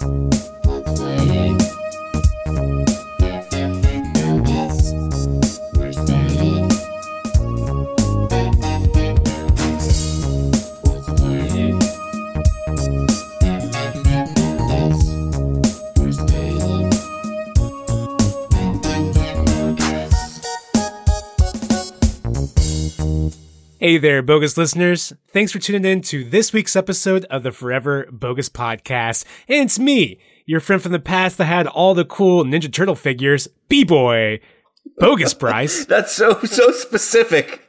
you 0.00 0.31
Hey 23.82 23.98
there, 23.98 24.22
bogus 24.22 24.56
listeners. 24.56 25.12
Thanks 25.32 25.50
for 25.50 25.58
tuning 25.58 25.84
in 25.84 26.02
to 26.02 26.22
this 26.22 26.52
week's 26.52 26.76
episode 26.76 27.24
of 27.24 27.42
the 27.42 27.50
Forever 27.50 28.06
Bogus 28.12 28.48
Podcast. 28.48 29.24
And 29.48 29.64
it's 29.64 29.76
me, 29.76 30.20
your 30.46 30.60
friend 30.60 30.80
from 30.80 30.92
the 30.92 31.00
past 31.00 31.36
that 31.38 31.46
had 31.46 31.66
all 31.66 31.92
the 31.92 32.04
cool 32.04 32.44
Ninja 32.44 32.72
Turtle 32.72 32.94
figures, 32.94 33.48
B-Boy. 33.68 34.38
Bogus 34.98 35.34
Bryce. 35.34 35.84
That's 35.86 36.12
so 36.12 36.38
so 36.42 36.70
specific. 36.70 37.68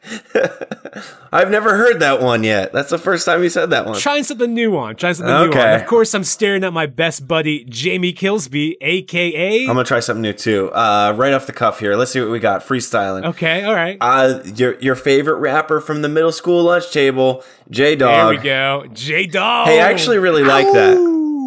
I've 1.31 1.49
never 1.49 1.75
heard 1.77 1.99
that 2.01 2.21
one 2.21 2.43
yet. 2.43 2.73
That's 2.73 2.89
the 2.89 2.97
first 2.97 3.25
time 3.25 3.41
you 3.41 3.49
said 3.49 3.69
that 3.71 3.85
one. 3.85 3.97
Trying 3.99 4.23
something 4.23 4.53
new 4.53 4.77
on. 4.77 4.95
Trying 4.97 5.15
something 5.15 5.33
new 5.33 5.49
Okay. 5.49 5.73
on. 5.75 5.79
Of 5.81 5.87
course, 5.87 6.13
I'm 6.13 6.23
staring 6.23 6.63
at 6.63 6.73
my 6.73 6.85
best 6.85 7.27
buddy, 7.27 7.63
Jamie 7.65 8.11
Kilsby, 8.13 8.77
aka. 8.81 9.61
I'm 9.61 9.67
gonna 9.67 9.83
try 9.83 9.99
something 9.99 10.21
new 10.21 10.33
too. 10.33 10.69
Uh, 10.71 11.13
right 11.15 11.33
off 11.33 11.45
the 11.47 11.53
cuff 11.53 11.79
here. 11.79 11.95
Let's 11.95 12.11
see 12.11 12.19
what 12.21 12.29
we 12.29 12.39
got. 12.39 12.61
Freestyling. 12.61 13.25
okay, 13.25 13.63
all 13.63 13.73
right. 13.73 13.97
Uh, 14.01 14.41
your 14.55 14.77
your 14.79 14.95
favorite 14.95 15.37
rapper 15.37 15.79
from 15.79 16.01
the 16.01 16.09
middle 16.09 16.31
school 16.31 16.63
lunch 16.63 16.91
table, 16.91 17.43
J 17.69 17.95
Dog. 17.95 18.11
there 18.11 18.37
we 18.37 18.43
go. 18.43 18.85
J 18.93 19.25
Dog. 19.27 19.67
Hey, 19.67 19.79
I 19.81 19.89
actually 19.89 20.17
really 20.19 20.43
like 20.43 20.67
that. 20.73 20.97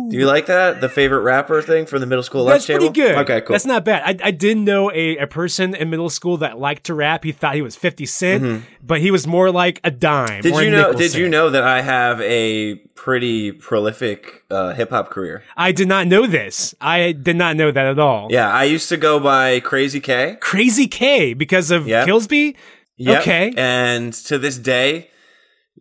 Do 0.09 0.17
you 0.17 0.27
like 0.27 0.47
that? 0.47 0.81
The 0.81 0.89
favorite 0.89 1.21
rapper 1.21 1.63
thing 1.63 1.87
from 1.87 2.01
the 2.01 2.07
middle 2.07 2.23
school 2.23 2.45
That's 2.45 2.69
lunch 2.69 2.81
pretty 2.81 2.93
table? 2.93 3.15
good. 3.15 3.19
Okay, 3.31 3.41
cool. 3.43 3.55
That's 3.55 3.67
not 3.67 3.85
bad. 3.85 4.03
I, 4.05 4.29
I 4.29 4.31
did 4.31 4.57
know 4.59 4.91
a, 4.93 5.19
a 5.19 5.27
person 5.27 5.75
in 5.75 5.91
middle 5.91 6.11
school 6.11 6.37
that 6.39 6.59
liked 6.59 6.85
to 6.85 6.95
rap. 6.95 7.25
He 7.25 7.33
thought 7.33 7.55
he 7.55 7.63
was 7.63 7.77
50 7.77 8.07
Cent, 8.07 8.65
but 8.83 9.01
he 9.01 9.11
was 9.11 9.27
more 9.27 9.51
like 9.51 9.81
a 9.85 9.91
dime. 9.91 10.43
Mm-hmm. 10.43 10.43
did 10.43 10.65
you 10.65 10.71
know? 10.71 10.93
Did 10.93 11.15
you 11.15 11.29
know 11.29 11.51
that 11.51 11.63
I 11.63 11.83
have 11.83 12.21
a 12.21 12.77
pretty 12.95 13.53
prolific 13.53 14.45
uh, 14.51 14.73
hip 14.75 14.91
hop 14.91 15.11
career? 15.11 15.43
I 15.57 15.73
did 15.73 15.89
not 15.89 16.07
know 16.07 16.27
this. 16.27 16.75
I 16.81 17.13
did 17.13 17.37
not 17.37 17.57
know 17.57 17.71
that 17.71 17.87
at 17.87 17.99
all. 17.99 18.29
Yeah, 18.31 18.51
I 18.51 18.65
used 18.65 18.89
to 18.91 18.97
go 18.97 19.21
by 19.21 19.61
Crazy 19.61 20.01
K. 20.01 20.37
Crazy 20.41 20.87
K 20.87 21.35
because 21.35 21.71
of 21.71 21.87
Yep. 21.87 22.07
Kilsby? 22.07 22.57
Yep. 22.97 23.21
Okay. 23.23 23.53
And 23.57 24.13
to 24.13 24.39
this 24.39 24.57
day, 24.59 25.11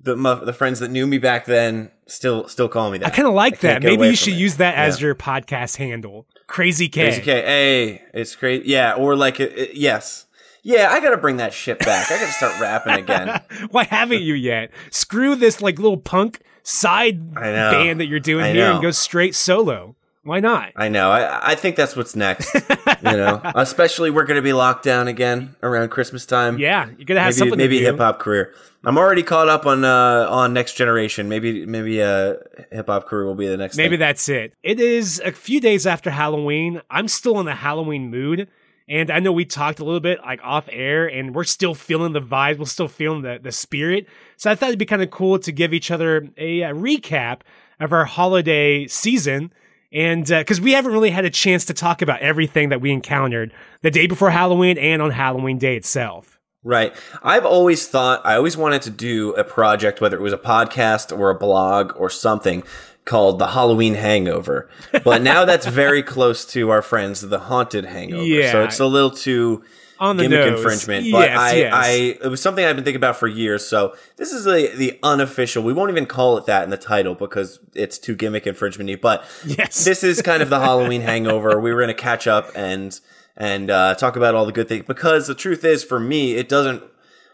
the 0.05 0.15
my, 0.15 0.35
the 0.35 0.53
friends 0.53 0.79
that 0.79 0.89
knew 0.89 1.05
me 1.05 1.17
back 1.17 1.45
then 1.45 1.91
still 2.07 2.47
still 2.47 2.69
call 2.69 2.89
me 2.91 2.97
that. 2.99 3.07
I 3.07 3.09
kind 3.09 3.27
of 3.27 3.33
like 3.33 3.59
that. 3.59 3.83
Maybe 3.83 4.07
you 4.07 4.15
should 4.15 4.33
it. 4.33 4.37
use 4.37 4.57
that 4.57 4.75
as 4.75 4.99
Yeah. 5.01 5.07
your 5.07 5.15
podcast 5.15 5.77
handle. 5.77 6.25
Crazy 6.47 6.87
K. 6.87 7.01
Crazy 7.07 7.21
K. 7.21 7.41
Hey, 7.41 8.01
it's 8.13 8.35
crazy. 8.35 8.63
Yeah, 8.67 8.93
or 8.93 9.15
like 9.15 9.39
it, 9.39 9.57
it- 9.57 9.75
yes. 9.75 10.25
Yeah, 10.63 10.89
I 10.91 10.99
gotta 10.99 11.17
bring 11.17 11.37
that 11.37 11.53
shit 11.53 11.77
back. 11.79 12.09
I 12.11 12.19
gotta 12.19 12.31
start 12.31 12.59
rapping 12.59 12.93
again. 12.95 13.39
Why 13.69 13.83
haven't 13.83 14.21
you 14.23 14.33
yet? 14.33 14.71
Screw 14.89 15.35
this 15.35 15.61
like 15.61 15.77
little 15.77 15.97
punk 15.97 16.39
side 16.63 17.33
band 17.35 17.99
that 17.99 18.07
you're 18.07 18.19
doing 18.19 18.55
here 18.55 18.71
and 18.71 18.81
go 18.81 18.89
straight 18.89 19.35
solo. 19.35 19.95
Why 20.25 20.39
not? 20.39 20.71
I 20.75 20.89
know. 20.89 21.11
I 21.11 21.51
I 21.51 21.55
think 21.55 21.75
that's 21.75 21.95
what's 21.95 22.15
next. 22.15 22.51
you 22.55 22.61
know, 23.03 23.39
especially 23.55 24.09
we're 24.09 24.25
gonna 24.25 24.41
be 24.41 24.53
locked 24.53 24.83
down 24.83 25.07
again 25.07 25.55
around 25.61 25.89
Christmas 25.89 26.25
time. 26.25 26.57
Yeah, 26.57 26.89
you're 26.97 27.05
gonna 27.05 27.19
have 27.19 27.27
maybe 27.27 27.37
something 27.37 27.57
maybe 27.59 27.79
hip 27.79 27.99
hop 27.99 28.17
career. 28.17 28.51
I'm 28.83 28.97
already 28.97 29.21
caught 29.21 29.49
up 29.49 29.67
on 29.67 29.85
uh 29.85 30.25
on 30.27 30.51
next 30.51 30.73
generation. 30.73 31.29
Maybe 31.29 31.67
maybe 31.67 32.01
uh 32.01 32.37
hip 32.71 32.87
hop 32.87 33.05
career 33.05 33.25
will 33.25 33.35
be 33.35 33.47
the 33.47 33.55
next. 33.55 33.77
Maybe 33.77 33.91
thing. 33.91 33.99
that's 33.99 34.27
it. 34.27 34.53
It 34.63 34.79
is 34.79 35.21
a 35.23 35.31
few 35.31 35.61
days 35.61 35.85
after 35.85 36.09
Halloween. 36.09 36.81
I'm 36.89 37.07
still 37.07 37.39
in 37.39 37.45
the 37.45 37.55
Halloween 37.55 38.09
mood. 38.09 38.47
And 38.87 39.11
I 39.11 39.19
know 39.19 39.31
we 39.31 39.45
talked 39.45 39.79
a 39.79 39.85
little 39.85 39.99
bit 39.99 40.19
like 40.21 40.39
off 40.43 40.69
air 40.71 41.07
and 41.07 41.33
we're 41.35 41.43
still 41.43 41.73
feeling 41.75 42.13
the 42.13 42.21
vibe. 42.21 42.59
We're 42.59 42.65
still 42.65 42.87
feeling 42.87 43.21
the, 43.23 43.39
the 43.41 43.51
spirit. 43.51 44.07
So 44.37 44.49
I 44.51 44.55
thought 44.55 44.69
it'd 44.69 44.79
be 44.79 44.85
kind 44.85 45.01
of 45.01 45.09
cool 45.09 45.39
to 45.39 45.51
give 45.51 45.71
each 45.73 45.89
other 45.91 46.27
a, 46.37 46.63
uh 46.63 46.73
recap 46.73 47.41
of 47.79 47.93
our 47.93 48.05
holiday 48.05 48.87
season. 48.87 49.51
And 49.95 50.29
uh, 50.29 50.41
because 50.41 50.59
we 50.59 50.73
haven't 50.73 50.91
really 50.91 51.09
had 51.09 51.23
a 51.23 51.29
chance 51.29 51.63
to 51.65 51.73
talk 51.73 52.01
about 52.01 52.19
everything 52.19 52.69
that 52.69 52.81
we 52.81 52.91
encountered 52.91 53.53
the 53.81 53.89
day 53.89 54.07
before 54.07 54.29
Halloween 54.29 54.77
and 54.77 55.01
on 55.01 55.11
Halloween 55.11 55.57
day 55.57 55.77
itself. 55.77 56.37
Right. 56.63 56.93
I've 57.23 57.45
always 57.45 57.87
thought, 57.87 58.25
I 58.25 58.35
always 58.35 58.57
wanted 58.57 58.81
to 58.83 58.89
do 58.89 59.33
a 59.35 59.43
project, 59.45 60.01
whether 60.01 60.17
it 60.17 60.21
was 60.21 60.33
a 60.33 60.37
podcast 60.37 61.17
or 61.17 61.29
a 61.29 61.35
blog 61.35 61.95
or 61.95 62.09
something 62.09 62.63
called 63.05 63.39
The 63.39 63.47
Halloween 63.47 63.93
Hangover. 63.93 64.69
But 65.03 65.21
now 65.21 65.45
that's 65.45 65.67
very 65.67 66.03
close 66.15 66.43
to 66.47 66.71
our 66.71 66.81
friends, 66.81 67.21
The 67.21 67.39
Haunted 67.39 67.85
Hangover. 67.85 68.25
Yeah. 68.25 68.51
So 68.51 68.63
it's 68.63 68.79
a 68.79 68.87
little 68.87 69.11
too 69.11 69.63
On 69.99 70.17
the 70.17 70.23
gimmick 70.23 70.39
nose. 70.51 70.59
infringement. 70.59 71.11
But 71.11 71.29
Yes, 71.29 71.39
I, 71.39 71.53
yes. 71.55 71.73
I, 71.73 71.89
it 72.25 72.27
was 72.29 72.41
something 72.41 72.63
I've 72.65 72.75
been 72.75 72.83
thinking 72.85 72.97
about 72.97 73.17
for 73.17 73.27
years. 73.27 73.65
So 73.65 73.95
this 74.17 74.31
is 74.33 74.43
the, 74.43 74.71
the 74.75 74.99
unofficial, 75.03 75.63
we 75.63 75.73
won't 75.73 75.89
even 75.91 76.05
call 76.05 76.37
it 76.37 76.45
that 76.47 76.63
in 76.63 76.69
the 76.69 76.77
title 76.77 77.15
because 77.15 77.59
it's 77.73 77.97
too 77.97 78.15
gimmick 78.15 78.45
infringement 78.45 79.01
But 79.01 79.23
Yes. 79.45 79.85
this 79.85 80.03
is 80.03 80.21
kind 80.21 80.41
of 80.43 80.49
the 80.49 80.59
Halloween 80.67 81.01
hangover. 81.01 81.59
We 81.59 81.73
were 81.73 81.81
going 81.81 81.95
to 81.95 82.01
catch 82.01 82.27
up 82.27 82.51
and 82.55 82.99
and 83.37 83.69
uh, 83.69 83.95
talk 83.95 84.15
about 84.15 84.33
all 84.33 84.45
the 84.45 84.51
good 84.53 84.69
things 84.69 84.85
because 84.87 85.27
the 85.27 85.35
truth 85.35 85.65
is, 85.65 85.83
for 85.83 85.99
me, 85.99 86.35
it 86.35 86.47
doesn't. 86.47 86.83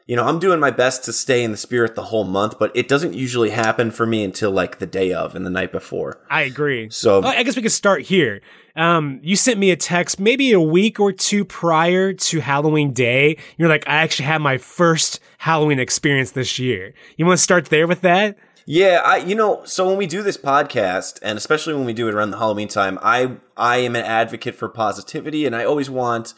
You 0.08 0.16
know, 0.16 0.26
I'm 0.26 0.40
doing 0.40 0.60
my 0.60 0.72
best 0.72 1.04
to 1.06 1.14
stay 1.14 1.44
in 1.44 1.52
the 1.52 1.58
spirit 1.58 1.94
the 1.96 2.04
whole 2.06 2.24
month, 2.24 2.58
but 2.60 2.72
it 2.76 2.88
doesn't 2.88 3.14
usually 3.14 3.52
happen 3.52 3.92
for 3.92 4.06
me 4.06 4.24
until 4.24 4.50
like 4.52 4.80
the 4.80 4.88
day 4.88 5.14
of 5.14 5.36
and 5.36 5.46
the 5.46 5.50
night 5.52 5.72
before. 5.72 6.20
I 6.30 6.42
agree. 6.42 6.90
So- 6.90 7.22
I 7.24 7.44
guess 7.44 7.56
we 7.56 7.62
could 7.62 7.72
start 7.72 8.02
here. 8.02 8.42
Um, 8.76 9.20
you 9.22 9.36
sent 9.36 9.60
me 9.60 9.72
a 9.72 9.76
text 9.76 10.20
maybe 10.20 10.52
a 10.52 10.62
week 10.62 11.00
or 11.00 11.12
two 11.12 11.46
prior 11.46 12.14
to 12.14 12.40
Halloween 12.40 12.94
Day. 12.94 13.38
You're 13.58 13.70
like, 13.70 13.88
I 13.88 13.96
actually 13.96 14.26
had 14.26 14.42
my 14.42 14.58
first 14.58 15.20
Halloween 15.40 15.80
experience 15.80 16.32
this 16.32 16.60
year. 16.60 16.94
You 17.18 17.26
want 17.26 17.38
to 17.38 17.44
start 17.44 17.66
there 17.66 17.88
with 17.88 18.02
that? 18.02 18.38
Yeah, 18.66 19.02
I 19.04 19.18
you 19.18 19.36
know, 19.36 19.64
so 19.66 19.88
when 19.88 19.98
we 19.98 20.06
do 20.06 20.22
this 20.22 20.38
podcast, 20.38 21.20
and 21.22 21.38
especially 21.38 21.74
when 21.74 21.86
we 21.86 21.94
do 21.94 22.08
it 22.08 22.14
around 22.14 22.32
the 22.32 22.38
Halloween 22.38 22.68
time, 22.68 23.00
I 23.02 23.38
I 23.58 23.78
am 23.78 23.96
an 23.96 24.04
advocate 24.04 24.56
for 24.56 24.70
positivity, 24.70 25.46
and 25.46 25.56
I 25.56 25.66
always 25.66 25.90
want, 25.90 26.34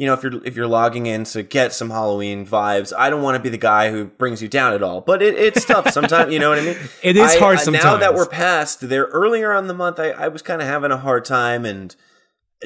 you 0.00 0.06
know, 0.06 0.14
if 0.14 0.22
you're 0.22 0.42
if 0.46 0.56
you're 0.56 0.66
logging 0.66 1.04
in 1.04 1.24
to 1.24 1.42
get 1.42 1.74
some 1.74 1.90
Halloween 1.90 2.46
vibes, 2.46 2.90
I 2.96 3.10
don't 3.10 3.20
want 3.20 3.36
to 3.36 3.38
be 3.42 3.50
the 3.50 3.58
guy 3.58 3.90
who 3.90 4.06
brings 4.06 4.40
you 4.40 4.48
down 4.48 4.72
at 4.72 4.82
all. 4.82 5.02
But 5.02 5.20
it, 5.20 5.34
it's 5.34 5.62
tough 5.66 5.90
sometimes, 5.90 6.32
you 6.32 6.38
know 6.38 6.48
what 6.48 6.58
I 6.58 6.62
mean? 6.62 6.76
It 7.02 7.18
is 7.18 7.34
I- 7.34 7.38
hard 7.38 7.58
I- 7.58 7.70
Now 7.70 7.98
that 7.98 8.14
we're 8.14 8.24
past 8.24 8.88
there, 8.88 9.04
earlier 9.12 9.52
on 9.52 9.66
the 9.66 9.74
month, 9.74 10.00
I, 10.00 10.08
I 10.12 10.28
was 10.28 10.40
kind 10.40 10.62
of 10.62 10.66
having 10.68 10.90
a 10.90 10.96
hard 10.96 11.26
time 11.26 11.66
and 11.66 11.94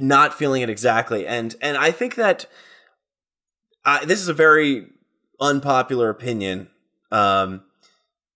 not 0.01 0.33
feeling 0.33 0.63
it 0.63 0.71
exactly, 0.71 1.27
and 1.27 1.57
and 1.61 1.77
I 1.77 1.91
think 1.91 2.15
that 2.15 2.47
I, 3.85 4.05
this 4.05 4.21
is 4.21 4.29
a 4.29 4.33
very 4.33 4.87
unpopular 5.41 6.11
opinion. 6.11 6.69
Um, 7.11 7.63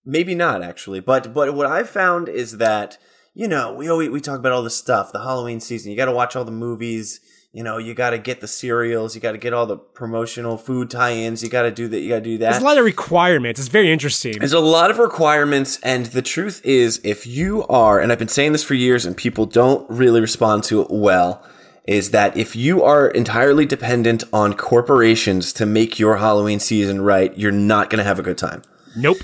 maybe 0.03 0.35
not 0.35 0.61
actually, 0.61 0.99
but 0.99 1.33
but 1.33 1.53
what 1.53 1.67
I've 1.67 1.89
found 1.89 2.27
is 2.27 2.57
that 2.57 2.97
you 3.33 3.47
know 3.47 3.73
we 3.73 3.87
always 3.87 4.09
we 4.09 4.19
talk 4.19 4.39
about 4.39 4.51
all 4.51 4.61
this 4.61 4.75
stuff, 4.75 5.13
the 5.13 5.23
Halloween 5.23 5.61
season. 5.61 5.89
You 5.89 5.95
got 5.95 6.07
to 6.07 6.11
watch 6.11 6.35
all 6.35 6.43
the 6.43 6.51
movies. 6.51 7.21
You 7.51 7.63
know, 7.63 7.79
you 7.79 7.95
got 7.95 8.11
to 8.11 8.19
get 8.19 8.41
the 8.41 8.47
cereals. 8.47 9.15
You 9.15 9.21
got 9.21 9.31
to 9.31 9.39
get 9.39 9.53
all 9.53 9.65
the 9.65 9.75
promotional 9.77 10.55
food 10.55 10.91
tie-ins. 10.91 11.41
You 11.41 11.49
got 11.49 11.63
to 11.63 11.71
do 11.71 11.87
that. 11.87 11.99
You 11.99 12.09
got 12.09 12.15
to 12.15 12.21
do 12.21 12.37
that. 12.37 12.51
There's 12.51 12.61
a 12.61 12.65
lot 12.65 12.77
of 12.77 12.85
requirements. 12.85 13.59
It's 13.59 13.69
very 13.69 13.91
interesting. 13.91 14.37
There's 14.37 14.53
a 14.53 14.59
lot 14.59 14.91
of 14.91 14.99
requirements, 14.99 15.79
and 15.81 16.05
the 16.07 16.21
truth 16.21 16.61
is, 16.63 17.01
if 17.03 17.25
you 17.25 17.65
are, 17.65 17.99
and 17.99 18.11
I've 18.11 18.19
been 18.19 18.27
saying 18.27 18.51
this 18.51 18.63
for 18.63 18.75
years, 18.75 19.03
and 19.03 19.17
people 19.17 19.47
don't 19.47 19.89
really 19.89 20.21
respond 20.21 20.63
to 20.65 20.81
it 20.81 20.91
well, 20.91 21.43
is 21.85 22.11
that 22.11 22.37
if 22.37 22.55
you 22.55 22.83
are 22.83 23.07
entirely 23.07 23.65
dependent 23.65 24.23
on 24.31 24.53
corporations 24.53 25.51
to 25.53 25.65
make 25.65 25.97
your 25.97 26.17
Halloween 26.17 26.59
season 26.59 27.01
right, 27.01 27.35
you're 27.35 27.51
not 27.51 27.89
going 27.89 27.97
to 27.97 28.03
have 28.03 28.19
a 28.19 28.23
good 28.23 28.37
time. 28.37 28.61
Nope. 28.95 29.17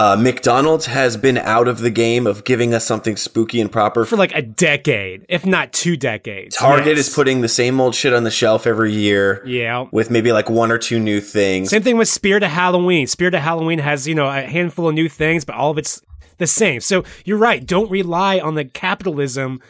Uh, 0.00 0.16
McDonald's 0.16 0.86
has 0.86 1.18
been 1.18 1.36
out 1.36 1.68
of 1.68 1.80
the 1.80 1.90
game 1.90 2.26
of 2.26 2.44
giving 2.44 2.72
us 2.72 2.86
something 2.86 3.18
spooky 3.18 3.60
and 3.60 3.70
proper. 3.70 4.06
For 4.06 4.16
like 4.16 4.34
a 4.34 4.40
decade, 4.40 5.26
if 5.28 5.44
not 5.44 5.74
two 5.74 5.94
decades. 5.94 6.56
Target 6.56 6.96
Yes. 6.96 7.08
is 7.08 7.14
putting 7.14 7.42
the 7.42 7.48
same 7.50 7.78
old 7.78 7.94
shit 7.94 8.14
on 8.14 8.24
the 8.24 8.30
shelf 8.30 8.66
every 8.66 8.94
year. 8.94 9.42
Yeah. 9.46 9.88
With 9.92 10.10
maybe 10.10 10.32
like 10.32 10.48
one 10.48 10.72
or 10.72 10.78
two 10.78 10.98
new 10.98 11.20
things. 11.20 11.68
Same 11.68 11.82
thing 11.82 11.98
with 11.98 12.08
Spirit 12.08 12.42
of 12.42 12.50
Halloween. 12.50 13.06
Spirit 13.08 13.34
of 13.34 13.42
Halloween 13.42 13.78
has, 13.78 14.08
you 14.08 14.14
know, 14.14 14.26
a 14.26 14.40
handful 14.40 14.88
of 14.88 14.94
new 14.94 15.06
things, 15.10 15.44
but 15.44 15.54
all 15.54 15.70
of 15.70 15.76
it's 15.76 16.00
the 16.38 16.46
same. 16.46 16.80
So 16.80 17.04
you're 17.26 17.36
right. 17.36 17.66
Don't 17.66 17.90
rely 17.90 18.38
on 18.38 18.54
the 18.54 18.64
capitalism 18.64 19.60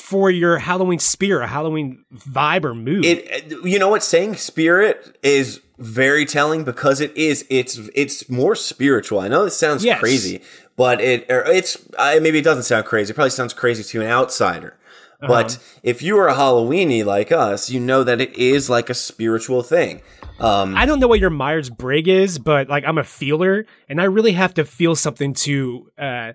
for 0.00 0.30
your 0.30 0.58
Halloween 0.58 1.00
spirit, 1.00 1.48
Halloween 1.48 2.04
vibe 2.14 2.64
or 2.64 2.74
mood. 2.74 3.04
it 3.04 3.52
you 3.64 3.76
know 3.76 3.88
what 3.88 4.04
saying 4.04 4.36
spirit 4.36 5.18
is 5.24 5.60
very 5.80 6.24
telling 6.26 6.62
because 6.62 7.00
it 7.00 7.16
is 7.16 7.44
it's 7.50 7.78
it's 7.94 8.28
more 8.28 8.54
spiritual. 8.54 9.18
I 9.18 9.28
know 9.28 9.44
this 9.44 9.56
sounds 9.56 9.84
Yes. 9.84 9.98
crazy 9.98 10.42
but 10.76 11.00
it 11.00 11.26
it's 11.28 11.76
I, 11.98 12.18
maybe 12.20 12.38
it 12.38 12.44
doesn't 12.44 12.62
sound 12.64 12.84
crazy. 12.86 13.10
It 13.12 13.14
probably 13.14 13.30
sounds 13.30 13.52
crazy 13.52 13.82
to 13.82 14.00
an 14.02 14.06
outsider. 14.06 14.76
But 15.20 15.58
if 15.82 16.00
you 16.00 16.18
are 16.18 16.28
a 16.28 16.34
halloweeny 16.34 17.04
like 17.04 17.30
us 17.32 17.68
you 17.70 17.80
know 17.80 18.04
that 18.04 18.20
it 18.20 18.34
is 18.36 18.70
like 18.70 18.88
a 18.90 18.94
spiritual 18.94 19.62
thing. 19.62 20.02
Um 20.38 20.76
I 20.76 20.86
don't 20.86 21.00
know 21.00 21.08
what 21.08 21.20
your 21.20 21.30
Myers 21.30 21.68
Briggs 21.70 22.08
is, 22.08 22.38
but 22.38 22.68
like 22.68 22.84
I'm 22.86 22.98
a 22.98 23.04
feeler, 23.04 23.66
and 23.88 24.00
I 24.00 24.04
really 24.04 24.32
have 24.32 24.54
to 24.54 24.64
feel 24.64 24.94
something 24.94 25.34
to 25.34 25.90
uh, 25.98 26.32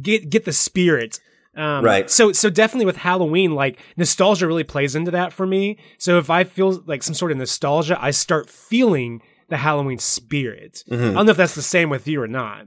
get 0.00 0.30
get 0.30 0.44
the 0.44 0.52
spirit 0.52 1.18
Um, 1.58 1.84
Right. 1.84 2.08
So 2.08 2.32
so 2.32 2.48
definitely 2.48 2.86
with 2.86 2.96
Halloween, 2.96 3.54
like 3.54 3.80
nostalgia 3.96 4.46
really 4.46 4.64
plays 4.64 4.94
into 4.94 5.10
that 5.10 5.32
for 5.32 5.46
me. 5.46 5.76
So 5.98 6.18
if 6.18 6.30
I 6.30 6.44
feel 6.44 6.82
like 6.86 7.02
some 7.02 7.14
sort 7.14 7.32
of 7.32 7.38
nostalgia, 7.38 7.98
I 8.00 8.12
start 8.12 8.48
feeling 8.48 9.20
the 9.48 9.56
Halloween 9.56 9.98
spirit. 9.98 10.84
Mm-hmm. 10.88 11.10
I 11.10 11.12
don't 11.14 11.26
know 11.26 11.32
if 11.32 11.36
that's 11.36 11.56
the 11.56 11.62
same 11.62 11.90
with 11.90 12.06
you 12.06 12.22
or 12.22 12.28
not. 12.28 12.66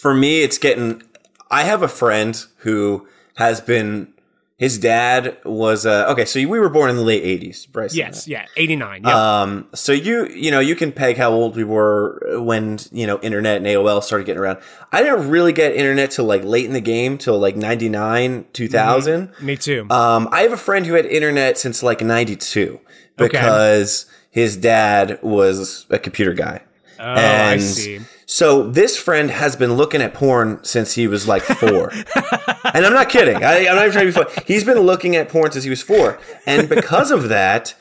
For 0.00 0.14
me, 0.14 0.42
it's 0.42 0.58
getting. 0.58 1.02
I 1.50 1.64
have 1.64 1.82
a 1.82 1.88
friend 1.88 2.40
who 2.58 3.08
has 3.36 3.60
been. 3.60 4.14
His 4.58 4.76
dad 4.76 5.38
was 5.44 5.86
uh, 5.86 6.06
okay. 6.10 6.24
So 6.24 6.40
we 6.40 6.58
were 6.58 6.68
born 6.68 6.90
in 6.90 6.96
the 6.96 7.02
late 7.02 7.22
'80s, 7.22 7.70
Bryce. 7.70 7.94
Yes, 7.94 8.26
yeah, 8.26 8.44
eighty 8.56 8.74
nine. 8.74 9.02
Yeah, 9.04 9.40
Um, 9.42 9.68
so 9.72 9.92
you, 9.92 10.26
you 10.28 10.50
know, 10.50 10.58
you 10.58 10.74
can 10.74 10.90
peg 10.90 11.16
how 11.16 11.30
old 11.30 11.54
we 11.54 11.62
were 11.62 12.42
when, 12.42 12.80
you 12.90 13.06
know, 13.06 13.20
internet 13.20 13.58
and 13.58 13.66
AOL 13.66 14.02
started 14.02 14.24
getting 14.24 14.40
around. 14.42 14.58
I 14.90 15.04
didn't 15.04 15.30
really 15.30 15.52
get 15.52 15.76
internet 15.76 16.10
till 16.10 16.24
like 16.24 16.42
late 16.42 16.64
in 16.66 16.72
the 16.72 16.80
game, 16.80 17.18
till 17.18 17.38
like 17.38 17.54
99, 17.56 18.46
2000. 18.52 19.32
me 19.40 19.56
too. 19.56 19.86
Um, 19.90 20.28
I 20.32 20.40
have 20.42 20.52
a 20.52 20.56
friend 20.56 20.84
who 20.86 20.94
had 20.94 21.06
internet 21.06 21.56
since 21.56 21.84
like 21.84 22.00
92 22.00 22.80
because 23.16 24.06
his 24.30 24.56
dad 24.56 25.20
was 25.22 25.86
a 25.90 26.00
computer 26.00 26.32
guy. 26.32 26.62
oh, 26.98 27.04
I 27.14 27.58
see. 27.58 28.00
So 28.26 28.68
this 28.68 28.96
friend 28.98 29.30
has 29.30 29.56
been 29.56 29.74
looking 29.74 30.02
at 30.02 30.12
porn 30.14 30.58
since 30.62 30.94
he 30.94 31.06
was 31.06 31.26
like 31.26 31.42
four, 31.42 31.90
and 32.74 32.84
I'm 32.86 32.92
not 32.92 33.08
kidding. 33.08 33.36
I, 33.44 33.66
I'm 33.68 33.76
not 33.76 33.78
even 33.86 33.92
trying 33.92 34.06
to 34.12 34.12
be 34.24 34.24
funny. 34.30 34.44
He's 34.46 34.64
been 34.64 34.78
looking 34.78 35.16
at 35.16 35.28
porn 35.28 35.50
since 35.52 35.64
he 35.64 35.70
was 35.70 35.82
four, 35.82 36.18
and 36.46 36.68
because 36.68 37.10
of 37.10 37.28
that, 37.28 37.74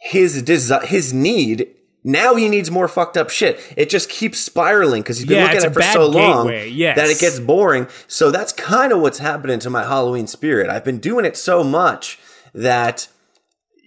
his 0.00 0.42
desi- 0.42 0.84
his 0.84 1.12
need 1.12 1.68
now 2.04 2.36
he 2.36 2.48
needs 2.48 2.70
more 2.70 2.86
fucked 2.88 3.16
up 3.16 3.28
shit. 3.28 3.60
It 3.76 3.90
just 3.90 4.08
keeps 4.08 4.38
spiraling 4.38 5.02
because 5.02 5.18
he's 5.18 5.26
been 5.26 5.38
Yeah, 5.38 5.42
looking 5.44 5.58
at 5.58 5.64
it 5.64 5.74
for 5.74 5.82
so 5.82 6.06
long 6.06 6.46
gateway, 6.46 6.68
yes. 6.70 6.96
that 6.96 7.08
it 7.08 7.18
gets 7.18 7.40
boring. 7.40 7.88
So 8.06 8.30
that's 8.30 8.52
kind 8.52 8.92
of 8.92 9.00
what's 9.00 9.18
happening 9.18 9.58
to 9.58 9.68
my 9.68 9.82
Halloween 9.82 10.26
spirit. 10.28 10.70
I've 10.70 10.84
been 10.84 11.00
doing 11.00 11.24
it 11.24 11.36
so 11.36 11.64
much 11.64 12.18
that 12.54 13.08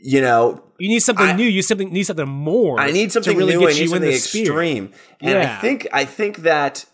you 0.04 0.20
know 0.22 0.62
You 0.78 0.90
need 0.90 1.00
something 1.00 1.26
I- 1.26 1.34
new. 1.36 1.46
You 1.46 1.62
something 1.62 1.92
need 1.92 2.04
something 2.04 2.28
more. 2.28 2.80
I 2.80 2.92
need 2.92 3.12
something 3.14 3.32
to 3.34 3.40
really 3.40 3.54
new. 3.54 3.62
get 3.62 3.70
I 3.70 3.72
need 3.74 3.78
you 3.78 3.84
in 3.86 3.90
something 3.90 4.12
extreme. 4.12 4.92
And 5.22 5.38
I 5.40 5.60
think 5.62 5.88
I 5.94 6.04
think 6.06 6.38
that 6.40 6.86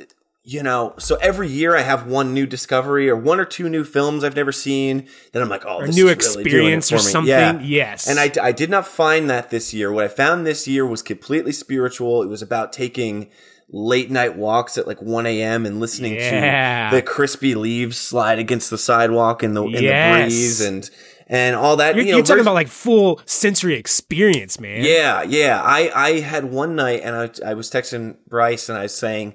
you 0.49 0.63
know, 0.63 0.93
so 0.97 1.15
every 1.17 1.49
year 1.49 1.75
I 1.75 1.81
have 1.81 2.07
one 2.07 2.33
new 2.33 2.45
discovery 2.45 3.09
or 3.09 3.17
one 3.17 3.37
or 3.37 3.43
two 3.43 3.67
new 3.67 3.83
films 3.83 4.23
I've 4.23 4.37
never 4.37 4.53
seen 4.53 5.05
that 5.33 5.41
I'm 5.43 5.49
like, 5.49 5.65
oh, 5.65 5.81
A 5.81 5.87
this 5.87 5.95
new 5.97 6.07
is 6.07 6.15
really 6.37 6.43
experience 6.43 6.89
or 6.91 6.95
me. 6.95 7.01
something. 7.01 7.29
Yeah. 7.29 7.59
Yes. 7.59 8.07
And 8.07 8.17
I, 8.17 8.31
I 8.41 8.53
did 8.53 8.69
not 8.69 8.87
find 8.87 9.29
that 9.29 9.49
this 9.49 9.73
year. 9.73 9.91
What 9.91 10.05
I 10.05 10.07
found 10.07 10.45
this 10.47 10.65
year 10.65 10.85
was 10.85 11.01
completely 11.01 11.51
spiritual. 11.51 12.23
It 12.23 12.27
was 12.27 12.41
about 12.41 12.71
taking 12.71 13.29
late 13.69 14.09
night 14.09 14.37
walks 14.37 14.77
at 14.77 14.87
like 14.87 15.01
1 15.01 15.25
a.m. 15.25 15.65
and 15.65 15.81
listening 15.81 16.13
Yeah. 16.13 16.91
to 16.91 16.95
the 16.95 17.01
crispy 17.01 17.53
leaves 17.53 17.97
slide 17.97 18.39
against 18.39 18.69
the 18.69 18.77
sidewalk 18.77 19.43
in 19.43 19.53
the 19.53 19.63
in 19.65 19.71
the 19.73 20.13
breeze 20.13 20.61
and 20.61 20.89
and 21.29 21.57
all 21.57 21.75
that. 21.75 21.95
you're, 21.97 22.05
you 22.05 22.11
know, 22.11 22.17
you're 22.19 22.25
talking 22.25 22.39
about 22.41 22.53
like 22.53 22.69
full 22.69 23.19
sensory 23.25 23.75
experience, 23.75 24.61
man. 24.61 24.85
yeah, 24.85 25.23
yeah. 25.23 25.61
I, 25.61 25.91
I 25.93 26.19
had 26.21 26.45
one 26.45 26.77
night 26.77 27.01
and 27.03 27.13
I, 27.17 27.49
I 27.51 27.53
was 27.53 27.69
texting 27.69 28.15
Bryce 28.29 28.69
and 28.69 28.77
I 28.77 28.83
was 28.83 28.95
saying, 28.97 29.33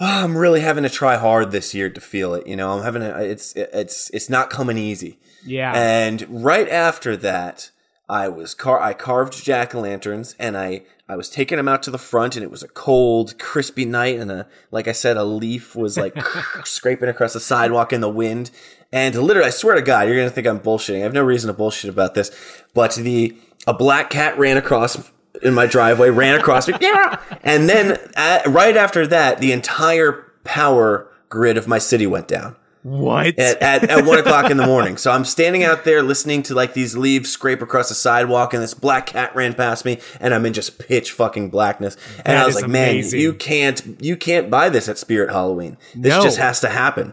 oh, 0.00 0.24
I'm 0.24 0.36
really 0.36 0.60
having 0.60 0.82
to 0.84 0.90
try 0.90 1.16
hard 1.16 1.52
this 1.52 1.74
year 1.74 1.90
to 1.90 2.00
feel 2.00 2.34
it. 2.34 2.46
You 2.46 2.56
know, 2.56 2.72
I'm 2.72 2.82
having 2.82 3.02
a, 3.02 3.18
it's, 3.18 3.54
it's, 3.54 4.10
it's 4.10 4.30
not 4.30 4.48
coming 4.48 4.78
easy. 4.78 5.18
Yeah. 5.44 5.72
And 5.74 6.26
right 6.42 6.68
after 6.68 7.16
that, 7.18 7.70
I 8.08 8.28
was 8.28 8.54
car, 8.54 8.80
I 8.80 8.94
carved 8.94 9.44
jack 9.44 9.74
o' 9.74 9.80
lanterns 9.80 10.34
and 10.38 10.56
I, 10.56 10.82
I 11.08 11.16
was 11.16 11.28
taking 11.28 11.58
them 11.58 11.68
out 11.68 11.82
to 11.84 11.90
the 11.90 11.98
front 11.98 12.34
and 12.34 12.42
it 12.42 12.50
was 12.50 12.62
a 12.62 12.68
cold, 12.68 13.38
crispy 13.38 13.84
night. 13.84 14.18
And 14.18 14.30
a, 14.30 14.48
like 14.70 14.88
I 14.88 14.92
said, 14.92 15.16
a 15.16 15.24
leaf 15.24 15.76
was 15.76 15.96
like 15.96 16.16
scraping 16.64 17.08
across 17.08 17.34
the 17.34 17.40
sidewalk 17.40 17.92
in 17.92 18.00
the 18.00 18.08
wind. 18.08 18.50
And 18.92 19.14
literally, 19.14 19.48
I 19.48 19.50
swear 19.50 19.76
to 19.76 19.82
God, 19.82 20.08
you're 20.08 20.16
going 20.16 20.28
to 20.28 20.34
think 20.34 20.46
I'm 20.46 20.60
bullshitting. 20.60 20.96
I 20.96 21.02
have 21.02 21.12
no 21.12 21.22
reason 21.22 21.48
to 21.48 21.54
bullshit 21.54 21.90
about 21.90 22.14
this, 22.14 22.30
but 22.74 22.94
the, 22.94 23.36
a 23.66 23.74
black 23.74 24.10
cat 24.10 24.36
ran 24.38 24.56
across 24.56 25.12
in 25.42 25.54
my 25.54 25.66
driveway, 25.66 26.10
ran 26.10 26.38
across 26.38 26.68
me. 26.68 26.74
Yeah. 26.80 27.20
And 27.42 27.68
then 27.68 27.98
uh 28.16 28.42
right 28.46 28.76
after 28.76 29.06
that, 29.06 29.38
the 29.38 29.52
entire 29.52 30.24
power 30.44 31.08
grid 31.28 31.56
of 31.56 31.68
my 31.68 31.78
city 31.78 32.06
went 32.06 32.28
down 32.28 32.56
what? 32.82 33.38
at, 33.38 33.60
at, 33.60 33.90
at 33.90 34.06
one 34.06 34.18
o'clock 34.18 34.50
in 34.50 34.56
the 34.56 34.66
morning. 34.66 34.96
So 34.96 35.10
I'm 35.10 35.24
standing 35.24 35.64
out 35.64 35.84
there 35.84 36.02
listening 36.02 36.42
to 36.44 36.54
like 36.54 36.72
these 36.72 36.96
leaves 36.96 37.30
scrape 37.30 37.60
across 37.60 37.88
the 37.90 37.94
sidewalk, 37.94 38.54
and 38.54 38.62
this 38.62 38.74
black 38.74 39.06
cat 39.06 39.34
ran 39.36 39.54
past 39.54 39.84
me, 39.84 39.98
and 40.18 40.32
I'm 40.32 40.46
in 40.46 40.52
just 40.52 40.78
pitch 40.78 41.12
fucking 41.12 41.50
blackness. 41.50 41.96
And 42.18 42.26
That 42.26 42.42
I 42.42 42.46
was 42.46 42.54
like, 42.54 42.68
man, 42.68 42.96
you 42.96 43.34
can't 43.34 43.98
you 44.00 44.16
can't 44.16 44.50
buy 44.50 44.70
this 44.70 44.88
at 44.88 44.98
Spirit 44.98 45.30
Halloween. 45.30 45.76
This 45.94 46.10
No. 46.16 46.22
just 46.22 46.38
has 46.38 46.60
to 46.60 46.68
happen. 46.68 47.12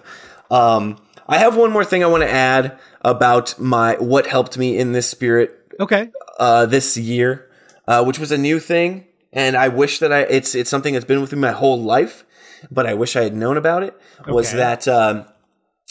Um, 0.49 1.01
I 1.27 1.37
have 1.39 1.57
one 1.57 1.71
more 1.71 1.83
thing 1.83 2.03
I 2.03 2.07
want 2.07 2.23
to 2.23 2.31
add 2.31 2.79
about 3.01 3.59
my 3.59 3.95
what 3.95 4.27
helped 4.27 4.57
me 4.57 4.77
in 4.77 4.93
this 4.93 5.09
spirit 5.09 5.73
okay. 5.79 6.09
uh, 6.39 6.65
this 6.65 6.95
year, 6.95 7.46
uh, 7.87 8.03
which 8.03 8.19
was 8.19 8.31
a 8.31 8.37
new 8.37 8.59
thing, 8.59 9.05
and 9.33 9.55
I 9.55 9.67
wish 9.67 9.99
that 9.99 10.11
I 10.11 10.21
it's 10.21 10.55
it's 10.55 10.69
something 10.69 10.93
that's 10.93 11.05
been 11.05 11.21
with 11.21 11.31
me 11.33 11.39
my 11.39 11.51
whole 11.51 11.81
life, 11.81 12.25
but 12.71 12.85
I 12.85 12.93
wish 12.93 13.15
I 13.15 13.23
had 13.23 13.35
known 13.35 13.57
about 13.57 13.83
it. 13.83 13.95
Was 14.27 14.49
Okay. 14.49 14.57
that 14.57 14.87
um, 14.87 15.25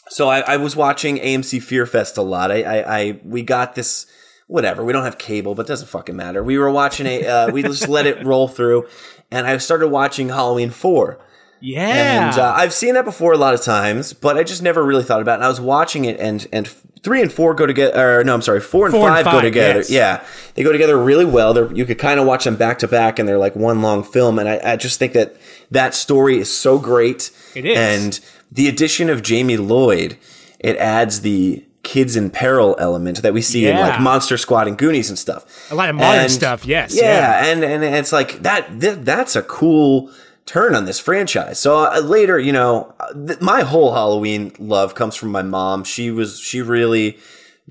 so? 0.09 0.29
I, 0.29 0.41
I 0.41 0.57
was 0.57 0.77
watching 0.77 1.17
AMC 1.19 1.63
Fear 1.63 1.87
Fest 1.87 2.17
a 2.17 2.23
lot. 2.23 2.51
I, 2.51 2.63
I, 2.63 2.99
I 2.99 3.21
we 3.25 3.43
got 3.43 3.75
this. 3.75 4.07
Whatever, 4.49 4.85
we 4.85 4.93
don't 4.93 5.03
have 5.03 5.19
cable, 5.19 5.57
but 5.57 5.67
it 5.67 5.69
doesn't 5.69 5.89
fucking 5.89 6.15
matter. 6.15 6.41
We 6.41 6.57
were 6.57 6.71
watching 6.71 7.05
a, 7.07 7.27
uh, 7.27 7.51
we 7.51 7.63
just 7.65 7.89
let 7.89 8.07
it 8.07 8.25
roll 8.33 8.47
through, 8.47 8.87
and 9.33 9.45
I 9.45 9.57
started 9.57 9.89
watching 9.89 10.29
Halloween 10.29 10.71
Four, 10.71 11.19
Yeah. 11.61 12.29
and 12.31 12.39
uh, 12.39 12.53
I've 12.57 12.73
seen 12.73 12.95
that 12.95 13.05
before 13.05 13.33
a 13.33 13.39
lot 13.39 13.55
of 13.55 13.63
times, 13.63 14.13
but 14.13 14.37
I 14.37 14.45
just 14.45 14.63
never 14.63 14.85
really 14.85 15.03
thought 15.03 15.21
about 15.21 15.33
it. 15.33 15.35
And 15.37 15.45
I 15.47 15.49
was 15.49 15.61
watching 15.61 16.05
it, 16.05 16.21
and 16.21 16.47
and 16.53 16.73
three 17.07 17.23
and 17.23 17.33
four 17.33 17.55
go 17.55 17.67
together. 17.67 18.19
Or 18.21 18.25
no, 18.25 18.35
I'm 18.35 18.43
sorry, 18.43 18.61
four 18.61 18.87
and, 18.87 18.93
Four 18.95 19.09
and 19.09 19.25
five, 19.25 19.33
go 19.33 19.41
together. 19.41 19.79
yes. 19.79 19.91
Yeah, 19.91 20.25
they 20.55 20.65
go 20.65 20.73
together 20.73 20.99
really 20.99 21.25
well. 21.25 21.55
They're, 21.55 21.73
you 21.73 21.85
could 21.87 21.99
kind 21.99 22.19
of 22.19 22.27
watch 22.27 22.43
them 22.45 22.57
back 22.57 22.81
to 22.81 22.89
back, 22.89 23.19
and 23.21 23.29
they're 23.29 23.39
like 23.39 23.55
one 23.55 23.81
long 23.81 24.03
film. 24.03 24.39
And 24.41 24.49
I, 24.49 24.61
I 24.73 24.77
just 24.77 24.99
think 24.99 25.13
that 25.13 25.37
that 25.71 25.95
story 25.95 26.39
is 26.39 26.51
so 26.55 26.79
great. 26.79 27.31
It 27.55 27.65
is. 27.65 27.79
and 27.79 28.21
the 28.51 28.67
addition 28.69 29.09
of 29.09 29.23
Jamie 29.23 29.57
Lloyd, 29.57 30.17
it 30.59 30.77
adds 30.79 31.21
the 31.21 31.63
kids 31.85 32.17
in 32.17 32.31
peril 32.31 32.75
element 32.81 33.23
that 33.23 33.33
we 33.33 33.41
see 33.41 33.69
in 33.69 33.77
like 33.77 34.01
Monster 34.01 34.37
Squad 34.37 34.67
and 34.67 34.77
Goonies 34.77 35.09
and 35.09 35.17
stuff. 35.17 35.71
A 35.71 35.75
lot 35.77 35.89
of 35.89 35.95
modern 35.95 36.23
And- 36.23 36.33
stuff, 36.33 36.65
yes, 36.67 36.93
Yeah, 36.93 37.03
yeah. 37.45 37.53
and 37.53 37.63
and 37.65 37.85
it's 37.85 38.11
like 38.13 38.43
that. 38.43 38.81
Th- 38.81 38.99
that's 38.99 39.37
a 39.37 39.43
cool 39.43 40.11
turn 40.47 40.75
on 40.75 40.85
this 40.85 41.01
franchise. 41.01 41.59
So 41.59 41.85
uh, 41.85 42.01
later, 42.01 42.39
you 42.39 42.53
know, 42.53 42.95
th- 43.27 43.41
my 43.41 43.63
whole 43.63 43.93
Halloween 43.93 44.53
love 44.59 44.95
comes 44.95 45.17
from 45.17 45.31
my 45.31 45.43
mom. 45.43 45.85
She 45.85 46.11
was 46.11 46.41
she 46.41 46.63
really 46.63 47.19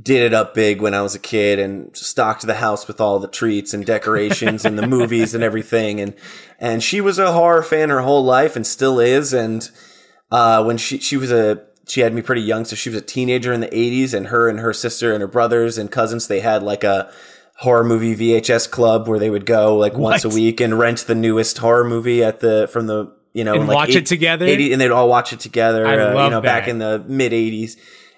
did 0.01 0.24
it 0.24 0.33
up 0.33 0.54
big 0.54 0.81
when 0.81 0.94
I 0.94 1.02
was 1.02 1.16
a 1.16 1.19
kid 1.19 1.57
and 1.57 1.95
stocked 1.95 2.45
the 2.45 2.56
house 2.56 2.85
with 2.85 2.99
all 2.99 3.18
the 3.18 3.30
treats 3.30 3.73
and 3.73 3.85
decorations 3.85 4.66
and 4.66 4.78
the 4.78 4.88
movies 4.95 5.33
and 5.33 5.44
everything. 5.44 6.02
And 6.02 6.14
and 6.59 6.83
she 6.83 6.99
was 6.99 7.18
a 7.18 7.31
horror 7.31 7.64
fan 7.64 7.90
her 7.90 8.02
whole 8.02 8.23
life 8.23 8.57
and 8.57 8.68
still 8.68 8.99
is. 8.99 9.33
And 9.33 9.69
uh, 10.30 10.64
when 10.64 10.78
she 10.78 10.99
she 10.99 11.16
was 11.16 11.31
a 11.31 11.64
she 11.88 12.02
had 12.02 12.14
me 12.14 12.21
pretty 12.21 12.42
young, 12.42 12.66
so 12.66 12.76
she 12.76 12.90
was 12.90 12.97
a 12.97 13.06
teenager 13.06 13.54
in 13.54 13.61
the 13.61 13.68
'80s, 13.68 14.14
and 14.14 14.28
her 14.28 14.49
and 14.49 14.59
her 14.59 14.73
sister 14.73 15.14
and 15.14 15.21
her 15.21 15.28
brothers 15.28 15.78
and 15.78 15.92
cousins 15.92 16.28
they 16.28 16.42
had 16.42 16.61
like 16.61 16.83
a 16.83 17.11
horror 17.56 17.83
movie 17.83 18.16
VHS 18.16 18.69
club 18.69 19.07
where 19.07 19.18
they 19.19 19.30
would 19.30 19.45
go 19.45 19.78
like 19.78 19.94
once 19.97 20.26
a 20.26 20.30
week 20.30 20.59
and 20.59 20.78
rent 20.78 21.00
the 21.07 21.16
newest 21.16 21.57
horror 21.57 21.85
movie 21.85 22.24
at 22.24 22.42
the 22.42 22.68
from 22.71 22.88
the 22.88 23.12
you 23.33 23.44
know 23.44 23.56
And 23.56 23.68
like, 23.68 23.76
watch 23.76 23.95
it 23.95 24.06
together? 24.06 24.45
80, 24.45 24.74
and 24.74 24.81
they'd 24.81 24.92
all 24.92 25.09
watch 25.09 25.33
it 25.33 25.40
together. 25.40 25.85
I 25.85 25.97
uh, 25.97 26.09
you 26.09 26.16
love 26.16 26.31
know, 26.31 26.42
back 26.42 26.68
in 26.68 26.80
the 26.80 27.04
mid 27.07 27.31
'80s. 27.31 27.78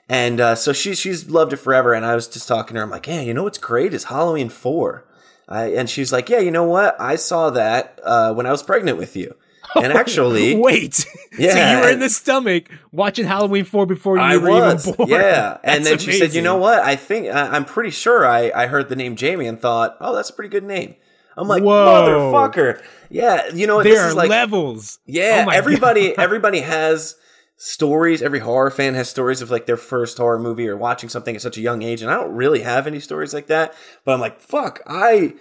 And 0.10 0.40
uh, 0.40 0.56
so 0.56 0.74
she 0.74 0.96
she's 0.96 1.30
loved 1.30 1.54
it 1.54 1.58
forever. 1.58 1.94
And 1.94 2.06
I 2.06 2.16
was 2.16 2.28
just 2.28 2.48
talking 2.48 2.76
to 2.76 2.80
her. 2.80 2.84
I'm 2.84 2.90
like, 2.90 3.08
yeah, 3.08 3.22
you 3.22 3.34
know 3.34 3.44
what's 3.44 3.58
great 3.58 3.94
is 3.94 4.06
Halloween 4.06 4.50
four. 4.50 5.06
I, 5.50 5.66
and 5.66 5.90
she's 5.90 6.12
like, 6.12 6.30
yeah, 6.30 6.40
you 6.40 6.52
know 6.52 6.66
what? 6.66 7.00
I 7.00 7.16
saw 7.16 7.50
that 7.52 8.00
uh, 8.04 8.34
when 8.34 8.46
I 8.46 8.52
was 8.52 8.64
pregnant 8.64 8.98
with 8.98 9.16
you. 9.16 9.36
And 9.84 9.94
actually, 9.94 10.56
Wait. 10.60 10.94
so 10.96 11.10
Yeah, 11.38 11.78
you 11.78 11.84
were 11.86 11.90
in 11.92 12.00
the 12.00 12.10
stomach 12.10 12.70
watching 12.92 13.26
Halloween 13.26 13.66
4 13.66 13.86
before 13.86 14.18
you 14.18 14.24
I 14.24 14.38
were 14.38 14.50
was, 14.50 14.88
even 14.88 14.98
born. 14.98 15.10
yeah. 15.10 15.58
And 15.64 15.86
That's 15.86 15.90
then 15.90 16.14
she 16.14 16.20
said, 16.20 16.34
"You 16.34 16.42
know 16.42 16.58
what? 16.58 16.80
I 16.80 16.96
think 16.96 17.28
I, 17.28 17.48
I'm 17.56 17.66
pretty 17.66 17.92
sure 17.92 18.26
I, 18.26 18.52
I 18.56 18.68
heard 18.68 18.90
the 18.90 18.96
name 18.96 19.16
Jamie 19.16 19.48
and 19.48 19.60
thought, 19.62 19.98
oh, 20.00 20.16
that's 20.16 20.30
a 20.30 20.34
pretty 20.34 20.50
good 20.50 20.64
name." 20.64 20.96
I'm 21.40 21.48
like, 21.48 21.62
Whoa. 21.62 22.32
motherfucker, 22.34 22.82
yeah. 23.12 23.50
You 23.54 23.68
know, 23.68 23.84
There 23.84 23.94
this 23.94 24.02
are 24.02 24.08
is 24.10 24.16
like, 24.16 24.30
levels. 24.30 24.98
yeah. 25.06 25.46
Oh 25.48 25.52
everybody, 25.52 26.08
God. 26.16 26.24
everybody 26.24 26.62
has 26.62 27.16
stories. 27.58 28.22
Every 28.24 28.40
horror 28.40 28.72
fan 28.72 28.96
has 28.96 29.10
stories 29.10 29.42
of 29.44 29.52
like 29.52 29.66
their 29.68 29.78
first 29.78 30.18
horror 30.18 30.40
movie 30.40 30.68
or 30.68 30.76
watching 30.78 31.10
something 31.10 31.36
at 31.36 31.42
such 31.44 31.58
a 31.58 31.62
young 31.62 31.82
age. 31.84 32.02
And 32.02 32.10
I 32.10 32.16
don't 32.16 32.34
really 32.34 32.62
have 32.62 32.88
any 32.88 33.00
stories 33.00 33.34
like 33.36 33.48
that. 33.48 33.76
But 34.04 34.14
I'm 34.14 34.20
like, 34.20 34.40
fuck, 34.42 34.82
I 34.88 35.36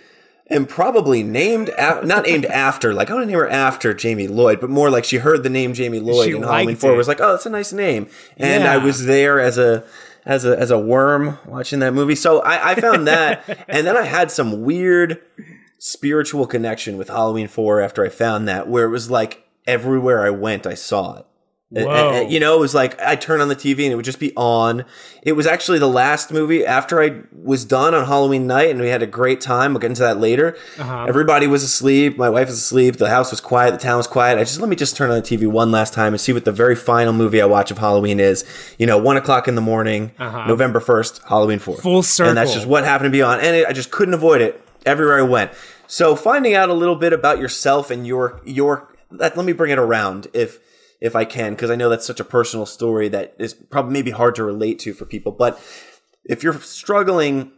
am 0.50 0.66
probably 0.66 1.22
named 1.22 1.70
not 1.78 2.24
named 2.24 2.44
after 2.46 2.94
like 2.94 3.10
I 3.10 3.14
want 3.14 3.24
to 3.24 3.26
name 3.26 3.38
her 3.38 3.48
after 3.48 3.94
Jamie 3.94 4.28
Lloyd, 4.28 4.60
but 4.60 4.70
more 4.70 4.90
like 4.90 5.04
she 5.04 5.18
heard 5.18 5.42
the 5.42 5.50
name 5.50 5.74
Jamie 5.74 6.00
Lloyd 6.00 6.26
She 6.26 6.36
in 6.36 6.42
Halloween 6.42 6.76
Four 6.76 6.94
it. 6.94 6.96
was 6.96 7.08
like, 7.08 7.20
oh, 7.20 7.32
that's 7.32 7.46
a 7.46 7.50
nice 7.50 7.72
name, 7.72 8.08
and 8.36 8.64
I 8.64 8.78
was 8.78 9.06
there 9.06 9.40
as 9.40 9.58
a 9.58 9.84
as 10.24 10.44
a 10.44 10.58
as 10.58 10.70
a 10.70 10.78
worm 10.78 11.38
watching 11.46 11.80
that 11.80 11.94
movie. 11.94 12.14
So 12.14 12.40
I, 12.40 12.72
I 12.72 12.74
found 12.74 13.06
that, 13.06 13.64
and 13.68 13.86
then 13.86 13.96
I 13.96 14.02
had 14.02 14.30
some 14.30 14.62
weird 14.62 15.20
spiritual 15.78 16.46
connection 16.46 16.96
with 16.96 17.08
Halloween 17.08 17.48
Four 17.48 17.80
after 17.80 18.04
I 18.04 18.08
found 18.08 18.48
that, 18.48 18.68
where 18.68 18.84
it 18.84 18.90
was 18.90 19.10
like 19.10 19.46
everywhere 19.66 20.24
I 20.24 20.30
went, 20.30 20.66
I 20.66 20.74
saw 20.74 21.18
it. 21.18 21.26
Whoa. 21.68 22.20
You 22.28 22.38
know, 22.38 22.54
it 22.56 22.60
was 22.60 22.74
like 22.76 23.00
I 23.00 23.16
turn 23.16 23.40
on 23.40 23.48
the 23.48 23.56
TV 23.56 23.82
and 23.84 23.92
it 23.92 23.96
would 23.96 24.04
just 24.04 24.20
be 24.20 24.32
on. 24.36 24.84
It 25.22 25.32
was 25.32 25.48
actually 25.48 25.80
the 25.80 25.88
last 25.88 26.30
movie 26.30 26.64
after 26.64 27.02
I 27.02 27.22
was 27.32 27.64
done 27.64 27.92
on 27.92 28.06
Halloween 28.06 28.46
night, 28.46 28.70
and 28.70 28.80
we 28.80 28.86
had 28.88 29.02
a 29.02 29.06
great 29.06 29.40
time. 29.40 29.72
We'll 29.72 29.80
get 29.80 29.88
into 29.90 30.02
that 30.02 30.20
later. 30.20 30.56
Uh-huh. 30.78 31.06
Everybody 31.08 31.48
was 31.48 31.64
asleep. 31.64 32.16
My 32.16 32.30
wife 32.30 32.46
was 32.46 32.58
asleep. 32.58 32.98
The 32.98 33.08
house 33.10 33.32
was 33.32 33.40
quiet. 33.40 33.72
The 33.72 33.78
town 33.78 33.96
was 33.96 34.06
quiet. 34.06 34.38
I 34.38 34.44
just 34.44 34.60
let 34.60 34.68
me 34.68 34.76
just 34.76 34.96
turn 34.96 35.10
on 35.10 35.16
the 35.16 35.22
TV 35.22 35.48
one 35.50 35.72
last 35.72 35.92
time 35.92 36.12
and 36.14 36.20
see 36.20 36.32
what 36.32 36.44
the 36.44 36.52
very 36.52 36.76
final 36.76 37.12
movie 37.12 37.42
I 37.42 37.46
watch 37.46 37.72
of 37.72 37.78
Halloween 37.78 38.20
is. 38.20 38.44
You 38.78 38.86
know, 38.86 38.96
one 38.96 39.16
o'clock 39.16 39.48
in 39.48 39.56
the 39.56 39.60
morning, 39.60 40.12
Uh-huh. 40.20 40.46
November 40.46 40.78
first, 40.78 41.20
Halloween 41.28 41.58
four. 41.58 41.78
Full 41.78 42.04
circle. 42.04 42.28
And 42.28 42.38
that's 42.38 42.54
just 42.54 42.66
what 42.66 42.84
happened 42.84 43.06
to 43.06 43.10
be 43.10 43.22
on, 43.22 43.40
and 43.40 43.56
it, 43.56 43.66
I 43.66 43.72
just 43.72 43.90
couldn't 43.90 44.14
avoid 44.14 44.40
it 44.40 44.62
everywhere 44.84 45.18
I 45.18 45.22
went. 45.22 45.50
So 45.88 46.14
finding 46.14 46.54
out 46.54 46.68
a 46.68 46.74
little 46.74 46.94
bit 46.96 47.12
about 47.12 47.40
yourself 47.40 47.90
and 47.90 48.06
your 48.06 48.40
your 48.44 48.88
let, 49.10 49.36
let 49.36 49.44
me 49.44 49.52
bring 49.52 49.72
it 49.72 49.78
around 49.80 50.28
if 50.32 50.60
if 51.00 51.14
I 51.14 51.24
can 51.24 51.54
because 51.54 51.70
I 51.70 51.76
know 51.76 51.88
that's 51.88 52.06
such 52.06 52.20
a 52.20 52.24
personal 52.24 52.66
story 52.66 53.08
that 53.08 53.34
is 53.38 53.54
probably 53.54 53.92
maybe 53.92 54.10
hard 54.10 54.34
to 54.36 54.44
relate 54.44 54.78
to 54.80 54.94
for 54.94 55.04
people. 55.04 55.32
But 55.32 55.60
if 56.24 56.42
you're 56.42 56.60
struggling 56.60 57.52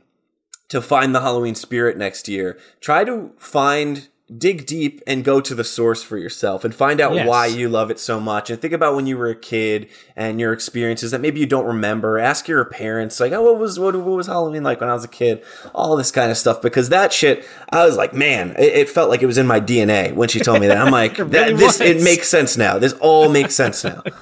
to 0.68 0.82
find 0.82 1.14
the 1.14 1.20
Halloween 1.20 1.54
spirit 1.54 1.96
next 1.96 2.28
year, 2.28 2.58
try 2.80 3.04
to 3.04 3.32
find 3.38 4.08
dig 4.36 4.66
deep 4.66 5.00
and 5.06 5.24
go 5.24 5.40
to 5.40 5.54
the 5.54 5.64
source 5.64 6.02
for 6.02 6.18
yourself 6.18 6.62
and 6.62 6.74
find 6.74 7.00
out 7.00 7.14
Yes. 7.14 7.26
why 7.26 7.46
you 7.46 7.66
love 7.70 7.90
it 7.90 7.98
so 7.98 8.20
much 8.20 8.50
and 8.50 8.60
think 8.60 8.74
about 8.74 8.94
when 8.94 9.06
you 9.06 9.16
were 9.16 9.30
a 9.30 9.34
kid 9.34 9.88
and 10.16 10.38
your 10.38 10.52
experiences 10.52 11.12
that 11.12 11.22
maybe 11.22 11.40
you 11.40 11.46
don't 11.46 11.64
remember 11.64 12.18
ask 12.18 12.46
your 12.46 12.62
parents 12.66 13.20
like 13.20 13.32
oh 13.32 13.40
what 13.42 13.58
was 13.58 13.78
what, 13.78 13.94
what 13.96 14.04
was 14.04 14.26
halloween 14.26 14.62
like 14.62 14.80
when 14.82 14.90
i 14.90 14.92
was 14.92 15.02
a 15.04 15.08
kid 15.08 15.42
all 15.74 15.96
this 15.96 16.10
kind 16.10 16.30
of 16.30 16.36
stuff 16.36 16.60
because 16.60 16.90
that 16.90 17.10
shit 17.10 17.42
i 17.70 17.86
was 17.86 17.96
like 17.96 18.12
man 18.12 18.50
it, 18.58 18.74
it 18.74 18.88
felt 18.90 19.08
like 19.08 19.22
it 19.22 19.26
was 19.26 19.38
in 19.38 19.46
my 19.46 19.60
dna 19.60 20.12
when 20.14 20.28
she 20.28 20.40
told 20.40 20.60
me 20.60 20.66
that 20.66 20.76
i'm 20.76 20.92
like 20.92 21.16
that, 21.16 21.30
really 21.32 21.54
this 21.54 21.80
it 21.80 22.02
makes 22.02 22.28
sense 22.28 22.58
now 22.58 22.78
this 22.78 22.92
all 22.94 23.30
makes 23.30 23.54
sense 23.54 23.82
now 23.82 24.02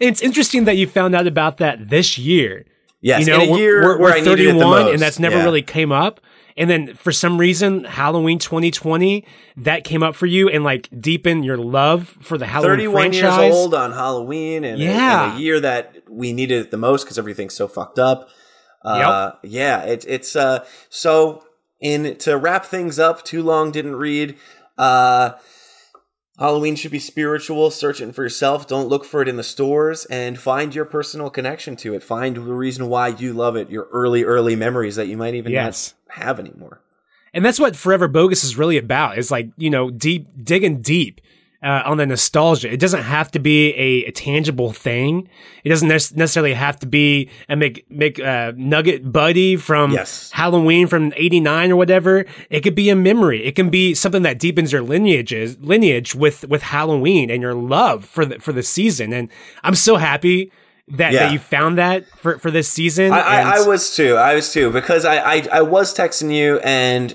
It's 0.00 0.22
interesting 0.22 0.64
that 0.64 0.78
you 0.78 0.86
found 0.86 1.14
out 1.14 1.26
about 1.26 1.58
that 1.58 1.90
this 1.90 2.16
year. 2.16 2.64
yes 3.02 3.20
you 3.20 3.26
know, 3.26 3.42
in 3.42 3.48
a 3.48 3.52
we're- 3.52 3.60
year 3.62 3.82
we're, 3.82 3.98
where 3.98 4.12
we're 4.12 4.16
it 4.16 4.24
the 4.24 4.30
31 4.30 4.58
most. 4.58 4.92
and 4.94 5.02
that's 5.02 5.18
never 5.18 5.36
Yeah. 5.36 5.44
really 5.44 5.60
came 5.60 5.92
up. 5.92 6.18
And 6.56 6.68
then 6.68 6.94
for 6.94 7.12
some 7.12 7.38
reason, 7.38 7.84
Halloween 7.84 8.38
2020, 8.38 9.24
that 9.58 9.84
came 9.84 10.02
up 10.02 10.14
for 10.14 10.26
you 10.26 10.48
and 10.48 10.64
like 10.64 10.88
deepened 11.00 11.44
your 11.44 11.56
love 11.56 12.08
for 12.20 12.36
the 12.38 12.46
Halloween 12.46 12.76
31 12.78 12.94
franchise. 13.12 13.40
years 13.42 13.54
old 13.54 13.74
on 13.74 13.92
Halloween 13.92 14.64
and, 14.64 14.78
Yeah. 14.78 15.30
and 15.32 15.38
a 15.38 15.42
year 15.42 15.60
that 15.60 15.96
we 16.08 16.32
needed 16.32 16.60
it 16.66 16.70
the 16.70 16.76
most 16.76 17.04
because 17.04 17.18
everything's 17.18 17.54
so 17.54 17.68
fucked 17.68 17.98
up. 17.98 18.28
Uh, 18.84 19.32
Yeah, 19.42 19.82
it, 19.84 20.04
it's 20.08 20.34
uh, 20.36 20.64
so 20.90 21.44
in 21.80 22.16
to 22.18 22.36
wrap 22.36 22.64
things 22.64 22.98
up. 22.98 23.24
Too 23.24 23.42
long 23.42 23.70
didn't 23.70 23.96
read. 23.96 24.36
Uh, 24.76 25.32
Halloween 26.42 26.74
should 26.74 26.90
be 26.90 26.98
spiritual. 26.98 27.70
Search 27.70 28.00
it 28.00 28.12
for 28.16 28.24
yourself. 28.24 28.66
Don't 28.66 28.88
look 28.88 29.04
for 29.04 29.22
it 29.22 29.28
in 29.28 29.36
the 29.36 29.44
stores 29.44 30.06
and 30.06 30.36
find 30.36 30.74
your 30.74 30.84
personal 30.84 31.30
connection 31.30 31.76
to 31.76 31.94
it. 31.94 32.02
Find 32.02 32.34
the 32.34 32.40
reason 32.40 32.88
why 32.88 33.08
you 33.08 33.32
love 33.32 33.54
it. 33.54 33.70
Your 33.70 33.86
early, 33.92 34.24
early 34.24 34.56
memories 34.56 34.96
that 34.96 35.06
you 35.06 35.16
might 35.16 35.34
even 35.34 35.52
Yes. 35.52 35.94
not 36.08 36.18
have 36.18 36.40
anymore. 36.40 36.80
And 37.32 37.44
that's 37.44 37.60
what 37.60 37.76
Forever 37.76 38.08
Bogus 38.08 38.42
is 38.42 38.58
really 38.58 38.76
about. 38.76 39.18
Is 39.18 39.30
like, 39.30 39.50
you 39.56 39.70
know, 39.70 39.88
deep, 39.88 40.26
digging 40.42 40.80
deep 40.80 41.20
uh, 41.62 41.82
on 41.84 41.96
the 41.96 42.06
nostalgia. 42.06 42.72
It 42.72 42.80
doesn't 42.80 43.02
have 43.02 43.30
to 43.32 43.38
be 43.38 43.70
a, 43.74 44.06
a 44.06 44.10
tangible 44.10 44.72
thing. 44.72 45.28
It 45.64 45.68
doesn't 45.68 45.86
nec- 45.88 46.14
necessarily 46.16 46.54
have 46.54 46.78
to 46.80 46.86
be 46.86 47.28
a 47.48 47.54
Mc, 47.56 47.84
Mc, 47.88 48.18
uh, 48.20 48.52
Nugget 48.56 49.12
Buddy 49.12 49.56
from 49.56 49.92
Yes. 49.92 50.30
Halloween 50.32 50.86
from 50.88 51.12
89 51.16 51.70
or 51.70 51.76
whatever. 51.76 52.24
It 52.50 52.60
could 52.62 52.74
be 52.74 52.90
a 52.90 52.96
memory. 52.96 53.44
It 53.44 53.54
can 53.54 53.70
be 53.70 53.94
something 53.94 54.22
that 54.22 54.38
deepens 54.38 54.72
your 54.72 54.82
lineages, 54.82 55.56
lineage 55.60 56.14
with, 56.14 56.48
with 56.48 56.62
Halloween 56.62 57.30
and 57.30 57.40
your 57.40 57.54
love 57.54 58.04
for 58.04 58.24
the, 58.24 58.40
for 58.40 58.52
the 58.52 58.62
season. 58.64 59.12
And 59.12 59.28
I'm 59.62 59.74
so 59.76 59.96
happy 59.96 60.50
that, 60.88 61.12
Yeah. 61.12 61.24
that 61.26 61.32
you 61.32 61.38
found 61.38 61.78
that 61.78 62.06
for, 62.18 62.38
for 62.40 62.50
this 62.50 62.68
season. 62.68 63.12
I, 63.12 63.20
I, 63.20 63.62
I 63.62 63.66
was 63.66 63.94
too. 63.94 64.16
I 64.16 64.34
was 64.34 64.52
too 64.52 64.70
because 64.72 65.04
I, 65.04 65.16
I 65.18 65.46
I 65.52 65.62
was 65.62 65.94
texting 65.96 66.34
you 66.34 66.58
and 66.58 67.14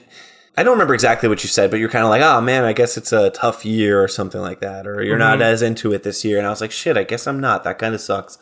I 0.57 0.63
don't 0.63 0.73
remember 0.73 0.95
exactly 0.95 1.29
what 1.29 1.43
you 1.43 1.49
said, 1.49 1.69
but 1.69 1.79
you're 1.79 1.87
kind 1.87 2.03
of 2.03 2.09
like, 2.09 2.23
oh 2.23 2.41
man, 2.41 2.63
I 2.63 2.73
guess 2.73 2.97
it's 2.97 3.13
a 3.13 3.29
tough 3.29 3.63
year 3.63 4.03
or 4.03 4.07
something 4.07 4.41
like 4.41 4.59
that, 4.61 4.87
or 4.87 5.03
you're 5.03 5.17
not 5.17 5.39
as 5.39 5.61
into 5.61 5.93
it 5.93 6.01
this 6.01 6.25
year. 6.25 6.39
And 6.39 6.47
I 6.47 6.49
was 6.49 6.61
like, 6.61 6.71
shit, 6.71 6.97
I 6.97 7.03
guess 7.03 7.27
I'm 7.27 7.39
not. 7.39 7.63
That 7.63 7.77
kind 7.77 7.93
of 7.93 8.01
sucks. 8.01 8.39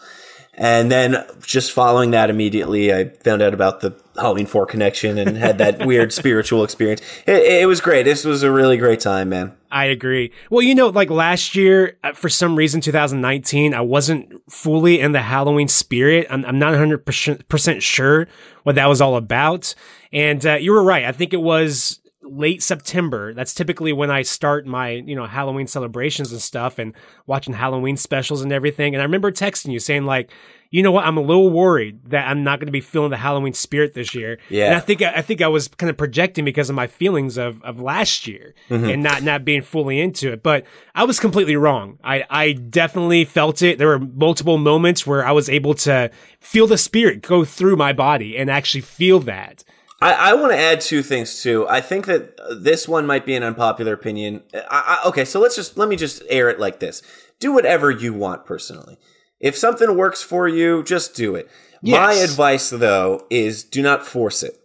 And 0.58 0.90
then 0.90 1.26
just 1.46 1.74
following 1.74 2.12
that 2.12 2.30
immediately, 2.30 2.94
I 2.94 3.10
found 3.10 3.42
out 3.42 3.54
about 3.54 3.82
the 3.82 3.94
Halloween 4.16 4.46
4 4.46 4.66
connection 4.66 5.18
and 5.18 5.36
had 5.36 5.58
that 5.58 5.86
weird 5.86 6.14
spiritual 6.14 6.64
experience. 6.64 7.02
It, 7.28 7.62
it 7.64 7.68
was 7.68 7.82
great. 7.82 8.04
This 8.04 8.24
was 8.24 8.42
a 8.42 8.50
really 8.50 8.78
great 8.78 9.02
time, 9.02 9.28
man. 9.28 9.52
I 9.70 9.86
agree. 9.86 10.32
Well, 10.50 10.62
you 10.62 10.74
know, 10.74 10.88
like 10.88 11.10
last 11.10 11.58
year, 11.58 11.98
uh, 12.06 12.14
for 12.14 12.30
some 12.30 12.56
reason, 12.56 12.80
2019, 12.80 13.74
I 13.74 13.82
wasn't 13.82 14.42
fully 14.50 15.02
in 15.02 15.12
the 15.12 15.22
Halloween 15.22 15.68
spirit. 15.68 16.28
I'm, 16.30 16.46
I'm 16.46 16.60
not 16.60 16.74
100% 16.74 17.82
sure 17.82 18.28
what 18.64 18.76
that 18.76 18.88
was 18.88 19.02
all 19.02 19.18
about. 19.18 19.76
And 20.14 20.46
uh, 20.46 20.54
you 20.54 20.72
were 20.72 20.84
right. 20.84 21.04
I 21.04 21.12
think 21.12 21.34
it 21.34 21.42
was 21.42 22.00
late 22.26 22.64
September. 22.64 23.34
That's 23.34 23.54
typically 23.54 23.94
when 23.94 24.12
I 24.12 24.24
start 24.24 24.66
my, 24.66 24.90
you 24.90 25.16
know, 25.16 25.26
Halloween 25.26 25.68
celebrations 25.68 26.32
and 26.32 26.42
stuff 26.42 26.80
and 26.80 26.94
watching 27.28 27.54
Halloween 27.54 27.98
specials 27.98 28.42
and 28.42 28.52
everything. 28.52 28.94
And 28.96 29.02
I 29.02 29.06
remember 29.06 29.32
texting 29.32 29.72
you 29.72 29.80
saying 29.80 30.06
like, 30.06 30.32
you 30.72 30.84
know 30.84 30.92
what? 30.92 31.06
I'm 31.06 31.16
a 31.16 31.22
little 31.22 31.50
worried 31.52 32.10
that 32.10 32.28
I'm 32.28 32.44
not 32.44 32.60
going 32.60 32.68
to 32.68 32.72
be 32.72 32.82
feeling 32.82 33.12
the 33.12 33.18
Halloween 33.18 33.54
spirit 33.54 33.94
this 33.94 34.14
year. 34.14 34.40
Yeah. 34.50 34.66
And 34.66 34.76
I 34.76 34.80
think 34.80 35.02
I 35.02 35.22
think 35.22 35.42
I 35.42 35.48
was 35.48 35.68
kind 35.70 35.90
of 35.90 35.96
projecting 35.96 36.44
because 36.44 36.70
of 36.70 36.76
my 36.76 36.88
feelings 36.88 37.38
of 37.38 37.62
of 37.64 37.80
last 37.80 38.28
year 38.28 38.56
mm-hmm. 38.70 38.90
and 38.90 39.04
not 39.04 39.24
not 39.24 39.46
being 39.46 39.62
fully 39.62 40.02
into 40.02 40.34
it. 40.34 40.44
But 40.44 40.66
I 40.94 41.04
was 41.06 41.20
completely 41.20 41.56
wrong. 41.56 42.00
I 42.04 42.26
I 42.30 42.52
definitely 42.54 43.26
felt 43.26 43.62
it. 43.62 43.78
There 43.78 43.88
were 43.88 44.00
multiple 44.00 44.58
moments 44.58 45.08
where 45.08 45.26
I 45.26 45.32
was 45.32 45.50
able 45.50 45.76
to 45.76 46.12
feel 46.40 46.68
the 46.68 46.78
spirit 46.78 47.22
go 47.22 47.46
through 47.46 47.78
my 47.78 47.94
body 47.94 48.38
and 48.38 48.50
actually 48.50 48.82
feel 48.82 49.20
that. 49.22 49.64
I, 50.06 50.32
I 50.32 50.34
want 50.36 50.52
to 50.52 50.58
add 50.58 50.82
two 50.82 51.02
things 51.02 51.42
too. 51.42 51.68
I 51.68 51.82
think 51.82 52.06
that 52.06 52.40
this 52.62 52.88
one 52.88 53.06
might 53.08 53.26
be 53.26 53.36
an 53.36 53.42
unpopular 53.44 53.94
opinion. 53.94 54.44
I, 54.54 55.00
I, 55.04 55.08
okay, 55.10 55.26
so 55.26 55.40
let's 55.40 55.56
just 55.56 55.78
let 55.78 55.90
me 55.90 55.96
just 55.96 56.22
air 56.30 56.50
it 56.50 56.60
like 56.60 56.80
this: 56.80 57.02
do 57.40 57.52
whatever 57.52 57.90
you 57.90 58.14
want 58.14 58.46
personally. 58.46 58.98
If 59.40 59.58
something 59.58 59.98
works 59.98 60.22
for 60.22 60.48
you, 60.48 60.84
just 60.84 61.16
do 61.16 61.36
it. 61.36 61.50
My 61.82 62.14
advice, 62.14 62.70
though, 62.70 63.26
is 63.30 63.64
do 63.64 63.82
not 63.82 64.06
force 64.06 64.44
it. 64.44 64.60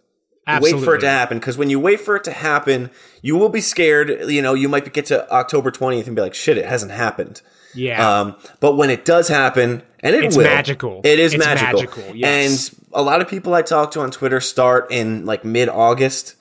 Wait 0.59 0.83
for 0.83 0.95
it 0.95 1.01
to 1.01 1.09
happen 1.09 1.39
because 1.39 1.57
when 1.57 1.69
you 1.69 1.79
wait 1.79 2.01
for 2.01 2.15
it 2.15 2.23
to 2.25 2.31
happen, 2.31 2.89
you 3.21 3.35
will 3.35 3.49
be 3.49 3.61
scared. 3.61 4.29
You 4.29 4.41
know, 4.41 4.53
you 4.53 4.69
might 4.69 4.91
get 4.93 5.05
to 5.07 5.31
October 5.31 5.71
twentieth 5.71 6.07
and 6.07 6.15
be 6.15 6.21
like, 6.21 6.33
"Shit, 6.33 6.57
it 6.57 6.65
hasn't 6.65 6.91
happened." 6.91 7.41
Yeah. 7.73 8.19
Um, 8.21 8.35
but 8.59 8.75
when 8.75 8.89
it 8.89 9.05
does 9.05 9.27
happen, 9.27 9.81
and 10.01 10.15
it 10.15 10.23
It's 10.23 10.35
will, 10.35 10.43
magical. 10.43 11.01
It 11.03 11.19
is 11.19 11.33
It's 11.33 11.43
magical. 11.45 11.79
magical, 11.81 12.15
yes. 12.15 12.69
And 12.73 12.79
a 12.93 13.01
lot 13.01 13.21
of 13.21 13.27
people 13.27 13.53
I 13.53 13.61
talk 13.61 13.91
to 13.91 14.01
on 14.01 14.11
Twitter 14.11 14.39
start 14.41 14.87
in 14.91 15.25
like 15.25 15.45
mid 15.45 15.69
August. 15.69 16.35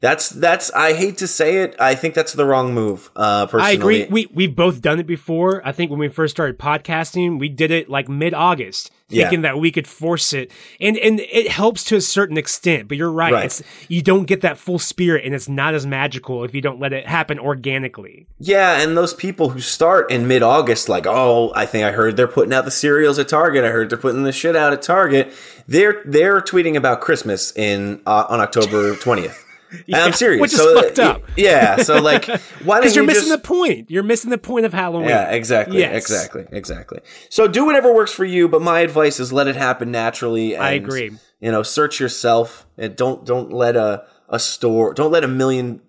That's 0.00 0.28
that's. 0.28 0.70
I 0.72 0.92
hate 0.92 1.16
to 1.18 1.26
say 1.26 1.62
it. 1.62 1.74
I 1.80 1.94
think 1.94 2.12
that's 2.14 2.34
the 2.34 2.44
wrong 2.44 2.74
move. 2.74 3.10
Uh, 3.16 3.46
personally, 3.46 3.70
I 3.70 3.72
agree. 3.72 4.06
We 4.10 4.26
we've 4.32 4.54
both 4.54 4.82
done 4.82 5.00
it 5.00 5.06
before. 5.06 5.66
I 5.66 5.72
think 5.72 5.90
when 5.90 5.98
we 5.98 6.08
first 6.08 6.32
started 6.36 6.58
podcasting, 6.58 7.38
we 7.38 7.48
did 7.48 7.70
it 7.70 7.88
like 7.88 8.06
mid 8.06 8.34
August, 8.34 8.90
Yeah. 9.08 9.22
thinking 9.24 9.40
that 9.42 9.58
we 9.58 9.72
could 9.72 9.86
force 9.88 10.34
it, 10.34 10.52
and 10.82 10.98
and 10.98 11.20
it 11.20 11.48
helps 11.48 11.82
to 11.84 11.96
a 11.96 12.02
certain 12.02 12.36
extent. 12.36 12.88
But 12.88 12.98
you're 12.98 13.10
right. 13.10 13.32
Right. 13.32 13.44
It's 13.46 13.62
you 13.88 14.02
don't 14.02 14.26
get 14.26 14.42
that 14.42 14.58
full 14.58 14.78
spirit, 14.78 15.24
and 15.24 15.34
it's 15.34 15.48
not 15.48 15.72
as 15.72 15.86
magical 15.86 16.44
if 16.44 16.54
you 16.54 16.60
don't 16.60 16.78
let 16.78 16.92
it 16.92 17.06
happen 17.06 17.38
organically. 17.38 18.26
Yeah, 18.38 18.78
and 18.82 18.98
those 18.98 19.14
people 19.14 19.48
who 19.48 19.60
start 19.60 20.10
in 20.10 20.28
mid 20.28 20.42
August, 20.42 20.90
like, 20.90 21.06
oh, 21.06 21.52
I 21.56 21.64
think 21.64 21.84
I 21.86 21.92
heard 21.92 22.18
they're 22.18 22.28
putting 22.28 22.52
out 22.52 22.66
the 22.66 22.70
cereals 22.70 23.18
at 23.18 23.28
Target. 23.30 23.64
I 23.64 23.68
heard 23.70 23.88
they're 23.88 23.96
putting 23.96 24.24
the 24.24 24.32
shit 24.32 24.54
out 24.56 24.74
at 24.74 24.82
Target. 24.82 25.32
They're 25.66 26.02
they're 26.04 26.42
tweeting 26.42 26.76
about 26.76 27.00
Christmas 27.00 27.50
in 27.56 28.02
uh, 28.04 28.26
on 28.28 28.40
October 28.40 28.94
twentieth. 28.96 29.44
And 29.86 29.96
I'm 29.96 30.12
serious. 30.12 30.40
which 30.40 30.52
is 30.52 30.58
so, 30.58 30.80
fucked 30.80 30.98
uh, 30.98 31.02
up. 31.02 31.22
Yeah. 31.36 31.76
So 31.76 32.00
like, 32.00 32.26
why 32.64 32.76
don't 32.76 32.82
Because 32.82 32.96
you 32.96 33.02
you're 33.02 33.06
missing 33.06 33.28
just, 33.28 33.42
the 33.42 33.48
point. 33.48 33.90
You're 33.90 34.02
missing 34.02 34.30
the 34.30 34.38
point 34.38 34.66
of 34.66 34.72
Halloween. 34.72 35.08
Yeah, 35.08 35.30
exactly, 35.30 35.78
Yes. 35.78 35.94
exactly, 35.96 36.46
exactly. 36.52 37.00
So 37.28 37.48
do 37.48 37.64
whatever 37.64 37.92
works 37.92 38.12
for 38.12 38.24
you, 38.24 38.48
but 38.48 38.62
my 38.62 38.80
advice 38.80 39.18
is 39.20 39.32
let 39.32 39.48
it 39.48 39.56
happen 39.56 39.90
naturally. 39.90 40.54
And, 40.54 40.62
I 40.62 40.72
agree. 40.72 41.12
You 41.40 41.50
know, 41.50 41.62
search 41.62 42.00
yourself 42.00 42.66
and 42.78 42.96
don't 42.96 43.24
don't 43.26 43.52
let 43.52 43.76
a 43.76 44.04
a 44.28 44.38
store, 44.38 44.92
don't 44.94 45.12
let 45.12 45.22
a 45.24 45.28
million, 45.28 45.80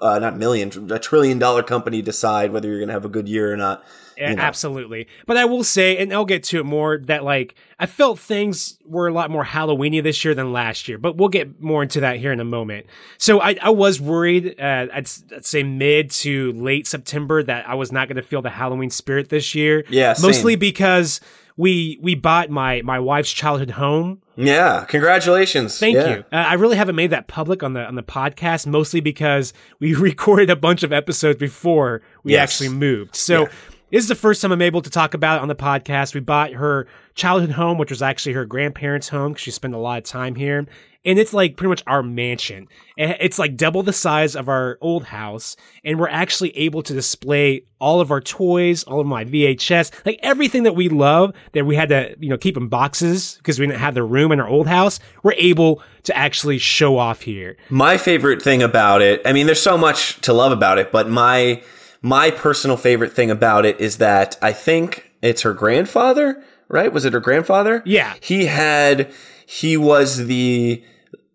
uh, 0.00 0.18
not 0.18 0.36
million, 0.36 0.90
a 0.92 0.98
trillion 0.98 1.38
dollar 1.38 1.62
company 1.62 2.02
decide 2.02 2.52
whether 2.52 2.68
you're 2.68 2.78
going 2.78 2.88
to 2.88 2.94
have 2.94 3.04
a 3.04 3.08
good 3.08 3.28
year 3.28 3.52
or 3.52 3.56
not. 3.56 3.84
You 4.20 4.36
know. 4.36 4.42
Absolutely. 4.42 5.08
But 5.26 5.36
I 5.38 5.44
will 5.46 5.64
say, 5.64 5.96
and 5.96 6.12
I'll 6.12 6.24
get 6.24 6.42
to 6.44 6.60
it 6.60 6.64
more, 6.66 6.98
that 7.06 7.24
like 7.24 7.54
I 7.78 7.86
felt 7.86 8.18
things 8.18 8.78
were 8.84 9.08
a 9.08 9.12
lot 9.12 9.30
more 9.30 9.44
Halloweeny 9.44 10.02
this 10.02 10.24
year 10.24 10.34
than 10.34 10.52
last 10.52 10.88
year. 10.88 10.98
But 10.98 11.16
we'll 11.16 11.28
get 11.30 11.60
more 11.62 11.82
into 11.82 12.00
that 12.00 12.18
here 12.18 12.32
in 12.32 12.40
a 12.40 12.44
moment. 12.44 12.86
So 13.18 13.40
I, 13.40 13.56
I 13.62 13.70
was 13.70 14.00
worried, 14.00 14.56
uh, 14.60 14.86
I'd, 14.92 15.08
I'd 15.34 15.44
say 15.46 15.62
mid 15.62 16.10
to 16.12 16.52
late 16.52 16.86
September, 16.86 17.42
that 17.42 17.68
I 17.68 17.74
was 17.74 17.90
not 17.92 18.08
going 18.08 18.16
to 18.16 18.22
feel 18.22 18.42
the 18.42 18.50
Halloween 18.50 18.90
spirit 18.90 19.28
this 19.30 19.54
year. 19.54 19.84
Yeah, 19.88 20.12
same. 20.12 20.28
mostly 20.28 20.56
because 20.56 21.20
we 21.56 21.98
we 22.00 22.14
bought 22.14 22.48
my 22.48 22.80
my 22.82 22.98
wife's 22.98 23.32
childhood 23.32 23.70
home. 23.72 24.22
Yeah, 24.36 24.84
congratulations. 24.88 25.78
Thank 25.78 25.96
Yeah. 25.96 26.08
you. 26.16 26.18
Uh, 26.32 26.36
I 26.36 26.54
really 26.54 26.76
haven't 26.76 26.96
made 26.96 27.10
that 27.10 27.26
public 27.28 27.62
on 27.62 27.74
the 27.74 27.84
on 27.84 27.96
the 27.96 28.02
podcast, 28.02 28.66
mostly 28.66 29.00
because 29.00 29.52
we 29.78 29.94
recorded 30.10 30.48
a 30.48 30.56
bunch 30.56 30.82
of 30.82 30.92
episodes 30.92 31.38
before 31.38 32.00
we 32.24 32.32
Yes. 32.32 32.42
actually 32.52 32.70
moved. 32.70 33.14
So 33.16 33.42
Yeah. 33.42 33.48
This 33.90 34.04
is 34.04 34.08
the 34.08 34.14
first 34.14 34.40
time 34.40 34.52
I'm 34.52 34.62
able 34.62 34.82
to 34.82 34.90
talk 34.90 35.14
about 35.14 35.38
it 35.38 35.42
on 35.42 35.48
the 35.48 35.56
podcast. 35.56 36.14
We 36.14 36.20
bought 36.20 36.52
her 36.52 36.86
childhood 37.14 37.50
home, 37.50 37.76
which 37.76 37.90
was 37.90 38.02
actually 38.02 38.34
her 38.34 38.44
grandparents' 38.44 39.08
home 39.08 39.32
because 39.32 39.42
she 39.42 39.50
spent 39.50 39.74
a 39.74 39.78
lot 39.78 39.98
of 39.98 40.04
time 40.04 40.36
here. 40.36 40.64
And 41.04 41.18
it's 41.18 41.32
like 41.32 41.56
pretty 41.56 41.70
much 41.70 41.82
our 41.88 42.00
mansion. 42.00 42.68
Eh, 42.98 43.16
it's 43.18 43.36
like 43.36 43.56
double 43.56 43.82
the 43.82 43.92
size 43.92 44.36
of 44.36 44.48
our 44.48 44.78
old 44.80 45.02
house. 45.02 45.56
And 45.82 45.98
we're 45.98 46.08
actually 46.08 46.56
able 46.56 46.84
to 46.84 46.92
display 46.92 47.64
all 47.80 48.00
of 48.00 48.12
our 48.12 48.20
toys, 48.20 48.84
all 48.84 49.00
of 49.00 49.08
my 49.08 49.24
VHS, 49.24 50.06
like 50.06 50.20
everything 50.22 50.62
that 50.64 50.76
we 50.76 50.88
love 50.88 51.32
that 51.54 51.66
we 51.66 51.74
had 51.74 51.88
to, 51.88 52.14
you 52.20 52.28
know, 52.28 52.38
keep 52.38 52.56
in 52.56 52.68
boxes 52.68 53.38
because 53.38 53.58
we 53.58 53.66
didn't 53.66 53.80
have 53.80 53.94
the 53.94 54.04
room 54.04 54.30
in 54.30 54.38
our 54.38 54.48
old 54.48 54.68
house. 54.68 55.00
We're 55.24 55.32
able 55.32 55.82
to 56.04 56.16
actually 56.16 56.58
show 56.58 56.96
off 56.96 57.22
here. 57.22 57.56
My 57.70 57.96
favorite 57.96 58.40
thing 58.40 58.62
about 58.62 59.02
it, 59.02 59.20
I 59.24 59.32
mean, 59.32 59.46
there's 59.46 59.62
so 59.62 59.76
much 59.76 60.20
to 60.20 60.32
love 60.32 60.52
about 60.52 60.78
it, 60.78 60.92
but 60.92 61.08
my, 61.08 61.62
my 62.02 62.30
personal 62.30 62.76
favorite 62.76 63.12
thing 63.12 63.30
about 63.30 63.64
it 63.66 63.80
is 63.80 63.98
that 63.98 64.36
I 64.40 64.52
think 64.52 65.12
it's 65.22 65.42
her 65.42 65.52
grandfather, 65.54 66.42
right? 66.68 66.92
Was 66.92 67.04
it 67.04 67.12
her 67.12 67.20
grandfather? 67.20 67.82
Yeah. 67.84 68.14
He 68.20 68.46
had, 68.46 69.12
he 69.46 69.76
was 69.76 70.26
the 70.26 70.82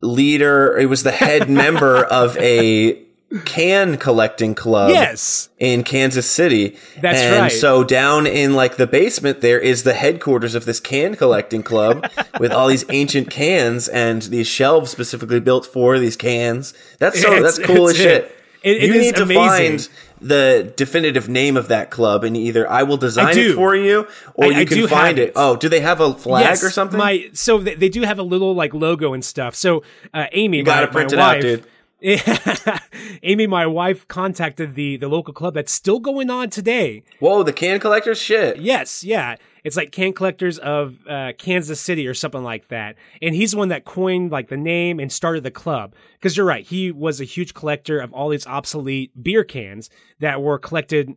leader, 0.02 0.78
he 0.80 0.86
was 0.86 1.04
the 1.04 1.12
head 1.12 1.50
member 1.64 2.04
of 2.04 2.38
a 2.38 3.02
can 3.44 3.98
collecting 3.98 4.54
club 4.56 4.92
Yes. 4.92 5.50
in 5.58 5.84
Kansas 5.84 6.30
City. 6.30 6.78
That's 7.02 7.20
and 7.20 7.36
right. 7.42 7.52
so 7.52 7.84
down 7.84 8.28
in 8.28 8.54
like 8.56 8.78
the 8.78 8.88
basement 8.88 9.42
there 9.42 9.60
is 9.60 9.84
the 9.84 9.94
headquarters 9.94 10.56
of 10.56 10.66
this 10.66 10.80
can 10.80 11.16
collecting 11.16 11.64
club 11.64 12.08
with 12.40 12.52
all 12.52 12.68
these 12.68 12.86
ancient 12.90 13.30
cans 13.32 13.88
and 13.88 14.22
these 14.24 14.48
shelves 14.48 14.92
specifically 14.92 15.40
built 15.40 15.66
for 15.66 16.00
these 16.00 16.16
cans. 16.16 16.74
That's 17.00 17.20
so 17.22 17.34
It's- 17.34 17.58
that's 17.58 17.68
cool 17.68 17.86
as 17.90 17.92
it's 17.96 18.00
shit. 18.00 18.24
it. 18.24 18.32
It- 18.64 18.84
it 18.84 18.88
you 18.88 18.94
is 18.96 19.02
need 19.06 19.16
to 19.18 19.24
amazing. 19.24 19.40
find 19.80 19.90
the 20.22 20.74
definitive 20.76 21.28
name 21.30 21.58
of 21.58 21.68
that 21.68 21.92
club 21.92 22.24
and 22.24 22.36
either 22.38 22.70
I 22.70 22.84
will 22.84 22.98
design 22.98 23.34
do. 23.34 23.52
it 23.52 23.56
for 23.56 23.76
you 23.76 24.08
or 24.34 24.46
I- 24.46 24.50
you 24.50 24.56
I 24.62 24.66
can 24.66 24.78
do 24.78 24.88
find 24.88 25.20
it. 25.20 25.30
it. 25.30 25.34
Oh, 25.36 25.56
do 25.56 25.68
they 25.70 25.82
have 25.82 26.00
a 26.02 26.14
flag 26.14 26.44
Yes, 26.46 26.64
or 26.64 26.70
something? 26.70 26.98
My 26.98 27.30
so 27.34 27.58
they, 27.60 27.76
they 27.76 27.90
do 27.90 28.02
have 28.04 28.18
a 28.20 28.24
little 28.24 28.54
like 28.56 28.74
logo 28.74 29.14
and 29.14 29.24
stuff. 29.24 29.56
So 29.56 29.84
uh, 30.14 30.28
Amy, 30.32 30.64
gotta 30.64 30.88
my, 30.88 30.92
print 30.92 31.12
my 31.12 31.18
it 31.18 31.20
out, 31.22 31.34
wife, 31.36 31.42
dude. 31.42 31.66
Amy, 33.24 33.48
my 33.48 33.66
wife, 33.66 34.08
contacted 34.08 34.76
the 34.76 34.98
the 34.98 35.08
local 35.08 35.34
club 35.34 35.54
that's 35.54 35.72
still 35.72 36.00
going 36.00 36.30
on 36.30 36.50
today. 36.50 37.04
Whoa, 37.20 37.44
the 37.44 37.54
can 37.54 37.80
collectors 37.80 38.22
shit. 38.22 38.58
Yes, 38.58 39.04
yeah, 39.04 39.38
it's 39.64 39.76
like 39.76 39.92
can 39.92 40.14
collectors 40.14 40.60
of 40.60 41.00
uh, 41.08 41.34
Kansas 41.38 41.82
City 41.82 42.06
or 42.08 42.14
something 42.14 42.44
like 42.44 42.68
that. 42.68 42.96
And 43.22 43.34
he's 43.34 43.52
the 43.52 43.58
one 43.58 43.70
that 43.70 43.84
coined 43.84 44.32
like 44.32 44.50
the 44.50 44.58
name 44.58 45.00
and 45.00 45.12
started 45.12 45.44
the 45.44 45.52
club. 45.52 45.96
Because 46.14 46.38
you're 46.38 46.46
right, 46.46 46.64
he 46.64 46.92
was 46.92 47.20
a 47.20 47.26
huge 47.26 47.54
collector 47.54 48.00
of 48.00 48.14
all 48.14 48.30
these 48.30 48.46
obsolete 48.46 49.12
beer 49.22 49.44
cans 49.44 49.90
that 50.20 50.42
were 50.42 50.60
collected 50.60 51.16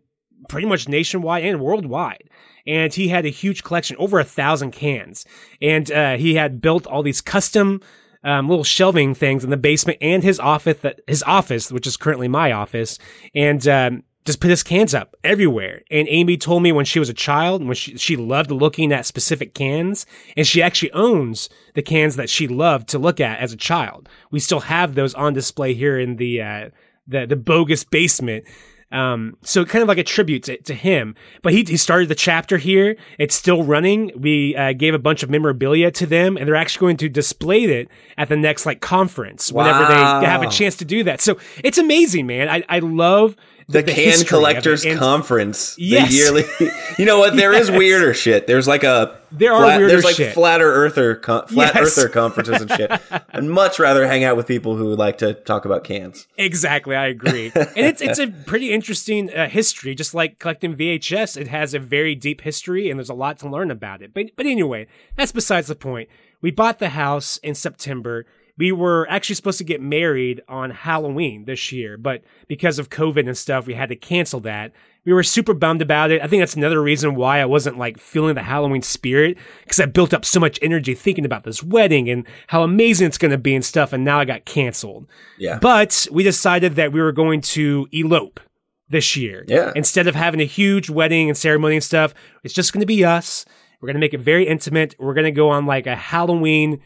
pretty 0.49 0.67
much 0.67 0.89
nationwide 0.89 1.45
and 1.45 1.61
worldwide. 1.61 2.31
And 2.67 2.93
he 2.93 3.09
had 3.09 3.27
a 3.27 3.31
huge 3.31 3.65
collection, 3.65 3.97
over 3.99 4.19
a 4.19 4.25
thousand 4.25 4.71
cans. 4.71 5.27
And 5.61 5.91
uh, 5.91 6.17
he 6.17 6.35
had 6.35 6.61
built 6.63 6.87
all 6.87 7.03
these 7.03 7.21
custom 7.21 7.83
um, 8.25 8.49
little 8.49 8.65
shelving 8.65 9.15
things 9.15 9.45
in 9.45 9.51
the 9.51 9.57
basement 9.57 9.99
and 10.01 10.23
his 10.23 10.41
office, 10.41 10.79
that 10.79 11.01
his 11.07 11.23
office, 11.23 11.71
which 11.71 11.87
is 11.87 11.97
currently 11.97 12.29
my 12.29 12.53
office, 12.53 12.99
and 13.35 13.67
um, 13.69 14.03
just 14.25 14.41
put 14.41 14.51
his 14.51 14.63
cans 14.63 14.93
up 14.95 15.17
everywhere. 15.25 15.83
And 15.91 16.07
Amy 16.11 16.37
told 16.37 16.63
me 16.63 16.71
when 16.71 16.85
she 16.85 16.99
was 16.99 17.09
a 17.09 17.15
child, 17.15 17.65
when 17.65 17.75
she 17.75 17.97
she 17.97 18.17
loved 18.17 18.51
looking 18.51 18.93
at 18.93 19.07
specific 19.07 19.55
cans, 19.55 20.05
and 20.37 20.47
she 20.47 20.63
actually 20.63 20.93
owns 20.93 21.49
the 21.75 21.83
cans 21.83 22.17
that 22.17 22.29
she 22.29 22.47
loved 22.47 22.89
to 22.89 22.99
look 22.99 23.21
at 23.21 23.41
as 23.41 23.53
a 23.53 23.57
child. 23.57 24.09
We 24.31 24.41
still 24.41 24.61
have 24.61 24.95
those 24.95 25.15
on 25.15 25.33
display 25.33 25.73
here 25.75 25.99
in 25.99 26.17
the 26.17 26.43
uh, 26.43 26.71
the 27.07 27.27
the 27.27 27.37
bogus 27.37 27.85
basement. 27.85 28.45
Um, 28.91 29.37
so 29.43 29.65
kind 29.67 29.83
of 29.83 29.89
like 29.89 29.99
a 29.99 30.05
tribute 30.05 30.45
to, 30.45 30.57
to 30.63 30.73
him, 30.75 31.15
but 31.43 31.53
he, 31.53 31.63
he 31.63 31.77
started 31.77 32.09
the 32.09 32.15
chapter 32.15 32.57
here. 32.57 32.97
It's 33.19 33.35
still 33.35 33.63
running. 33.63 34.11
We, 34.17 34.57
uh, 34.57 34.73
gave 34.73 34.95
a 34.95 34.99
bunch 34.99 35.23
of 35.23 35.29
memorabilia 35.29 35.91
to 35.91 36.07
them 36.07 36.37
and 36.39 36.49
they're 36.49 36.57
actually 36.57 36.81
going 36.81 36.97
to 36.99 37.09
display 37.11 37.65
it 37.65 37.89
at 38.17 38.29
the 38.31 38.37
next 38.37 38.65
like 38.65 38.81
conference 38.81 39.53
whenever 39.53 39.81
Wow. 39.81 40.21
they 40.21 40.27
have 40.27 40.43
a 40.43 40.49
chance 40.49 40.77
to 40.77 40.85
do 40.87 41.05
that. 41.05 41.21
So 41.21 41.37
it's 41.63 41.77
amazing, 41.79 42.27
man. 42.27 42.49
I, 42.49 42.65
I 42.69 42.79
love 42.79 43.37
The, 43.71 43.83
the 43.83 43.93
Can. 43.93 44.25
Collectors 44.25 44.83
And 44.87 44.99
Conference. 44.99 45.75
Yes. 45.79 46.09
The 46.09 46.15
yearly. 46.17 46.45
You 46.99 47.05
know 47.05 47.19
what? 47.19 47.37
There 47.37 47.53
is 47.53 47.69
Yes. 47.69 47.79
weirder 47.79 48.13
shit. 48.15 48.47
There's 48.47 48.67
like 48.67 48.83
a. 48.83 49.21
There 49.31 49.53
are 49.53 49.61
flat, 49.63 49.77
weirder 49.79 49.93
There's 49.93 50.05
like 50.05 50.17
shit. 50.17 50.33
flatter 50.35 50.73
earther, 50.73 51.15
con- 51.17 51.47
flat 51.47 51.75
Yes. 51.77 51.97
earther 51.99 52.09
conferences 52.09 52.63
and 52.63 52.73
shit. 52.73 52.91
I'd 53.31 53.45
much 53.45 53.79
rather 53.79 54.07
hang 54.07 54.25
out 54.25 54.37
with 54.37 54.47
people 54.49 54.75
who 54.75 54.97
like 54.97 55.19
to 55.19 55.35
talk 55.35 55.65
about 55.67 55.85
cans. 55.85 56.27
Exactly, 56.39 56.97
I 56.97 57.07
agree. 57.09 57.53
and 57.55 57.69
it's 57.77 58.01
it's 58.01 58.19
a 58.19 58.29
pretty 58.29 58.73
interesting 58.73 59.31
uh, 59.33 59.49
history, 59.49 59.95
just 59.95 60.15
like 60.15 60.39
collecting 60.39 60.75
VHS. 60.75 61.37
It 61.41 61.49
has 61.49 61.75
a 61.75 61.79
very 61.79 62.15
deep 62.15 62.41
history, 62.41 62.91
and 62.91 62.99
there's 62.99 63.11
a 63.11 63.15
lot 63.15 63.39
to 63.41 63.49
learn 63.49 63.71
about 63.71 64.01
it. 64.03 64.13
But 64.15 64.31
but 64.35 64.47
anyway, 64.47 64.87
that's 65.15 65.31
besides 65.33 65.69
the 65.69 65.77
point. 65.77 66.09
We 66.41 66.51
bought 66.51 66.79
the 66.79 66.89
house 66.91 67.37
in 67.39 67.55
September. 67.55 68.25
We 68.59 68.73
were 68.73 69.07
actually 69.09 69.37
supposed 69.37 69.59
to 69.59 69.65
get 69.65 69.81
married 69.81 70.43
on 70.49 70.71
Halloween 70.71 71.45
this 71.45 71.73
year, 71.73 71.97
but 71.97 72.23
because 72.49 72.79
of 72.79 72.91
COVID 72.91 73.27
and 73.27 73.39
stuff, 73.39 73.67
we 73.67 73.75
had 73.75 73.89
to 73.89 73.97
cancel 73.97 74.41
that. 74.41 74.73
We 75.05 75.13
were 75.13 75.23
super 75.23 75.55
bummed 75.55 75.81
about 75.81 76.11
it. 76.11 76.21
I 76.21 76.27
think 76.27 76.43
that's 76.43 76.57
another 76.57 76.83
reason 76.83 77.15
why 77.15 77.41
I 77.41 77.47
wasn't 77.47 77.79
like 77.79 77.99
feeling 77.99 78.35
the 78.35 78.43
Halloween 78.43 78.83
spirit 78.83 79.39
because 79.63 79.81
I 79.81 79.87
built 79.87 80.13
up 80.13 80.25
so 80.25 80.41
much 80.41 80.59
energy 80.61 80.95
thinking 80.95 81.25
about 81.25 81.45
this 81.45 81.63
wedding 81.63 82.11
and 82.11 82.27
how 82.49 82.63
amazing 82.63 83.07
it's 83.07 83.17
going 83.17 83.31
to 83.31 83.39
be 83.39 83.55
and 83.55 83.65
stuff. 83.65 83.93
And 83.93 84.05
now 84.05 84.19
I 84.19 84.27
got 84.27 84.45
canceled. 84.45 85.07
Yeah. 85.39 85.59
But 85.61 86.09
we 86.11 86.25
decided 86.25 86.75
that 86.75 86.93
we 86.93 87.01
were 87.01 87.13
going 87.13 87.41
to 87.43 87.89
elope 87.93 88.41
this 88.89 89.17
year. 89.17 89.45
Yeah. 89.47 89.73
Instead 89.77 90.09
of 90.09 90.15
having 90.15 90.41
a 90.41 90.45
huge 90.45 90.91
wedding 90.91 91.29
and 91.29 91.39
ceremony 91.39 91.77
and 91.77 91.85
stuff, 91.85 92.13
it's 92.43 92.55
just 92.55 92.73
going 92.73 92.81
to 92.81 92.87
be 92.87 93.05
us. 93.05 93.47
We're 93.81 93.87
going 93.87 93.95
to 93.95 94.01
make 94.01 94.15
it 94.15 94.21
very 94.21 94.47
intimate. 94.47 94.95
We're 94.99 95.15
going 95.15 95.25
to 95.25 95.31
go 95.31 95.51
on 95.51 95.65
like 95.65 95.87
a 95.87 95.95
Halloween 95.95 96.83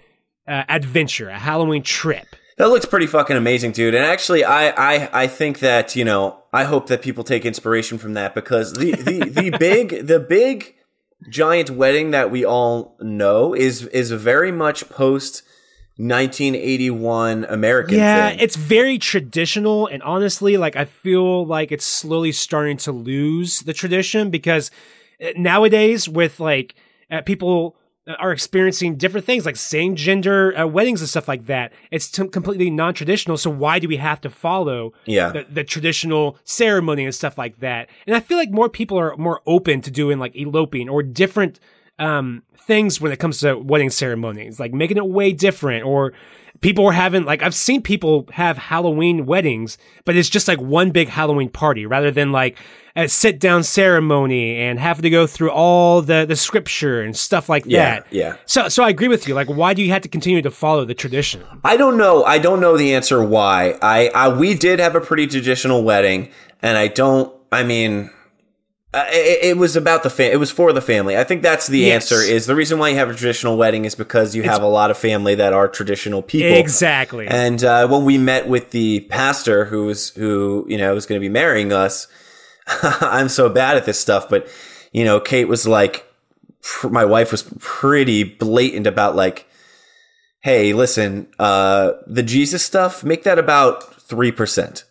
uh, 0.47 0.65
adventure, 0.69 1.29
a 1.29 1.39
Halloween 1.39 1.83
trip. 1.83 2.37
That 2.59 2.69
looks 2.69 2.85
pretty 2.85 3.07
fucking 3.07 3.37
amazing, 3.37 3.73
dude. 3.73 3.95
And 3.95 4.05
actually, 4.05 4.45
I, 4.45 4.69
I, 4.71 5.23
I 5.23 5.27
think 5.27 5.61
that 5.61 5.97
you 5.97 6.05
know, 6.05 6.43
I 6.53 6.65
hope 6.65 6.87
that 6.89 7.03
people 7.03 7.25
take 7.25 7.45
inspiration 7.45 7.99
from 7.99 8.15
that 8.15 8.35
because 8.35 8.75
the, 8.75 8.93
the, 8.93 9.29
the 9.29 9.51
big, 9.59 10.07
the 10.07 10.21
big, 10.21 10.77
giant 11.29 11.71
wedding 11.71 12.11
that 12.11 12.31
we 12.31 12.45
all 12.45 12.97
know 13.01 13.55
is 13.55 13.87
is 13.87 14.11
very 14.11 14.53
much 14.53 14.89
post 14.91 15.43
1981 15.97 17.45
American. 17.45 17.97
Yeah, 17.97 18.31
thing. 18.31 18.39
it's 18.41 18.57
very 18.57 18.99
traditional, 18.99 19.87
and 19.87 20.03
honestly, 20.03 20.57
like 20.57 20.77
I 20.77 20.85
feel 20.85 21.47
like 21.47 21.71
it's 21.71 21.87
slowly 21.87 22.33
starting 22.33 22.77
to 22.79 22.93
lose 22.93 23.61
the 23.61 23.73
tradition 23.73 24.31
because 24.31 24.71
uh, 25.23 25.29
nowadays, 25.37 26.09
with 26.09 26.41
like 26.41 26.75
uh, 27.11 27.23
people 27.23 27.77
are 28.19 28.33
experiencing 28.33 28.97
different 28.97 29.25
things, 29.25 29.47
like 29.47 29.55
same 29.57 29.95
gender 29.95 30.57
uh, 30.59 30.67
weddings 30.67 31.01
and 31.01 31.09
stuff 31.09 31.29
like 31.29 31.47
that. 31.47 31.73
It's 31.91 32.11
t- 32.11 32.27
completely 32.29 32.69
non 32.71 32.95
traditional. 32.95 33.37
So 33.37 33.49
why 33.51 33.79
do 33.79 33.87
we 33.87 33.97
have 33.99 34.21
to 34.23 34.31
follow 34.31 34.93
Yeah. 35.07 35.31
the, 35.31 35.47
the 35.49 35.65
traditional 35.65 36.37
ceremony 36.45 37.05
and 37.05 37.15
stuff 37.15 37.39
like 37.39 37.61
that? 37.61 37.89
And 38.07 38.17
I 38.17 38.21
feel 38.21 38.39
like 38.39 38.51
more 38.51 38.69
people 38.69 38.99
are 38.99 39.17
more 39.17 39.41
open 39.47 39.81
to 39.83 39.91
doing 39.91 40.19
like 40.19 40.35
eloping 40.35 40.89
or 40.89 41.03
different 41.03 41.61
um 41.99 42.43
things 42.67 43.01
when 43.01 43.13
it 43.13 43.19
comes 43.19 43.39
to 43.41 43.57
wedding 43.57 43.91
ceremonies, 43.91 44.59
like 44.59 44.73
making 44.73 44.97
it 44.97 45.07
way 45.07 45.33
different 45.33 45.85
or 45.85 46.13
people 46.63 46.85
were 46.85 46.93
having 46.93 47.25
like 47.25 47.43
I've 47.43 47.55
seen 47.55 47.83
people 47.83 48.27
have 48.33 48.57
Halloween 48.57 49.27
weddings, 49.27 49.77
but 50.07 50.17
it's 50.17 50.31
just 50.31 50.49
like 50.49 50.61
one 50.61 50.91
big 50.91 51.09
Halloween 51.09 51.51
party 51.51 51.85
rather 51.85 52.11
than 52.11 52.33
like 52.33 52.57
a 52.97 53.09
sit 53.09 53.39
down 53.41 53.63
ceremony 53.63 54.57
and 54.59 54.79
having 54.79 55.03
to 55.03 55.11
go 55.11 55.27
through 55.27 55.51
all 55.51 56.01
the 56.03 56.25
the 56.27 56.37
scripture 56.37 57.03
and 57.03 57.17
stuff 57.17 57.49
like 57.49 57.65
Yeah, 57.67 58.01
that. 58.01 58.07
yeah. 58.11 58.37
So 58.47 58.69
so 58.69 58.83
I 58.85 58.89
agree 58.89 59.09
with 59.09 59.29
you. 59.29 59.35
Like 59.35 59.49
why 59.49 59.75
do 59.75 59.83
you 59.83 59.91
have 59.93 60.03
to 60.03 60.09
continue 60.09 60.41
to 60.43 60.51
follow 60.51 60.85
the 60.85 60.95
tradition? 60.95 61.43
I 61.65 61.77
don't 61.77 61.97
know. 61.99 62.25
I 62.25 62.39
don't 62.39 62.61
know 62.61 62.77
the 62.77 62.95
answer 62.95 63.23
why. 63.23 63.79
I, 63.83 64.09
I 64.15 64.29
we 64.29 64.55
did 64.55 64.79
have 64.81 64.95
a 64.95 65.01
pretty 65.01 65.27
traditional 65.27 65.83
wedding, 65.85 66.31
and 66.63 66.79
I 66.79 66.89
don't. 66.89 67.33
I 67.51 67.65
mean, 67.65 68.11
uh, 68.95 69.05
it, 69.09 69.45
it 69.53 69.57
was 69.57 69.75
about 69.77 70.03
the 70.03 70.11
fam- 70.11 70.33
It 70.33 70.37
was 70.37 70.51
for 70.51 70.73
the 70.73 70.81
family. 70.83 71.17
I 71.17 71.25
think 71.25 71.43
that's 71.43 71.67
the 71.67 71.79
Yes. 71.81 72.11
answer. 72.13 72.23
Is 72.23 72.47
the 72.47 72.55
reason 72.55 72.79
why 72.79 72.91
you 72.91 72.97
have 72.97 73.09
a 73.09 73.15
traditional 73.15 73.57
wedding 73.57 73.85
is 73.85 73.95
because 73.95 74.35
you 74.37 74.43
have 74.43 74.63
a 74.63 74.67
lot 74.67 74.91
of 74.91 74.99
family 74.99 75.35
that 75.37 75.53
are 75.53 75.67
traditional 75.69 76.21
people. 76.23 76.57
Exactly. 76.59 77.27
And 77.27 77.65
uh, 77.65 77.89
when 77.89 78.05
we 78.05 78.19
met 78.19 78.49
with 78.49 78.71
the 78.71 79.01
pastor 79.11 79.65
who 79.67 79.87
was 79.87 80.11
who 80.11 80.67
you 80.69 80.77
know 80.79 80.95
was 80.95 81.07
going 81.07 81.19
to 81.21 81.25
be 81.25 81.31
marrying 81.33 81.73
us, 81.73 82.07
I'm 83.01 83.29
so 83.29 83.49
bad 83.49 83.77
at 83.77 83.87
this 83.87 83.99
stuff, 83.99 84.29
but 84.29 84.47
you 84.93 85.05
know, 85.05 85.21
Kate 85.21 85.49
was 85.49 85.67
like, 85.67 86.07
pr- 86.63 86.89
my 86.91 87.05
wife 87.07 87.33
was 87.33 87.45
pretty 87.61 88.25
blatant 88.25 88.87
about 88.87 89.17
like, 89.17 89.47
hey, 90.43 90.75
listen, 90.75 91.29
uh, 91.39 91.93
the 92.07 92.23
Jesus 92.23 92.63
stuff, 92.65 93.03
make 93.05 93.23
that 93.23 93.39
about 93.39 94.01
three 94.03 94.33
percent. 94.33 94.85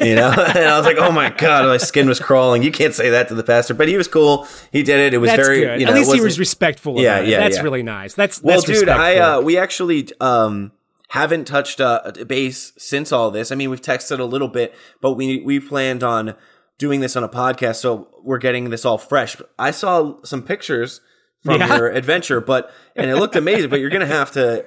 You 0.00 0.14
know, 0.14 0.30
and 0.54 0.58
I 0.64 0.76
was 0.76 0.86
like, 0.86 0.96
"Oh 0.98 1.10
my 1.12 1.30
god, 1.30 1.64
my 1.66 1.76
skin 1.76 2.06
was 2.08 2.20
crawling." 2.20 2.62
You 2.62 2.70
can't 2.70 2.94
say 2.94 3.10
that 3.10 3.28
to 3.28 3.34
the 3.34 3.42
pastor, 3.42 3.74
but 3.74 3.88
he 3.88 3.96
was 3.96 4.06
cool. 4.08 4.46
He 4.72 4.82
did 4.82 4.98
it. 5.00 5.14
It 5.14 5.18
was 5.18 5.30
That's 5.30 5.42
very, 5.46 5.60
good. 5.60 5.80
you 5.80 5.86
know, 5.86 5.92
At 5.92 5.98
least 5.98 6.12
he 6.14 6.20
wasn't- 6.20 6.38
respectful. 6.38 7.00
Yeah, 7.00 7.16
about 7.16 7.24
it. 7.24 7.30
yeah, 7.30 7.40
That's 7.40 7.56
yeah. 7.56 7.62
really 7.62 7.82
nice. 7.82 8.14
That's 8.14 8.42
well, 8.42 8.60
that's 8.60 8.80
dude, 8.80 8.88
I 8.88 9.16
uh, 9.16 9.40
we 9.40 9.56
actually 9.58 10.08
um 10.20 10.72
haven't 11.08 11.46
touched 11.46 11.80
uh, 11.80 12.02
a 12.04 12.24
base 12.24 12.72
since 12.76 13.12
all 13.12 13.30
this. 13.30 13.50
I 13.50 13.54
mean, 13.54 13.70
we've 13.70 13.80
texted 13.82 14.18
a 14.20 14.24
little 14.24 14.48
bit, 14.48 14.74
but 15.00 15.14
we 15.14 15.40
we 15.40 15.58
planned 15.60 16.04
on 16.04 16.34
doing 16.78 17.00
this 17.00 17.16
on 17.16 17.24
a 17.24 17.28
podcast, 17.28 17.76
so 17.76 18.08
we're 18.22 18.38
getting 18.38 18.70
this 18.70 18.84
all 18.84 18.98
fresh. 18.98 19.36
I 19.58 19.70
saw 19.72 20.22
some 20.22 20.42
pictures 20.42 21.00
from 21.42 21.60
Yeah. 21.60 21.76
your 21.76 21.88
adventure, 21.90 22.40
but 22.40 22.70
and 22.94 23.10
it 23.10 23.16
looked 23.16 23.36
amazing. 23.36 23.70
But 23.70 23.80
you're 23.80 23.90
gonna 23.90 24.06
have 24.06 24.30
to 24.32 24.64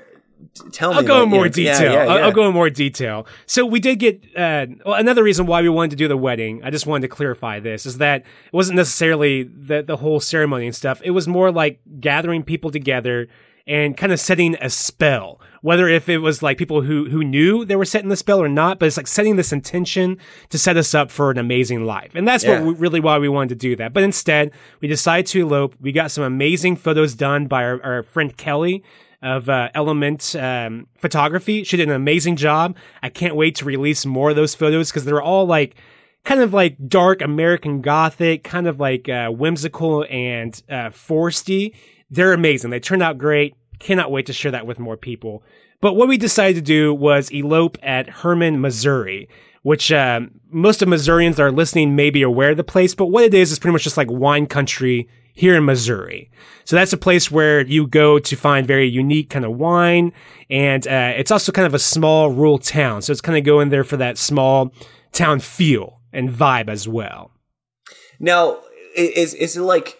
tell 0.71 0.91
me. 0.91 0.97
I'll 0.97 1.03
go 1.03 1.23
in 1.23 1.29
more 1.29 1.41
know, 1.41 1.45
yeah, 1.45 1.73
detail. 1.73 1.93
yeah, 1.93 1.99
I'll, 1.99 2.19
yeah. 2.19 2.25
I'll 2.25 2.31
go 2.31 2.47
in 2.47 2.53
more 2.53 2.69
detail. 2.69 3.27
So 3.45 3.65
we 3.65 3.79
did 3.79 3.99
get 3.99 4.23
uh, 4.35 4.67
well, 4.85 4.95
another 4.95 5.23
reason 5.23 5.45
why 5.45 5.61
we 5.61 5.69
wanted 5.69 5.91
to 5.91 5.95
do 5.97 6.07
the 6.07 6.17
wedding. 6.17 6.61
I 6.63 6.69
just 6.69 6.85
wanted 6.85 7.07
to 7.07 7.15
clarify 7.15 7.59
this 7.59 7.85
is 7.85 7.97
that 7.97 8.21
it 8.21 8.53
wasn't 8.53 8.77
necessarily 8.77 9.43
the 9.43 9.81
the 9.81 9.97
whole 9.97 10.19
ceremony 10.19 10.65
and 10.65 10.75
stuff. 10.75 11.01
It 11.03 11.11
was 11.11 11.27
more 11.27 11.51
like 11.51 11.79
gathering 11.99 12.43
people 12.43 12.71
together 12.71 13.27
and 13.67 13.95
kind 13.95 14.11
of 14.11 14.19
setting 14.19 14.55
a 14.59 14.69
spell. 14.69 15.39
Whether 15.61 15.87
if 15.87 16.09
it 16.09 16.17
was 16.17 16.41
like 16.41 16.57
people 16.57 16.81
who 16.81 17.09
who 17.09 17.23
knew 17.23 17.65
they 17.65 17.75
were 17.75 17.85
setting 17.85 18.09
the 18.09 18.15
spell 18.15 18.41
or 18.41 18.49
not, 18.49 18.79
but 18.79 18.87
it's 18.87 18.97
like 18.97 19.07
setting 19.07 19.35
this 19.35 19.53
intention 19.53 20.17
to 20.49 20.57
set 20.57 20.75
us 20.75 20.93
up 20.93 21.11
for 21.11 21.31
an 21.31 21.37
amazing 21.37 21.85
life, 21.85 22.13
and 22.15 22.27
that's 22.27 22.45
what 22.45 22.63
we, 22.63 22.73
really 22.73 22.99
why 22.99 23.17
we 23.19 23.29
wanted 23.29 23.49
to 23.49 23.55
do 23.55 23.75
that. 23.75 23.93
But 23.93 24.03
instead, 24.03 24.51
we 24.79 24.87
decided 24.87 25.27
to 25.27 25.41
elope. 25.41 25.75
We 25.79 25.91
got 25.91 26.11
some 26.11 26.23
amazing 26.23 26.77
photos 26.77 27.13
done 27.13 27.47
by 27.47 27.63
our, 27.63 27.83
our 27.83 28.03
friend 28.03 28.35
Kelly 28.35 28.83
of 29.21 29.49
uh, 29.49 29.69
Element 29.73 30.35
um, 30.35 30.87
Photography. 30.97 31.63
She 31.63 31.77
did 31.77 31.89
an 31.89 31.95
amazing 31.95 32.35
job. 32.35 32.75
I 33.03 33.09
can't 33.09 33.35
wait 33.35 33.55
to 33.55 33.65
release 33.65 34.05
more 34.05 34.31
of 34.31 34.35
those 34.35 34.55
photos 34.55 34.89
because 34.89 35.05
they're 35.05 35.21
all 35.21 35.45
like 35.45 35.75
kind 36.23 36.41
of 36.41 36.53
like 36.53 36.77
dark 36.87 37.21
American 37.21 37.81
Gothic, 37.81 38.43
kind 38.43 38.67
of 38.67 38.79
like 38.79 39.09
uh, 39.09 39.29
whimsical 39.29 40.05
and 40.09 40.61
uh, 40.69 40.89
foresty. 40.89 41.75
They're 42.09 42.33
amazing. 42.33 42.69
They 42.71 42.79
turned 42.79 43.03
out 43.03 43.17
great. 43.17 43.55
Cannot 43.79 44.11
wait 44.11 44.25
to 44.27 44.33
share 44.33 44.51
that 44.51 44.67
with 44.67 44.79
more 44.79 44.97
people. 44.97 45.43
But 45.79 45.93
what 45.93 46.07
we 46.07 46.17
decided 46.17 46.55
to 46.55 46.61
do 46.61 46.93
was 46.93 47.31
elope 47.31 47.77
at 47.81 48.07
Hermann, 48.07 48.61
Missouri, 48.61 49.27
which 49.63 49.91
um, 49.91 50.31
most 50.49 50.81
of 50.81 50.87
Missourians 50.87 51.37
that 51.37 51.43
are 51.43 51.51
listening 51.51 51.95
may 51.95 52.11
be 52.11 52.21
aware 52.21 52.51
of 52.51 52.57
the 52.57 52.63
place. 52.63 52.93
But 52.93 53.07
what 53.07 53.23
it 53.23 53.33
is 53.33 53.51
is 53.51 53.57
pretty 53.57 53.73
much 53.73 53.83
just 53.83 53.97
like 53.97 54.11
wine 54.11 54.45
country 54.45 55.07
here 55.33 55.55
in 55.55 55.65
Missouri. 55.65 56.29
So 56.65 56.75
that's 56.75 56.93
a 56.93 56.97
place 56.97 57.31
where 57.31 57.61
you 57.61 57.87
go 57.87 58.19
to 58.19 58.35
find 58.35 58.67
very 58.67 58.87
unique 58.87 59.29
kind 59.29 59.45
of 59.45 59.53
wine. 59.53 60.13
And 60.49 60.87
uh, 60.87 61.13
it's 61.15 61.31
also 61.31 61.51
kind 61.51 61.65
of 61.65 61.73
a 61.73 61.79
small 61.79 62.29
rural 62.29 62.57
town. 62.59 63.01
So 63.01 63.11
it's 63.11 63.21
kind 63.21 63.37
of 63.37 63.43
going 63.43 63.69
there 63.69 63.83
for 63.83 63.97
that 63.97 64.17
small 64.17 64.73
town 65.11 65.39
feel 65.39 66.01
and 66.13 66.29
vibe 66.29 66.69
as 66.69 66.87
well. 66.87 67.31
Now, 68.19 68.59
is 68.95 69.33
is 69.33 69.57
it 69.57 69.61
like 69.61 69.97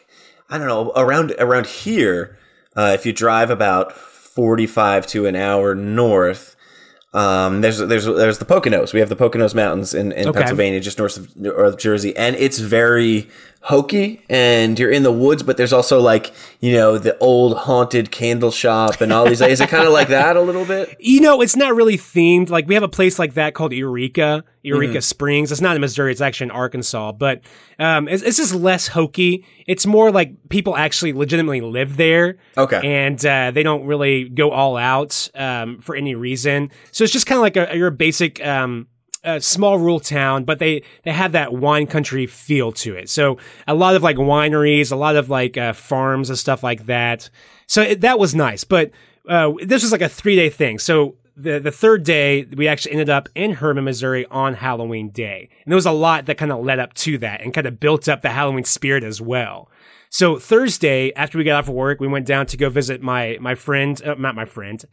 I 0.50 0.58
don't 0.58 0.67
know 0.67 0.91
around 0.96 1.34
around 1.39 1.65
here? 1.65 2.38
Uh, 2.76 2.91
if 2.94 3.06
you 3.06 3.13
drive 3.13 3.50
about 3.50 3.91
forty 3.94 4.67
five 4.67 5.08
to 5.08 5.26
an 5.26 5.36
hour 5.36 5.76
north, 5.76 6.56
um, 7.13 7.62
there's 7.62 7.80
there's 7.80 8.06
there's 8.06 8.38
the 8.38 8.46
Poconos. 8.46 8.94
We 8.94 9.00
have 9.00 9.10
the 9.10 9.15
Poconos 9.15 9.56
Mountains 9.56 9.94
in, 9.94 10.12
in 10.12 10.28
Okay. 10.28 10.39
Pennsylvania, 10.39 10.80
just 10.80 11.00
north 11.00 11.17
of 11.17 11.36
north 11.36 11.74
of 11.74 11.80
Jersey, 11.80 12.15
and 12.15 12.36
it's 12.36 12.60
very 12.60 13.30
hokey. 13.62 14.21
And 14.30 14.78
you're 14.78 14.91
in 14.91 15.04
the 15.04 15.12
woods, 15.12 15.43
but 15.43 15.58
there's 15.58 15.74
also 15.74 16.00
like 16.00 16.34
you 16.60 16.74
know 16.74 16.97
the 16.97 17.17
old 17.19 17.58
haunted 17.58 18.12
candle 18.12 18.52
shop 18.52 19.02
and 19.02 19.13
all 19.13 19.26
these. 19.26 19.41
is 19.41 19.62
it 19.62 19.69
kind 19.69 19.86
of 19.86 19.93
like 19.93 20.10
that 20.10 20.36
a 20.36 20.41
little 20.41 20.65
bit? 20.65 20.97
You 21.12 21.19
know, 21.19 21.41
it's 21.41 21.56
not 21.56 21.76
really 21.76 21.97
themed. 21.97 22.50
Like 22.50 22.67
we 22.67 22.74
have 22.74 22.84
a 22.84 22.88
place 22.88 23.19
like 23.19 23.34
that 23.34 23.54
called 23.54 23.74
Eureka, 23.74 24.43
Eureka 24.62 25.02
Springs. 25.02 25.52
It's 25.52 25.62
not 25.62 25.76
in 25.76 25.82
Missouri. 25.82 26.12
It's 26.12 26.21
actually 26.21 26.45
in 26.45 26.52
Arkansas, 26.52 27.12
but 27.13 27.41
um, 27.80 28.08
it's, 28.08 28.24
it's 28.24 28.38
just 28.38 28.54
less 28.54 28.88
hokey. 28.88 29.45
It's 29.67 29.86
more 29.86 30.12
like 30.12 30.50
people 30.50 30.76
actually 30.78 31.13
legitimately 31.13 31.62
live 31.62 31.97
there. 31.97 32.38
Okay. 32.58 32.82
and 32.84 33.24
uh, 33.26 33.52
they 33.52 33.63
don't 33.63 33.86
really 33.86 34.30
go 34.30 34.52
all 34.52 34.78
out 34.78 35.30
um, 35.36 35.82
for 35.82 35.95
any 35.95 36.15
reason. 36.15 36.71
So 36.91 37.04
it's 37.04 37.13
just 37.13 37.26
kind 37.26 37.38
of 37.38 37.41
like 37.41 37.58
a 37.58 37.76
your 37.76 37.91
basic. 37.91 38.45
Um, 38.45 38.88
a 39.23 39.39
small 39.39 39.77
rural 39.77 39.99
town, 39.99 40.43
but 40.43 40.60
they 40.60 40.84
they 41.03 41.12
have 41.12 41.31
that 41.34 41.53
wine 41.53 41.88
country 41.88 42.25
feel 42.25 42.71
to 42.71 42.95
it. 42.95 43.10
So 43.10 43.38
a 43.67 43.73
lot 43.73 43.95
of 43.95 44.03
like 44.03 44.17
wineries, 44.17 44.91
a 44.91 44.95
lot 44.95 45.15
of 45.15 45.29
like 45.29 45.57
uh, 45.57 45.73
farms 45.73 46.29
and 46.29 46.38
stuff 46.38 46.63
like 46.63 46.86
that. 46.88 47.29
So 47.67 47.81
it, 47.81 48.01
that 48.01 48.19
was 48.19 48.34
nice, 48.34 48.63
but 48.63 48.91
uh, 49.29 49.53
this 49.63 49.84
was 49.84 49.91
like 49.91 50.01
a 50.01 50.10
three 50.10 50.36
day 50.36 50.49
thing. 50.49 50.79
So 50.79 51.15
the 51.36 51.60
the 51.60 51.71
third 51.71 52.03
day 52.03 52.45
we 52.55 52.67
actually 52.67 52.93
ended 52.93 53.10
up 53.10 53.29
in 53.36 53.53
Hermann, 53.53 53.86
Missouri 53.86 54.25
on 54.31 54.55
Halloween 54.55 55.10
Day, 55.10 55.49
and 55.63 55.71
there 55.71 55.75
was 55.75 55.86
a 55.86 55.91
lot 55.91 56.25
that 56.25 56.38
kind 56.38 56.51
of 56.51 56.63
led 56.63 56.79
up 56.79 56.93
to 56.95 57.17
that 57.19 57.41
and 57.41 57.53
kind 57.53 57.67
of 57.67 57.79
built 57.79 58.10
up 58.10 58.21
the 58.21 58.29
Halloween 58.29 58.63
spirit 58.63 59.03
as 59.03 59.21
well. 59.21 59.69
So 60.10 60.38
Thursday, 60.38 61.13
after 61.13 61.38
we 61.38 61.45
got 61.45 61.60
off 61.60 61.69
of 61.69 61.73
work, 61.73 62.01
we 62.01 62.07
went 62.07 62.25
down 62.25 62.45
to 62.47 62.57
go 62.57 62.69
visit 62.69 63.01
my 63.01 63.38
my 63.39 63.55
friend, 63.55 64.01
uh, 64.03 64.15
not 64.15 64.36
my 64.36 64.45
friend, 64.45 64.84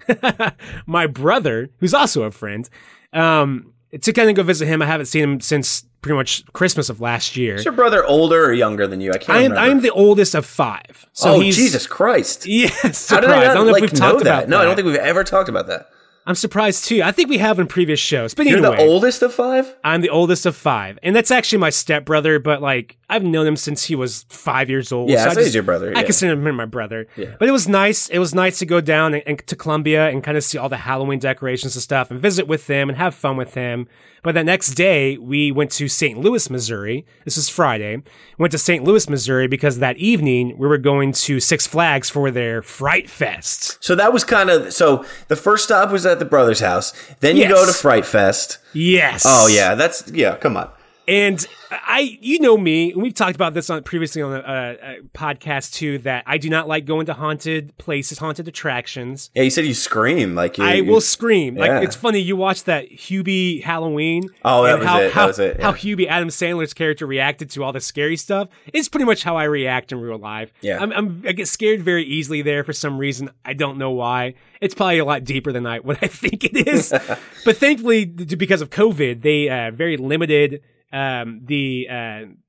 my 0.87 1.07
brother, 1.07 1.71
who's 1.79 1.95
also 1.95 2.23
a 2.23 2.31
friend, 2.31 2.69
um, 3.13 3.73
to 4.01 4.13
kind 4.13 4.29
of 4.31 4.37
go 4.37 4.43
visit 4.43 4.67
him. 4.67 4.83
I 4.83 4.87
haven't 4.87 5.07
seen 5.07 5.23
him 5.23 5.41
since 5.41 5.85
pretty 6.03 6.17
much 6.17 6.45
Christmas 6.53 6.89
of 6.91 7.01
last 7.01 7.37
year. 7.37 7.57
Is 7.57 7.65
your 7.65 7.73
brother 7.75 8.05
older 8.05 8.45
or 8.47 8.53
younger 8.53 8.87
than 8.87 9.01
you? 9.01 9.11
I 9.13 9.19
can't 9.19 9.31
I 9.31 9.37
am 9.39 9.43
remember. 9.53 9.61
I 9.61 9.69
am 9.71 9.81
the 9.81 9.91
oldest 9.91 10.35
of 10.35 10.47
five. 10.47 11.07
So 11.13 11.35
oh 11.35 11.41
he's, 11.41 11.57
Jesus 11.57 11.87
Christ! 11.87 12.47
Yes, 12.47 13.09
How 13.09 13.21
did 13.21 13.27
surprised. 13.27 13.31
I 13.31 13.45
not 13.47 13.55
don't 13.55 13.67
know 13.67 13.73
like 13.73 13.83
if 13.85 13.93
we've 13.93 14.01
know 14.01 14.13
talked 14.13 14.25
that? 14.25 14.45
about 14.45 14.49
no, 14.49 14.59
I 14.61 14.65
don't 14.65 14.77
think 14.77 14.87
we've 14.87 14.97
ever 14.97 15.25
talked 15.25 15.49
about 15.49 15.67
that. 15.69 15.89
I'm 16.27 16.35
surprised 16.35 16.85
too. 16.85 17.01
I 17.03 17.11
think 17.11 17.31
we 17.31 17.39
have 17.39 17.59
in 17.59 17.67
previous 17.67 17.99
shows, 17.99 18.35
but 18.35 18.45
You're 18.45 18.59
anyway, 18.59 18.77
the 18.77 18.83
oldest 18.83 19.23
of 19.23 19.33
five. 19.33 19.75
I'm 19.83 20.03
the 20.03 20.11
oldest 20.11 20.45
of 20.45 20.55
five, 20.55 20.99
and 21.03 21.17
that's 21.17 21.31
actually 21.31 21.59
my 21.61 21.71
stepbrother. 21.71 22.39
But 22.39 22.61
like, 22.61 22.99
I've 23.11 23.23
known 23.25 23.47
him 23.47 23.57
since 23.57 23.85
he 23.85 23.95
was 23.95 24.27
five 24.29 24.69
years 24.69 24.93
old. 24.93 25.09
Yeah, 25.09 25.25
I 25.27 25.35
so 25.35 25.41
he's 25.41 25.55
your 25.55 25.63
brother, 25.63 25.93
I 25.97 26.01
yeah. 26.01 26.05
consider 26.05 26.33
him 26.33 26.55
my 26.57 26.67
brother. 26.67 27.07
Yeah. 27.17 27.37
But 27.39 27.49
it 27.49 27.53
was 27.53 27.67
nice. 27.67 28.09
It 28.11 28.19
was 28.19 28.35
nice 28.35 28.59
to 28.59 28.67
go 28.67 28.81
down 28.83 29.15
and, 29.15 29.23
and 29.27 29.47
to 29.47 29.57
Columbia 29.57 30.09
and 30.11 30.23
kind 30.23 30.37
of 30.37 30.45
see 30.45 30.59
all 30.59 30.69
the 30.69 30.77
Halloween 30.77 31.19
decorations 31.19 31.75
and 31.75 31.83
stuff, 31.83 32.11
and 32.11 32.21
visit 32.21 32.47
with 32.47 32.67
him 32.67 32.89
and 32.91 32.99
have 32.99 33.15
fun 33.15 33.37
with 33.37 33.55
him. 33.55 33.89
But 34.23 34.35
the 34.35 34.45
next 34.45 34.75
day, 34.75 35.17
we 35.17 35.53
went 35.53 35.71
to 35.73 35.89
St. 35.89 36.19
Louis, 36.19 36.51
Missouri. 36.51 37.07
This 37.25 37.37
is 37.39 37.49
Friday. 37.49 38.03
Went 38.37 38.51
to 38.51 38.59
St. 38.59 38.85
Louis, 38.85 39.09
Missouri 39.09 39.47
because 39.47 39.79
that 39.79 39.97
evening 39.97 40.59
we 40.59 40.67
were 40.67 40.77
going 40.77 41.13
to 41.13 41.39
Six 41.41 41.67
Flags 41.67 42.11
for 42.11 42.31
their 42.31 42.61
Fright 42.61 43.09
Fest. 43.09 43.79
So 43.83 43.95
that 43.95 44.13
was 44.13 44.25
kind 44.25 44.51
of 44.51 44.73
so. 44.73 45.05
The 45.29 45.37
first 45.37 45.65
stop 45.65 45.91
was 45.91 46.05
at 46.05 46.19
the 46.19 46.25
brother's 46.25 46.61
house. 46.61 46.93
Then 47.21 47.37
you 47.37 47.43
Yes. 47.43 47.53
go 47.53 47.65
to 47.67 47.73
Fright 47.73 48.05
Fest. 48.05 48.59
Yes. 48.75 49.23
Oh 49.27 49.47
yeah, 49.47 49.75
that's 49.75 50.11
yeah. 50.13 50.37
Come 50.37 50.57
on. 50.59 50.71
And 51.09 51.45
I, 51.71 52.19
you 52.21 52.39
know 52.39 52.59
me, 52.59 52.93
we've 52.95 53.15
talked 53.15 53.35
about 53.35 53.55
this 53.55 53.71
on 53.71 53.83
previously 53.83 54.21
on 54.21 54.35
a, 54.35 54.39
a, 54.39 54.97
a 54.97 55.01
podcast 55.15 55.73
too. 55.73 55.99
That 56.01 56.25
I 56.27 56.37
do 56.37 56.51
not 56.51 56.69
like 56.69 56.85
going 56.85 57.07
to 57.07 57.15
haunted 57.15 57.77
places, 57.79 58.19
haunted 58.19 58.47
attractions. 58.47 59.31
Yeah, 59.35 59.45
you 59.45 59.51
said 59.51 59.65
you 59.65 59.73
scream 59.73 60.35
like 60.35 60.59
you. 60.59 60.65
I 60.65 60.75
you- 60.75 60.85
will 60.85 61.01
scream. 61.01 61.57
Like 61.57 61.83
it's 61.83 61.97
funny. 61.97 62.19
You 62.19 62.37
watch 62.37 62.65
that 62.65 62.91
Hubie 62.91 63.63
Halloween. 63.63 64.29
Oh, 64.45 64.65
that 64.65 64.81
was 64.81 64.87
how, 64.87 64.99
it. 64.99 65.05
That 65.05 65.13
How, 65.15 65.27
was 65.29 65.39
it, 65.39 65.63
How. 65.63 65.73
Hubie 65.73 66.09
Adam 66.09 66.29
Sandler's 66.29 66.75
character 66.75 67.07
reacted 67.07 67.49
to 67.51 67.65
all 67.65 67.73
the 67.73 67.81
scary 67.81 68.19
stuff. 68.19 68.49
It's 68.67 68.91
pretty 68.91 69.07
much 69.07 69.23
how 69.23 69.37
I 69.39 69.45
react 69.45 69.93
in 69.93 70.01
real 70.03 70.19
life. 70.19 70.53
Yeah. 70.61 70.79
I'm, 70.79 70.93
I'm 70.93 71.23
I 71.27 71.33
get 71.33 71.49
scared 71.49 71.81
very 71.83 72.05
easily 72.05 72.43
there 72.43 72.65
for 72.65 72.75
some 72.75 72.99
reason. 72.99 73.31
I 73.47 73.55
don't 73.55 73.79
know 73.79 73.93
why. 73.93 74.35
It's 74.61 74.75
probably 74.75 74.99
a 74.99 75.07
lot 75.07 75.25
deeper 75.25 75.53
than 75.53 75.65
I 75.65 75.79
what 75.79 75.99
I 76.03 76.07
think 76.07 76.45
it 76.45 76.69
is. 76.69 76.91
but 77.47 77.57
thankfully, 77.57 78.05
because 78.05 78.61
of 78.61 78.69
COVID, 78.69 79.23
they 79.23 79.49
uh, 79.49 79.71
very 79.71 79.97
limited 79.97 80.63
um 80.91 81.41
the 81.45 81.87
uh, 81.91 81.95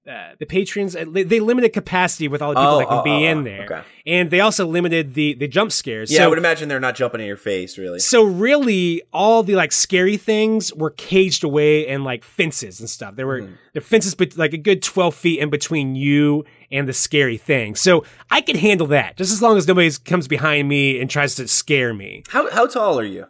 uh 0.10 0.34
the 0.39 0.45
patrons 0.45 0.95
uh, 0.95 1.04
they 1.13 1.41
limited 1.41 1.73
capacity 1.73 2.28
with 2.30 2.41
all 2.41 2.52
the 2.52 2.56
people 2.56 2.75
Oh, 2.75 2.80
that 2.80 2.88
can 2.88 2.97
oh, 2.99 3.04
be 3.04 3.12
oh, 3.28 3.32
in 3.32 3.38
oh, 3.39 3.43
there 3.43 3.63
okay. 3.65 3.82
and 4.08 4.32
they 4.32 4.39
also 4.39 4.65
limited 4.65 5.13
the 5.13 5.34
the 5.34 5.47
jump 5.47 5.73
scares 5.73 6.10
Yeah, 6.10 6.19
so 6.19 6.23
I 6.23 6.28
would 6.28 6.38
imagine 6.38 6.69
they're 6.69 6.80
not 6.80 6.95
jumping 6.95 7.19
in 7.19 7.28
your 7.28 7.36
face, 7.36 7.78
really. 7.78 7.99
so 7.99 8.23
really, 8.23 9.02
all 9.12 9.43
the 9.43 9.56
like 9.56 9.73
scary 9.73 10.15
things 10.15 10.73
were 10.73 10.91
caged 10.91 11.43
away 11.43 11.86
in 11.86 12.06
like 12.06 12.23
fences 12.23 12.80
and 12.80 12.89
stuff. 12.89 13.15
There 13.17 13.28
were 13.28 13.41
Mm-hmm. 13.41 13.54
the 13.73 13.82
fences, 13.82 14.15
but 14.15 14.38
like 14.38 14.54
a 14.54 14.58
good 14.58 14.82
twelve 14.82 15.15
feet 15.15 15.39
in 15.39 15.49
between 15.49 15.95
you 15.95 16.45
and 16.71 16.88
the 16.88 16.93
scary 16.93 17.38
thing. 17.38 17.75
So 17.75 18.06
I 18.32 18.39
could 18.41 18.56
handle 18.56 18.88
that 18.88 19.17
just 19.17 19.34
as 19.34 19.41
long 19.41 19.58
as 19.58 19.67
nobody 19.67 19.91
comes 20.06 20.28
behind 20.30 20.67
me 20.69 20.99
and 21.02 21.10
tries 21.10 21.36
to 21.36 21.47
scare 21.47 21.93
me. 21.93 22.23
How 22.30 22.49
how 22.52 22.67
tall 22.67 22.97
are 22.99 23.04
you? 23.04 23.25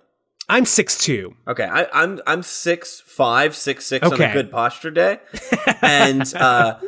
I'm 0.50 0.66
six 0.66 0.98
two. 0.98 1.36
Okay, 1.48 1.64
I, 1.66 1.88
I'm 1.94 2.20
I'm 2.26 2.44
six 2.44 3.00
five, 3.06 3.56
six 3.56 3.86
six 3.86 4.06
on 4.06 4.14
a 4.20 4.34
good 4.34 4.52
posture 4.52 4.92
day, 4.92 5.20
and 5.82 6.34
uh, 6.36 6.80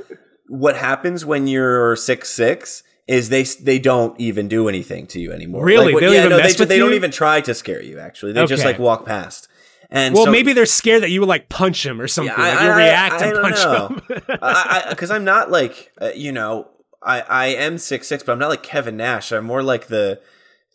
what 0.47 0.76
happens 0.76 1.26
when 1.26 1.47
you're 1.47 1.95
six 1.95 2.30
six 2.30 2.84
is 3.08 3.30
they 3.30 3.43
they 3.43 3.78
don't 3.80 4.19
even 4.19 4.47
do 4.47 4.67
anything 4.67 5.06
to 5.08 5.19
you 5.19 5.32
anymore. 5.32 5.63
Really? 5.63 5.93
what- 5.93 6.02
don't 6.02 6.13
even 6.13 6.30
no, 6.30 6.38
they, 6.41 6.54
they 6.54 6.80
don't 6.80 6.93
even 6.93 7.12
try 7.12 7.41
to 7.41 7.54
scare 7.54 7.82
you. 7.82 8.00
Actually, 8.00 8.34
they 8.34 8.45
just 8.45 8.65
like 8.65 8.80
walk 8.80 9.06
past. 9.06 9.47
And 9.93 10.15
Well, 10.15 10.26
so, 10.26 10.32
maybe 10.32 10.54
they're 10.54 10.65
scared 10.65 11.04
that 11.04 11.10
you 11.10 11.19
would 11.19 11.28
like 11.28 11.50
punch 11.50 11.86
him 11.86 12.00
or 12.00 12.08
something. 12.08 12.34
I- 12.36 12.52
like 12.54 12.62
you'll 12.62 12.71
I- 12.71 12.78
react 12.78 13.13
I 13.21 13.26
and 13.26 13.34
don't 13.34 13.54
punch 13.54 14.10
him. 14.17 14.88
because 14.89 15.12
I'm 15.15 15.26
not 15.26 15.52
like 15.52 15.91
uh, 16.02 16.12
you 16.15 16.32
know 16.32 16.69
I 17.04 17.21
I 17.21 17.45
am 17.47 17.78
six 17.78 18.08
six, 18.08 18.24
but 18.24 18.32
I'm 18.32 18.39
not 18.39 18.50
like 18.50 18.63
Kevin 18.63 18.97
Nash. 18.97 19.32
I'm 19.32 19.45
more 19.45 19.62
like 19.62 19.88
the 19.88 20.21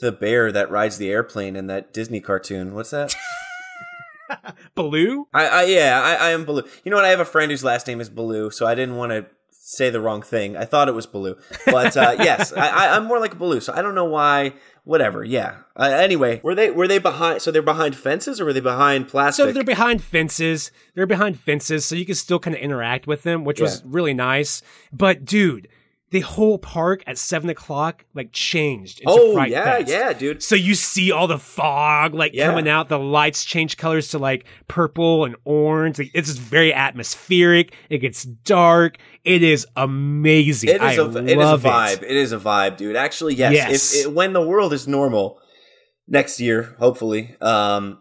the 0.01 0.13
bear 0.13 0.53
that 0.53 0.71
rides 0.71 0.99
the 0.99 1.11
airplane 1.11 1.57
in 1.57 1.67
that 1.69 1.93
Disney 1.93 2.21
cartoon. 2.21 2.75
What's 2.75 2.91
that? 2.91 3.15
Baloo? 4.75 5.29
I, 5.33 5.47
I 5.47 5.65
yeah, 5.65 6.01
I, 6.03 6.29
I 6.29 6.31
am 6.31 6.45
Baloo. 6.45 6.65
You 6.85 6.91
know 6.91 6.97
what? 6.97 7.05
I 7.05 7.11
have 7.11 7.21
a 7.21 7.25
friend 7.25 7.51
whose 7.51 7.65
last 7.65 7.87
name 7.87 8.01
is 8.01 8.11
Baloo, 8.11 8.51
so 8.51 8.67
I 8.67 8.75
didn't 8.75 8.97
want 8.97 9.13
to 9.13 9.27
say 9.51 9.91
the 9.91 10.01
wrong 10.01 10.23
thing. 10.23 10.57
I 10.57 10.65
thought 10.65 10.89
it 10.89 10.95
was 10.95 11.07
Baloo, 11.07 11.37
but 11.67 11.97
uh, 11.97 12.17
yes, 12.19 12.53
I, 12.53 12.69
I, 12.69 12.97
I'm 12.97 13.05
more 13.05 13.19
like 13.19 13.33
a 13.33 13.37
Baloo. 13.37 13.61
So 13.61 13.73
I 13.75 13.83
don't 13.83 13.95
know 13.95 14.05
why. 14.05 14.55
Whatever. 14.85 15.25
Yeah. 15.25 15.57
Uh, 15.75 15.83
anyway, 15.87 16.41
were 16.45 16.55
they 16.55 16.71
were 16.71 16.87
they 16.87 16.99
behind? 16.99 17.43
So 17.43 17.51
they're 17.51 17.61
behind 17.61 17.97
fences, 17.97 18.41
or 18.41 18.45
were 18.45 18.53
they 18.53 18.61
behind 18.61 19.09
plastic? 19.09 19.45
So 19.45 19.51
they're 19.51 19.65
behind 19.65 20.01
fences. 20.01 20.71
They're 20.95 21.07
behind 21.07 21.41
fences, 21.41 21.85
so 21.85 21.97
you 21.97 22.07
can 22.07 22.15
still 22.15 22.39
kind 22.39 22.55
of 22.55 22.63
interact 22.63 23.09
with 23.09 23.25
them, 23.25 23.43
which 23.45 23.61
was 23.61 23.83
really 23.85 24.15
nice. 24.15 24.63
But 24.93 25.25
dude, 25.25 25.67
the 26.11 26.21
whole 26.21 26.57
park 26.59 27.03
at 27.07 27.19
seven 27.19 27.51
o'clock 27.51 28.05
like 28.14 28.31
changed. 28.33 29.01
Into 29.01 29.11
oh 29.12 29.42
yeah, 29.45 29.64
Fest. 29.64 29.90
yeah, 29.90 30.12
dude. 30.12 30.42
So 30.42 30.55
you 30.55 30.75
see 30.75 31.11
all 31.11 31.27
the 31.27 31.38
fog 31.38 32.14
like 32.14 32.33
Yeah. 32.33 32.47
coming 32.47 32.69
out. 32.69 32.88
The 32.88 32.99
lights 32.99 33.45
change 33.45 33.77
colors 33.77 34.09
to 34.09 34.19
like 34.19 34.45
purple 34.69 35.25
and 35.25 35.35
orange. 35.45 35.99
Like, 35.99 36.12
It's 36.14 36.29
just 36.29 36.40
very 36.40 36.73
atmospheric. 36.73 37.75
It 37.90 37.99
gets 37.99 38.23
dark. 38.23 38.99
It 39.25 39.42
is 39.42 39.66
amazing. 39.77 40.71
It 40.71 40.77
is 40.77 40.81
I 40.83 40.92
a 40.92 41.03
love 41.05 41.16
it 41.16 41.38
is 41.38 41.51
a 41.51 41.59
vibe. 41.69 42.03
It 42.03 42.11
is 42.16 42.33
a 42.33 42.38
vibe, 42.38 42.77
dude. 42.77 42.95
Actually, 42.97 43.35
yes. 43.35 43.53
Yes. 43.55 43.95
If 43.95 44.07
it, 44.07 44.12
when 44.12 44.33
the 44.33 44.42
world 44.47 44.73
is 44.73 44.87
normal 44.87 45.40
next 46.07 46.38
year, 46.40 46.77
hopefully, 46.79 47.35
um, 47.40 47.99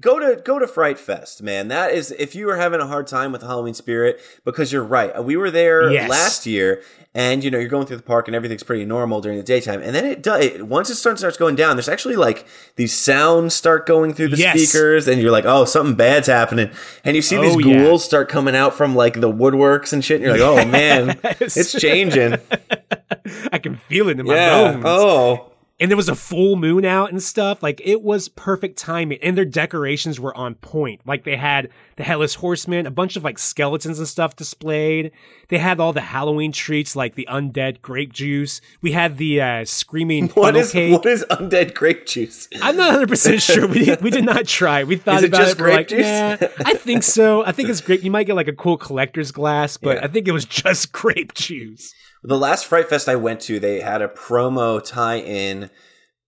go 0.00 0.18
to 0.18 0.40
go 0.42 0.58
to 0.58 0.66
Fright 0.66 0.98
Fest, 0.98 1.42
man. 1.42 1.68
That 1.68 1.92
is 1.92 2.10
if 2.18 2.34
you 2.34 2.48
are 2.50 2.56
having 2.56 2.80
a 2.80 2.86
hard 2.86 3.06
time 3.06 3.32
with 3.32 3.42
the 3.42 3.46
Halloween 3.46 3.74
spirit, 3.74 4.20
because 4.44 4.72
you're 4.72 4.84
right. 4.84 5.22
We 5.24 5.36
were 5.36 5.50
there 5.50 5.90
Yes. 5.92 6.08
last 6.08 6.46
year, 6.46 6.82
and 7.14 7.42
you 7.44 7.50
know 7.50 7.58
you're 7.58 7.68
going 7.68 7.86
through 7.86 7.96
the 7.98 8.02
park 8.02 8.28
and 8.28 8.34
everything's 8.34 8.62
pretty 8.62 8.84
normal 8.84 9.20
during 9.20 9.36
the 9.38 9.44
daytime, 9.44 9.82
and 9.82 9.94
then 9.94 10.04
it 10.04 10.22
does. 10.22 10.44
It, 10.44 10.66
once 10.66 10.90
it 10.90 10.94
starts 10.96 11.20
starts 11.20 11.36
going 11.36 11.56
down, 11.56 11.76
there's 11.76 11.88
actually 11.88 12.16
like 12.16 12.46
these 12.76 12.96
sounds 12.96 13.54
start 13.54 13.86
going 13.86 14.14
through 14.14 14.28
the 14.28 14.36
Yes. 14.36 14.58
speakers, 14.58 15.06
and 15.08 15.20
you're 15.20 15.30
like, 15.32 15.44
oh, 15.44 15.64
something 15.64 15.94
bad's 15.94 16.28
happening, 16.28 16.70
and 17.04 17.16
you 17.16 17.22
see 17.22 17.36
oh, 17.36 17.42
these 17.42 17.56
Oh, 17.56 17.58
yeah. 17.58 17.82
ghouls 17.84 18.04
start 18.04 18.28
coming 18.28 18.56
out 18.56 18.74
from 18.74 18.94
like 18.94 19.20
the 19.20 19.30
woodworks 19.32 19.92
and 19.92 20.04
shit, 20.04 20.16
and 20.22 20.24
you're 20.24 20.38
like, 20.38 20.64
oh 20.66 20.68
man, 20.70 21.18
Yes. 21.40 21.56
it's 21.56 21.72
changing. 21.80 22.36
I 23.52 23.58
can 23.58 23.76
feel 23.76 24.08
it 24.08 24.18
in 24.20 24.26
my 24.26 24.34
Yeah. 24.34 24.72
bones. 24.72 24.84
Oh. 24.86 25.49
And 25.80 25.90
there 25.90 25.96
was 25.96 26.08
a 26.10 26.14
full 26.14 26.56
moon 26.56 26.84
out 26.84 27.10
and 27.10 27.22
stuff. 27.22 27.62
Like 27.62 27.80
it 27.84 28.02
was 28.02 28.28
perfect 28.28 28.78
timing, 28.78 29.18
and 29.22 29.36
their 29.36 29.44
decorations 29.44 30.20
were 30.20 30.36
on 30.36 30.54
point. 30.56 31.00
Like 31.06 31.24
they 31.24 31.36
had 31.36 31.70
the 31.96 32.04
headless 32.04 32.34
horseman, 32.36 32.86
a 32.86 32.90
bunch 32.90 33.16
of 33.16 33.24
like 33.24 33.38
skeletons 33.38 33.98
and 33.98 34.06
stuff 34.06 34.36
displayed. 34.36 35.12
They 35.48 35.58
had 35.58 35.80
all 35.80 35.92
the 35.92 36.00
Halloween 36.00 36.52
treats 36.52 36.94
like 36.94 37.14
the 37.14 37.26
undead 37.30 37.82
grape 37.82 38.12
juice. 38.12 38.60
We 38.82 38.92
had 38.92 39.16
the 39.16 39.40
uh, 39.40 39.64
screaming 39.64 40.28
What 40.34 40.54
funnel 40.54 40.68
cake. 40.68 40.92
what 40.92 41.06
is 41.06 41.24
undead 41.30 41.74
grape 41.74 42.06
juice? 42.06 42.48
I'm 42.62 42.76
not 42.76 42.88
100 42.88 43.08
percent 43.08 43.42
sure. 43.42 43.66
We 43.66 43.84
did, 43.84 44.02
we 44.02 44.10
did 44.10 44.24
not 44.24 44.46
try. 44.46 44.84
We 44.84 44.96
thought 44.96 45.18
Is 45.18 45.24
it 45.24 45.28
about 45.28 45.38
just 45.40 45.52
it. 45.52 45.58
Grape 45.58 45.76
like, 45.76 45.88
juice? 45.88 46.06
nah, 46.06 46.36
I 46.66 46.74
think 46.74 47.02
so. 47.02 47.44
I 47.44 47.52
think 47.52 47.68
it's 47.68 47.80
grape. 47.80 48.04
You 48.04 48.10
might 48.10 48.24
get 48.24 48.36
like 48.36 48.48
a 48.48 48.52
cool 48.52 48.76
collector's 48.76 49.32
glass, 49.32 49.76
but 49.76 49.96
Yeah. 49.96 50.04
I 50.04 50.08
think 50.08 50.28
it 50.28 50.32
was 50.32 50.44
just 50.44 50.92
grape 50.92 51.34
juice. 51.34 51.94
The 52.22 52.36
last 52.38 52.66
Fright 52.66 52.88
Fest 52.88 53.08
I 53.08 53.16
went 53.16 53.40
to, 53.42 53.58
they 53.58 53.80
had 53.80 54.02
a 54.02 54.08
promo 54.08 54.82
tie-in 54.84 55.70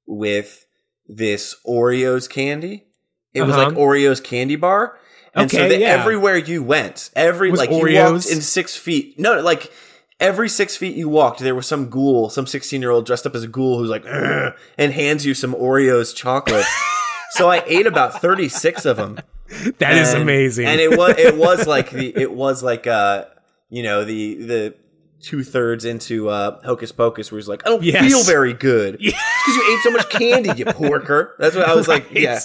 with 0.07 0.66
this 1.07 1.55
Oreos 1.68 2.28
candy. 2.28 2.85
It 3.35 3.42
was 3.42 3.55
Uh-huh. 3.57 3.66
like 3.68 3.74
Oreos 3.76 4.22
candy 4.22 4.57
bar. 4.57 4.98
And 5.35 5.50
so 5.50 5.59
Okay, 5.59 5.68
that 5.70 5.81
yeah. 5.81 5.88
everywhere 5.88 6.37
you 6.37 6.62
went, 6.62 7.11
every 7.16 7.50
Was 7.50 7.59
like 7.59 7.70
you 7.70 7.76
Oreos? 7.76 8.12
walked 8.12 8.31
in 8.31 8.40
six 8.42 8.76
feet. 8.76 9.18
No, 9.18 9.40
like 9.40 9.70
every 10.20 10.48
six 10.48 10.76
feet 10.76 10.94
you 10.96 11.09
walked, 11.09 11.40
there 11.40 11.55
was 11.55 11.66
some 11.66 11.88
ghoul, 11.88 12.28
some 12.31 12.46
sixteen-year-old 12.46 13.07
dressed 13.07 13.26
up 13.26 13.35
as 13.35 13.42
a 13.42 13.48
ghoul 13.48 13.78
who's 13.78 13.88
like, 13.90 14.05
and 14.07 14.92
hands 14.92 15.24
you 15.24 15.33
some 15.35 15.55
Oreos 15.55 16.14
chocolate. 16.14 16.66
so 17.31 17.50
I 17.50 17.62
ate 17.66 17.87
about 17.87 18.20
thirty-six 18.20 18.85
of 18.85 18.98
them. 18.98 19.18
That 19.78 19.94
is 19.96 20.12
And- 20.12 20.22
amazing. 20.22 20.66
And 20.66 20.81
it 20.81 20.96
was 20.98 21.14
it 21.18 21.37
was 21.37 21.66
like 21.66 21.90
the 21.90 22.14
it 22.14 22.33
was 22.33 22.62
like 22.62 22.87
uh 22.87 23.24
you 23.70 23.83
know 23.83 24.05
the 24.05 24.35
the 24.35 24.74
two 25.23 25.43
thirds 25.45 25.85
into 25.85 26.29
uh 26.29 26.61
Hocus 26.65 26.93
Pocus 26.93 27.31
where 27.33 27.39
he's 27.39 27.49
like 27.49 27.63
I 27.67 27.71
don't 27.71 27.83
Yes. 27.83 28.05
feel 28.07 28.23
very 28.25 28.53
good 28.53 28.99
because 28.99 29.57
you 29.57 29.73
ate 29.75 29.81
so 29.83 29.91
much 29.93 30.09
candy 30.11 30.51
you 30.57 30.65
porker. 30.73 31.35
That's 31.39 31.55
what 31.57 31.69
I 31.69 31.75
was 31.75 31.89
like. 31.89 32.11
Yeah, 32.13 32.41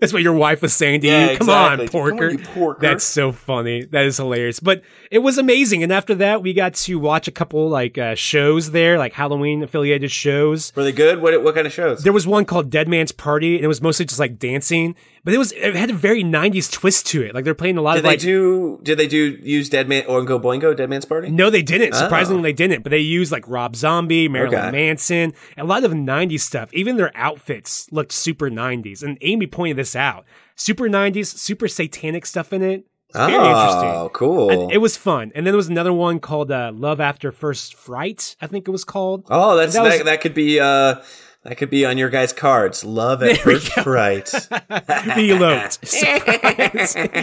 That's 0.00 0.12
what 0.12 0.22
your 0.22 0.34
wife 0.34 0.62
was 0.62 0.72
saying 0.72 1.00
to 1.00 1.08
Yeah, 1.08 1.32
you. 1.32 1.36
Come 1.38 1.48
exactly. 1.48 1.86
on, 1.86 1.88
Come 1.90 2.00
on, 2.00 2.18
porker. 2.18 2.38
porker. 2.54 2.80
That's 2.80 3.02
so 3.02 3.32
funny. 3.32 3.84
That 3.86 4.04
is 4.04 4.16
hilarious. 4.18 4.60
But 4.60 4.82
it 5.10 5.18
was 5.18 5.36
amazing. 5.36 5.82
And 5.82 5.92
after 5.92 6.14
that, 6.14 6.42
we 6.42 6.52
got 6.54 6.74
to 6.74 6.96
watch 7.00 7.26
a 7.26 7.32
couple 7.32 7.68
like 7.68 7.98
uh, 7.98 8.14
shows 8.14 8.70
there, 8.70 8.98
like 8.98 9.12
Halloween 9.14 9.64
affiliated 9.64 10.12
shows. 10.12 10.72
were 10.76 10.84
they 10.84 10.92
good? 10.92 11.20
What 11.20 11.42
what 11.42 11.56
kind 11.56 11.66
of 11.66 11.72
shows? 11.72 12.04
There 12.04 12.12
was 12.12 12.24
one 12.24 12.44
called 12.44 12.70
Dead 12.70 12.86
Man's 12.86 13.10
Party, 13.10 13.56
and 13.56 13.64
it 13.64 13.68
was 13.68 13.82
mostly 13.82 14.06
just 14.06 14.20
like 14.20 14.38
dancing. 14.38 14.94
But 15.24 15.32
it 15.32 15.38
was 15.38 15.52
it 15.52 15.74
had 15.74 15.88
a 15.88 15.94
very 15.94 16.22
'90s 16.22 16.70
twist 16.70 17.06
to 17.08 17.22
it. 17.22 17.34
Like 17.34 17.44
they're 17.44 17.54
playing 17.54 17.78
a 17.78 17.82
lot 17.82 17.94
Did 17.94 17.98
of 18.00 18.02
they 18.04 18.08
like. 18.10 18.18
do? 18.20 18.78
Did 18.82 18.98
they 18.98 19.06
do 19.06 19.38
use 19.42 19.70
Dead 19.70 19.88
Man 19.88 20.02
Oingo 20.04 20.38
Boingo 20.40 20.76
Dead 20.76 20.90
Man's 20.90 21.06
Party? 21.06 21.30
no, 21.30 21.48
they 21.48 21.62
didn't. 21.62 21.94
Surprisingly, 21.94 22.40
Oh. 22.40 22.42
they 22.42 22.52
didn't. 22.52 22.82
But 22.82 22.90
they 22.90 22.98
used 22.98 23.32
like 23.32 23.48
Rob 23.48 23.74
Zombie, 23.74 24.28
Marilyn 24.28 24.58
Okay. 24.58 24.70
Manson, 24.70 25.32
a 25.56 25.64
lot 25.64 25.82
of 25.82 25.92
'90s 25.92 26.40
stuff. 26.42 26.68
Even 26.74 26.96
their 26.98 27.10
outfits 27.14 27.88
looked 27.90 28.12
super 28.12 28.50
'90s. 28.50 29.02
And 29.02 29.16
Amy 29.22 29.46
pointed 29.46 29.78
this 29.78 29.96
out: 29.96 30.26
super 30.56 30.88
'90s, 30.90 31.26
super 31.38 31.68
satanic 31.68 32.26
stuff 32.26 32.52
in 32.52 32.60
it. 32.62 32.84
It's 33.08 33.18
very 33.18 33.32
interesting. 33.46 33.90
Oh, 33.90 34.10
cool. 34.12 34.50
And 34.50 34.72
it 34.72 34.78
was 34.78 34.96
fun. 34.96 35.30
And 35.36 35.46
then 35.46 35.52
there 35.52 35.56
was 35.56 35.68
another 35.68 35.92
one 35.92 36.18
called 36.18 36.50
uh, 36.50 36.72
Love 36.74 37.00
After 37.00 37.30
First 37.30 37.76
Fright, 37.76 38.34
I 38.42 38.48
think 38.48 38.66
it 38.66 38.72
was 38.72 38.82
called. 38.82 39.24
oh, 39.30 39.56
that's 39.56 39.72
that 39.74 39.84
that, 39.84 39.92
was- 39.98 40.04
that, 40.04 40.20
could 40.20 40.34
be 40.34 40.58
uh 40.58 40.96
that 41.44 41.56
could 41.56 41.70
be 41.70 41.84
on 41.84 41.96
your 41.98 42.10
guys' 42.10 42.32
cards. 42.32 42.84
Love 42.84 43.22
at 43.22 43.26
There 43.26 43.36
first 43.36 43.72
fright. 43.72 44.32
Eloped. 44.70 45.78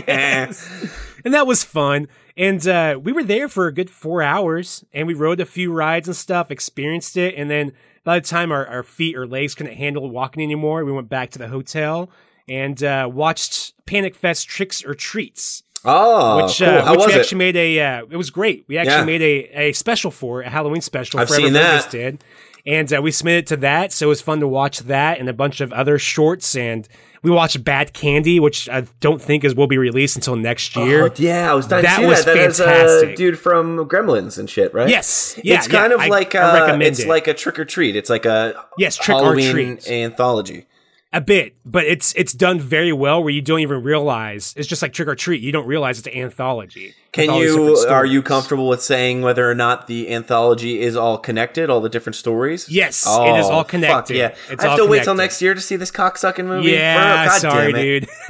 Yes. 0.07 0.91
And 1.23 1.33
that 1.33 1.45
was 1.45 1.63
fun. 1.63 2.07
And 2.37 2.65
uh, 2.67 2.99
we 3.01 3.11
were 3.11 3.23
there 3.23 3.47
for 3.47 3.67
a 3.67 3.73
good 3.73 3.89
four 3.89 4.21
hours 4.23 4.83
and 4.93 5.07
we 5.07 5.13
rode 5.13 5.39
a 5.39 5.45
few 5.45 5.71
rides 5.71 6.07
and 6.07 6.15
stuff, 6.17 6.49
experienced 6.49 7.17
it. 7.17 7.35
And 7.35 7.49
then 7.49 7.73
by 8.03 8.19
the 8.19 8.25
time 8.27 8.51
our, 8.51 8.65
our 8.65 8.83
feet 8.83 9.15
or 9.15 9.27
legs 9.27 9.53
couldn't 9.53 9.75
handle 9.75 10.09
walking 10.09 10.41
anymore, 10.41 10.83
we 10.83 10.91
went 10.91 11.09
back 11.09 11.29
to 11.31 11.39
the 11.39 11.47
hotel 11.47 12.09
and 12.47 12.81
uh, 12.83 13.07
watched 13.11 13.73
Panic 13.85 14.15
Fest 14.15 14.47
Tricks 14.47 14.83
or 14.83 14.95
Treats. 14.95 15.63
Oh, 15.83 16.43
which 16.45 16.59
cool. 16.59 16.67
uh, 16.69 16.85
How 16.85 16.91
which 16.91 16.99
was 16.99 17.07
we 17.07 17.13
it? 17.13 17.19
actually 17.19 17.37
made 17.39 17.55
a 17.55 17.79
uh, 17.79 18.05
it 18.09 18.15
was 18.17 18.29
great. 18.29 18.65
We 18.67 18.77
actually 18.77 18.97
Yeah. 18.97 19.03
made 19.05 19.21
a, 19.23 19.69
a 19.69 19.71
special 19.73 20.11
for 20.11 20.41
it, 20.43 20.47
a 20.47 20.49
Halloween 20.51 20.81
special. 20.81 21.19
I've 21.19 21.27
Forever 21.27 21.43
seen 21.43 21.53
that. 21.53 21.89
Did, 21.89 22.23
and 22.65 22.91
uh, 22.93 23.01
we 23.01 23.11
submitted 23.11 23.47
to 23.47 23.57
that. 23.57 23.91
So 23.91 24.07
it 24.07 24.09
was 24.09 24.21
fun 24.21 24.39
to 24.39 24.47
watch 24.47 24.79
that 24.79 25.19
and 25.19 25.27
a 25.29 25.33
bunch 25.33 25.61
of 25.61 25.71
other 25.73 25.97
shorts. 25.99 26.55
And 26.55 26.87
we 27.23 27.29
watched 27.31 27.63
Bad 27.63 27.93
Candy, 27.93 28.39
which 28.39 28.67
I 28.69 28.81
don't 28.99 29.21
think 29.21 29.43
is 29.43 29.53
will 29.55 29.67
be 29.67 29.77
released 29.77 30.15
until 30.15 30.35
next 30.35 30.75
year. 30.75 31.05
Oh, 31.07 31.11
yeah, 31.17 31.51
I 31.51 31.53
was 31.53 31.67
dying 31.67 31.83
That 31.83 31.97
to 31.97 32.01
see 32.03 32.07
was 32.07 32.25
that. 32.25 32.33
That 32.65 32.85
is 32.85 33.01
a 33.03 33.15
dude 33.15 33.37
from 33.39 33.77
Gremlins 33.87 34.37
and 34.39 34.49
shit, 34.49 34.73
right? 34.73 34.89
Yes, 34.89 35.39
yeah, 35.43 35.55
it's 35.57 35.67
kind 35.67 35.91
yeah, 35.91 35.95
of 35.95 36.01
I- 36.01 36.07
like 36.07 36.33
I 36.35 36.71
uh, 36.71 36.77
it's 36.79 36.99
it. 36.99 37.07
like 37.07 37.27
a 37.27 37.33
trick 37.33 37.59
or 37.59 37.65
treat. 37.65 37.95
It's 37.95 38.09
like 38.09 38.25
a 38.25 38.65
Yes, 38.77 38.95
Trick 38.97 39.17
or 39.17 39.35
Treat. 39.35 39.87
anthology. 39.89 40.65
A 41.13 41.19
bit, 41.19 41.55
but 41.65 41.83
it's 41.83 42.13
it's 42.15 42.31
done 42.31 42.57
very 42.57 42.93
well. 42.93 43.21
Where 43.21 43.33
you 43.33 43.41
don't 43.41 43.59
even 43.59 43.83
realize 43.83 44.53
it's 44.55 44.67
just 44.67 44.81
like 44.81 44.93
Trick 44.93 45.09
or 45.09 45.15
Treat. 45.15 45.41
You 45.41 45.51
don't 45.51 45.67
realize 45.67 45.99
it's 45.99 46.07
an 46.07 46.13
anthology. 46.13 46.95
Can 47.11 47.29
all 47.29 47.43
you 47.43 47.75
are 47.89 48.05
you 48.05 48.21
comfortable 48.23 48.69
with 48.69 48.81
saying 48.81 49.21
whether 49.21 49.49
or 49.51 49.53
not 49.53 49.87
the 49.87 50.09
anthology 50.13 50.79
is 50.79 50.95
all 50.95 51.17
connected, 51.17 51.69
all 51.69 51.81
the 51.81 51.89
different 51.89 52.15
stories? 52.15 52.69
Yes, 52.69 53.05
it 53.05 53.39
is 53.39 53.45
all 53.45 53.59
fuck 53.63 53.67
connected. 53.67 54.15
yeah, 54.15 54.35
It's 54.49 54.63
I 54.63 54.69
have 54.69 54.79
all 54.79 54.85
to 54.85 54.89
wait 54.89 55.03
till 55.03 55.15
next 55.15 55.41
year 55.41 55.53
to 55.53 55.59
see 55.59 55.75
this 55.75 55.91
cocksucking 55.91 56.45
movie. 56.45 56.71
Yeah, 56.71 57.25
God 57.25 57.41
sorry, 57.41 57.73
dude. 57.73 58.03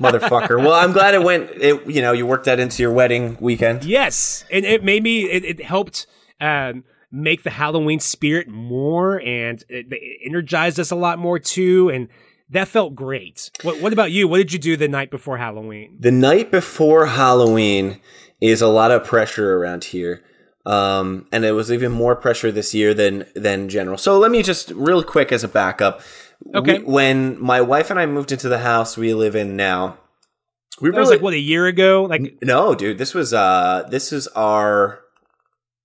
motherfucker. 0.00 0.58
Well, 0.58 0.72
I'm 0.72 0.92
glad 0.92 1.14
it 1.14 1.22
went. 1.22 1.50
It 1.50 1.86
you 1.86 2.00
know 2.00 2.12
you 2.12 2.26
worked 2.26 2.46
that 2.46 2.58
into 2.58 2.82
your 2.82 2.92
wedding 2.92 3.36
weekend. 3.38 3.84
Yes, 3.84 4.46
and 4.50 4.64
it 4.64 4.82
made 4.82 5.02
me. 5.02 5.24
It, 5.24 5.44
it 5.44 5.62
helped 5.62 6.06
um, 6.40 6.84
make 7.14 7.44
the 7.44 7.50
Halloween 7.50 8.00
spirit 8.00 8.48
more, 8.48 9.20
and 9.20 9.62
it, 9.68 9.86
it 9.90 10.20
energized 10.26 10.80
us 10.80 10.90
a 10.90 10.96
lot 10.96 11.18
more 11.18 11.38
too. 11.38 11.90
And 11.90 12.08
that 12.50 12.68
felt 12.68 12.94
great. 12.94 13.50
What, 13.62 13.80
what 13.80 13.92
about 13.92 14.10
you? 14.10 14.28
What 14.28 14.38
did 14.38 14.52
you 14.52 14.58
do 14.58 14.76
the 14.76 14.88
night 14.88 15.10
before 15.10 15.38
Halloween? 15.38 15.96
The 16.00 16.10
night 16.10 16.50
before 16.50 17.06
Halloween 17.06 18.00
is 18.40 18.60
a 18.60 18.68
lot 18.68 18.90
of 18.90 19.04
pressure 19.04 19.56
around 19.56 19.84
here. 19.84 20.22
Um, 20.66 21.26
and 21.30 21.44
it 21.44 21.52
was 21.52 21.70
even 21.70 21.92
more 21.92 22.16
pressure 22.16 22.50
this 22.50 22.74
year 22.74 22.94
than 22.94 23.26
than 23.34 23.68
general. 23.68 23.98
So 23.98 24.18
let 24.18 24.30
me 24.30 24.42
just 24.42 24.70
real 24.70 25.02
quick 25.02 25.30
as 25.30 25.44
a 25.44 25.48
backup. 25.48 26.00
Okay. 26.54 26.78
We- 26.78 26.84
when 26.84 27.40
my 27.40 27.60
wife 27.60 27.90
and 27.90 28.00
I 28.00 28.06
moved 28.06 28.32
into 28.32 28.48
the 28.48 28.58
house 28.58 28.96
we 28.96 29.14
live 29.14 29.36
in 29.36 29.56
now, 29.56 29.98
we 30.80 30.90
That 30.90 30.98
was 30.98 31.10
like 31.10 31.20
what 31.22 31.34
a 31.34 31.38
year 31.38 31.66
ago. 31.66 32.04
Like 32.04 32.38
no, 32.42 32.74
dude. 32.74 32.98
This 32.98 33.14
was 33.14 33.32
uh, 33.34 33.86
this 33.90 34.12
is 34.12 34.26
our 34.28 35.03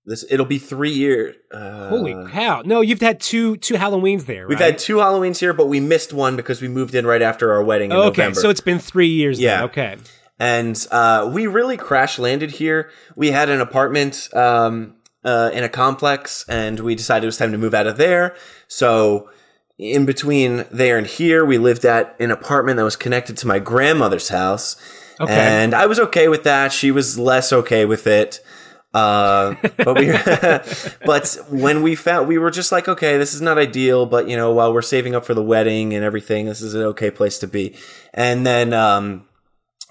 this. 0.09 0.25
It'll 0.29 0.45
be 0.45 0.59
three 0.59 0.91
years. 0.91 1.35
Uh, 1.51 1.89
holy 1.89 2.13
cow! 2.31 2.61
No, 2.65 2.81
you've 2.81 2.99
had 2.99 3.19
two 3.19 3.57
two 3.57 3.75
Halloweens 3.75 4.25
there. 4.25 4.47
We've 4.47 4.59
right? 4.59 4.71
had 4.71 4.79
two 4.79 4.97
Halloweens 4.97 5.39
here, 5.39 5.53
but 5.53 5.67
we 5.67 5.79
missed 5.79 6.11
one 6.11 6.35
because 6.35 6.61
we 6.61 6.67
moved 6.67 6.95
in 6.95 7.05
right 7.05 7.21
after 7.21 7.53
our 7.53 7.63
wedding 7.63 7.91
in 7.91 7.97
okay, 7.97 8.23
November. 8.23 8.41
so 8.41 8.49
it's 8.49 8.61
been 8.61 8.79
three 8.79 9.07
years. 9.07 9.39
Yeah. 9.39 9.57
then. 9.57 9.65
okay. 9.65 9.97
and 10.39 10.87
uh, 10.91 11.29
we 11.31 11.47
really 11.47 11.77
crash 11.77 12.19
landed 12.19 12.51
here. 12.51 12.89
We 13.15 13.31
had 13.31 13.49
an 13.49 13.61
apartment 13.61 14.27
um, 14.33 14.95
uh, 15.23 15.51
in 15.53 15.63
a 15.63 15.69
complex, 15.69 16.45
and 16.49 16.79
we 16.79 16.95
decided 16.95 17.23
it 17.23 17.27
was 17.27 17.37
time 17.37 17.51
to 17.51 17.57
move 17.57 17.73
out 17.73 17.87
of 17.87 17.97
there. 17.97 18.35
So, 18.67 19.29
in 19.77 20.05
between 20.05 20.65
there 20.71 20.97
and 20.97 21.07
here, 21.07 21.45
we 21.45 21.57
lived 21.57 21.85
at 21.85 22.15
an 22.19 22.31
apartment 22.31 22.77
that 22.77 22.83
was 22.83 22.95
connected 22.95 23.37
to 23.37 23.47
my 23.47 23.59
grandmother's 23.59 24.29
house, 24.29 24.75
Okay. 25.21 25.33
and 25.33 25.73
I 25.73 25.85
was 25.85 25.99
okay 25.99 26.29
with 26.29 26.43
that. 26.43 26.71
She 26.71 26.91
was 26.91 27.19
less 27.19 27.51
okay 27.51 27.85
with 27.85 28.07
it. 28.07 28.39
Uh, 28.93 29.55
but 29.77 29.97
we, 29.97 30.11
but 31.05 31.37
when 31.49 31.81
we 31.83 31.95
found, 31.95 32.27
we 32.27 32.37
were 32.37 32.51
just 32.51 32.71
like, 32.71 32.87
okay, 32.87 33.17
this 33.17 33.33
is 33.33 33.41
not 33.41 33.57
ideal, 33.57 34.05
but 34.05 34.27
you 34.27 34.35
know, 34.35 34.51
while 34.51 34.73
we're 34.73 34.81
saving 34.81 35.15
up 35.15 35.25
for 35.25 35.33
the 35.33 35.43
wedding 35.43 35.93
and 35.93 36.03
everything, 36.03 36.45
this 36.45 36.61
is 36.61 36.73
an 36.73 36.81
okay 36.81 37.11
place 37.11 37.37
to 37.39 37.47
be. 37.47 37.75
And 38.13 38.45
then, 38.45 38.73
um, 38.73 39.25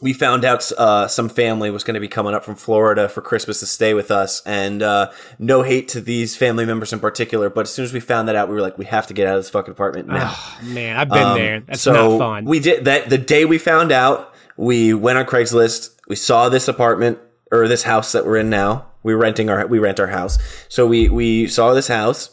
we 0.01 0.13
found 0.13 0.45
out 0.45 0.71
uh, 0.79 1.09
some 1.09 1.29
family 1.29 1.71
was 1.71 1.83
going 1.83 1.95
to 1.95 2.01
be 2.01 2.07
coming 2.07 2.33
up 2.33 2.45
from 2.45 2.55
Florida 2.55 3.09
for 3.09 3.21
Christmas 3.21 3.59
to 3.61 3.67
stay 3.67 3.95
with 3.95 4.13
us, 4.13 4.43
and 4.47 4.81
uh, 4.81 5.11
no 5.41 5.63
hate 5.63 5.89
to 5.89 6.01
these 6.01 6.37
family 6.37 6.65
members 6.65 6.93
in 6.93 7.01
particular, 7.01 7.51
but 7.51 7.63
as 7.63 7.71
soon 7.71 7.85
as 7.85 7.93
we 7.93 7.99
found 7.99 8.29
that 8.29 8.37
out, 8.37 8.49
we 8.49 8.55
were 8.55 8.61
like, 8.61 8.79
we 8.79 8.85
have 8.85 9.09
to 9.09 9.15
get 9.15 9.27
out 9.27 9.37
of 9.37 9.43
this 9.43 9.51
fucking 9.51 9.73
apartment 9.73 10.07
now. 10.07 10.33
Oh, 10.37 10.59
man, 10.63 10.97
I've 10.97 11.09
been 11.09 11.19
Um, 11.23 11.39
there. 11.39 11.61
That's 11.61 11.81
so 11.83 11.93
not 11.93 12.19
fun. 12.19 12.45
We 12.45 12.61
did 12.61 12.85
that 12.85 13.11
the 13.11 13.19
day 13.19 13.45
we 13.45 13.59
found 13.59 13.91
out. 13.91 14.33
We 14.57 14.95
went 14.95 15.19
on 15.19 15.25
Craigslist. 15.25 15.91
We 16.09 16.15
saw 16.15 16.49
this 16.49 16.69
apartment 16.69 17.19
or 17.51 17.69
this 17.69 17.85
house 17.85 18.13
that 18.13 18.25
we're 18.25 18.39
in 18.39 18.51
now. 18.51 18.87
We 19.03 19.15
were 19.15 19.21
renting 19.21 19.49
our 19.49 19.67
we 19.67 19.79
rent 19.79 20.01
our 20.01 20.09
house. 20.09 20.39
So 20.69 20.87
we 20.87 21.09
we 21.09 21.47
saw 21.47 21.75
this 21.75 21.89
house 21.89 22.31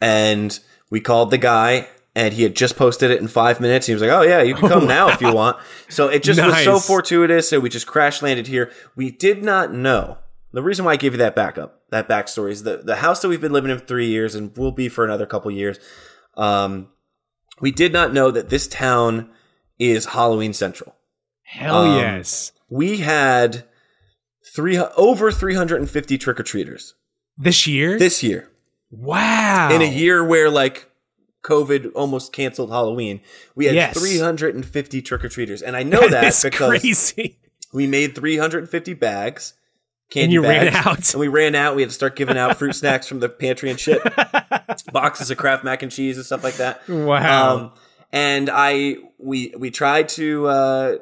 and 0.00 0.58
we 0.90 1.00
called 1.00 1.30
the 1.30 1.38
guy 1.38 1.88
and 2.14 2.34
he 2.34 2.42
had 2.42 2.56
just 2.56 2.76
posted 2.76 3.10
it 3.10 3.20
in 3.20 3.28
five 3.28 3.60
minutes. 3.60 3.86
He 3.86 3.92
was 3.92 4.02
like, 4.02 4.10
"Oh 4.10 4.22
yeah, 4.22 4.42
you 4.42 4.54
can 4.54 4.68
come 4.68 4.86
now 4.98 5.08
if 5.08 5.20
you 5.20 5.32
want." 5.32 5.56
So 5.88 6.08
it 6.08 6.22
just 6.22 6.42
was 6.42 6.64
so 6.64 6.78
fortuitous, 6.78 7.52
and 7.52 7.62
we 7.62 7.68
just 7.68 7.86
crash 7.86 8.20
landed 8.22 8.46
here. 8.46 8.72
We 8.96 9.10
did 9.10 9.44
not 9.44 9.72
know 9.72 10.18
the 10.52 10.62
reason 10.62 10.84
why 10.84 10.92
I 10.92 10.96
gave 10.96 11.12
you 11.12 11.18
that 11.18 11.36
backup, 11.36 11.82
that 11.90 12.08
backstory 12.08 12.50
is 12.50 12.64
the 12.64 12.78
the 12.78 12.96
house 12.96 13.22
that 13.22 13.28
we've 13.28 13.40
been 13.40 13.52
living 13.52 13.70
in 13.70 13.78
for 13.78 13.84
three 13.84 14.08
years 14.08 14.34
and 14.34 14.56
will 14.56 14.72
be 14.72 14.88
for 14.88 15.04
another 15.04 15.26
couple 15.26 15.50
years. 15.50 15.78
Um, 16.36 16.88
we 17.60 17.70
did 17.70 17.92
not 17.92 18.12
know 18.12 18.30
that 18.30 18.48
this 18.48 18.66
town 18.66 19.30
is 19.78 20.06
Halloween 20.06 20.52
Central. 20.52 20.96
Hell 21.42 21.84
um, 21.84 21.98
yes. 21.98 22.52
We 22.68 22.98
had 22.98 23.64
three 24.54 24.78
over 24.78 25.30
350 25.32 26.18
trick 26.18 26.40
or 26.40 26.42
treaters 26.42 26.94
This 27.38 27.66
year? 27.66 27.98
this 27.98 28.22
year. 28.22 28.48
wow. 28.90 29.70
In 29.72 29.82
a 29.82 29.84
year 29.90 30.24
where 30.24 30.50
like 30.50 30.90
COVID 31.44 31.92
almost 31.94 32.32
canceled 32.32 32.70
Halloween, 32.70 33.20
we 33.54 33.66
had 33.66 33.74
Yes. 33.74 33.98
350 33.98 35.02
trick 35.02 35.24
or 35.24 35.28
treaters, 35.28 35.62
and 35.62 35.76
I 35.76 35.82
know 35.92 36.00
that 36.00 36.10
That's 36.22 36.42
because 36.42 36.80
crazy. 36.80 37.38
we 37.72 37.86
made 37.86 38.14
350 38.14 38.94
bags. 38.94 39.54
Candy 40.10 40.24
And 40.24 40.32
you 40.32 40.42
ran 40.42 40.72
bags, 40.72 40.86
out. 40.86 41.14
and 41.14 41.20
we 41.20 41.28
ran 41.28 41.54
out. 41.54 41.76
We 41.76 41.82
had 41.82 41.90
to 41.90 41.94
start 41.94 42.16
giving 42.16 42.36
out 42.36 42.56
fruit 42.56 42.72
snacks 42.74 43.06
from 43.06 43.20
the 43.20 43.28
pantry 43.28 43.70
and 43.70 43.78
shit, 43.78 44.02
boxes 44.92 45.30
of 45.30 45.38
Kraft 45.38 45.62
mac 45.62 45.82
and 45.84 45.92
cheese 45.92 46.16
and 46.16 46.26
stuff 46.26 46.42
like 46.42 46.54
that. 46.56 46.86
Wow. 46.88 47.54
Um, 47.56 47.72
and 48.12 48.50
I 48.52 48.96
we 49.18 49.54
we 49.56 49.70
tried 49.70 50.08
to 50.10 50.46
uh, 50.48 50.96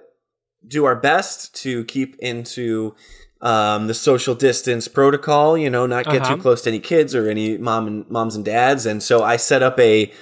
do 0.67 0.85
our 0.85 0.95
best 0.95 1.55
to 1.63 1.85
keep 1.87 2.17
into 2.19 2.95
um, 3.40 3.87
the 3.87 3.94
social 3.94 4.35
distance 4.35 4.88
protocol. 4.88 5.57
You 5.57 5.70
know, 5.70 5.87
not 5.87 6.05
get 6.07 6.22
Uh-huh. 6.22 6.37
too 6.37 6.42
close 6.42 6.62
to 6.62 6.70
any 6.70 6.81
kids 6.81 7.14
or 7.14 7.29
any 7.29 7.57
mom 7.59 7.87
and 7.87 8.11
moms 8.11 8.35
and 8.37 8.44
dads. 8.44 8.87
And 8.87 9.03
so 9.03 9.22
I 9.22 9.37
set 9.37 9.62
up 9.62 9.79
a 9.79 10.12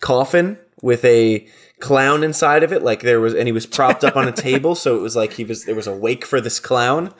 coffin 0.00 0.58
with 0.82 1.04
a 1.04 1.46
clown 1.80 2.22
inside 2.22 2.62
of 2.62 2.72
it 2.72 2.82
like 2.82 3.00
there 3.02 3.20
was 3.20 3.34
and 3.34 3.46
he 3.48 3.52
was 3.52 3.66
propped 3.66 4.04
up 4.04 4.16
on 4.16 4.26
a 4.28 4.32
table 4.32 4.74
so 4.74 4.96
it 4.96 5.00
was 5.00 5.16
like 5.16 5.34
he 5.34 5.44
was 5.44 5.64
there 5.64 5.74
was 5.74 5.86
a 5.88 5.94
wake 5.94 6.24
for 6.24 6.40
this 6.40 6.58
clown 6.60 7.12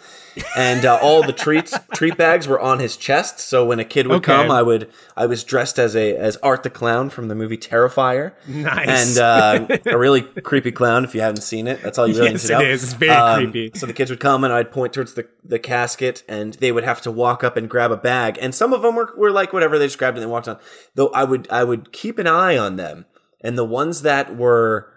and 0.56 0.84
uh, 0.86 0.98
all 1.02 1.22
the 1.22 1.32
treats 1.32 1.76
treat 1.92 2.16
bags 2.16 2.46
were 2.46 2.58
on 2.60 2.78
his 2.78 2.96
chest 2.96 3.40
so 3.40 3.66
when 3.66 3.78
a 3.80 3.84
kid 3.84 4.06
would 4.06 4.16
Okay. 4.18 4.32
come 4.32 4.50
i 4.52 4.62
would 4.62 4.90
i 5.16 5.26
was 5.26 5.42
dressed 5.44 5.78
as 5.78 5.94
a 5.96 6.16
as 6.16 6.36
art 6.38 6.62
the 6.62 6.70
clown 6.70 7.10
from 7.10 7.28
the 7.28 7.34
movie 7.34 7.58
terrifier 7.58 8.32
Nice. 8.46 9.18
and 9.18 9.18
uh, 9.18 9.78
a 9.86 9.98
really 9.98 10.22
creepy 10.22 10.72
clown 10.72 11.04
if 11.04 11.14
you 11.14 11.20
haven't 11.20 11.42
seen 11.42 11.66
it 11.66 11.82
that's 11.82 11.98
all 11.98 12.06
you 12.06 12.14
really 12.14 12.30
Yes, 12.30 12.44
need 12.44 12.48
to 12.48 12.52
know 12.54 12.60
it 12.60 12.70
is. 12.70 12.84
It's 12.84 12.92
very 12.94 13.10
Um, 13.12 13.42
creepy. 13.50 13.72
so 13.78 13.86
the 13.86 13.92
kids 13.92 14.10
would 14.10 14.20
come 14.20 14.44
and 14.44 14.52
i'd 14.52 14.70
point 14.70 14.92
towards 14.92 15.14
the, 15.14 15.28
the 15.44 15.58
casket 15.58 16.22
and 16.28 16.54
they 16.54 16.70
would 16.72 16.84
have 16.84 17.00
to 17.02 17.10
walk 17.10 17.42
up 17.44 17.56
and 17.56 17.68
grab 17.68 17.90
a 17.90 17.96
bag 17.96 18.38
and 18.40 18.54
some 18.54 18.72
of 18.72 18.82
them 18.82 18.94
were, 18.94 19.12
were 19.16 19.32
like 19.32 19.52
whatever 19.52 19.78
they 19.78 19.86
just 19.86 19.98
grabbed 19.98 20.16
it 20.16 20.22
and 20.22 20.28
they 20.28 20.32
walked 20.32 20.48
on 20.48 20.58
though 20.94 21.08
i 21.08 21.24
would 21.24 21.48
i 21.50 21.64
would 21.64 21.92
keep 21.92 22.18
an 22.18 22.26
eye 22.28 22.56
on 22.56 22.76
them 22.76 23.04
and 23.44 23.56
the 23.56 23.64
ones 23.64 24.02
that 24.02 24.34
were 24.36 24.90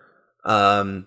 um 0.44 1.06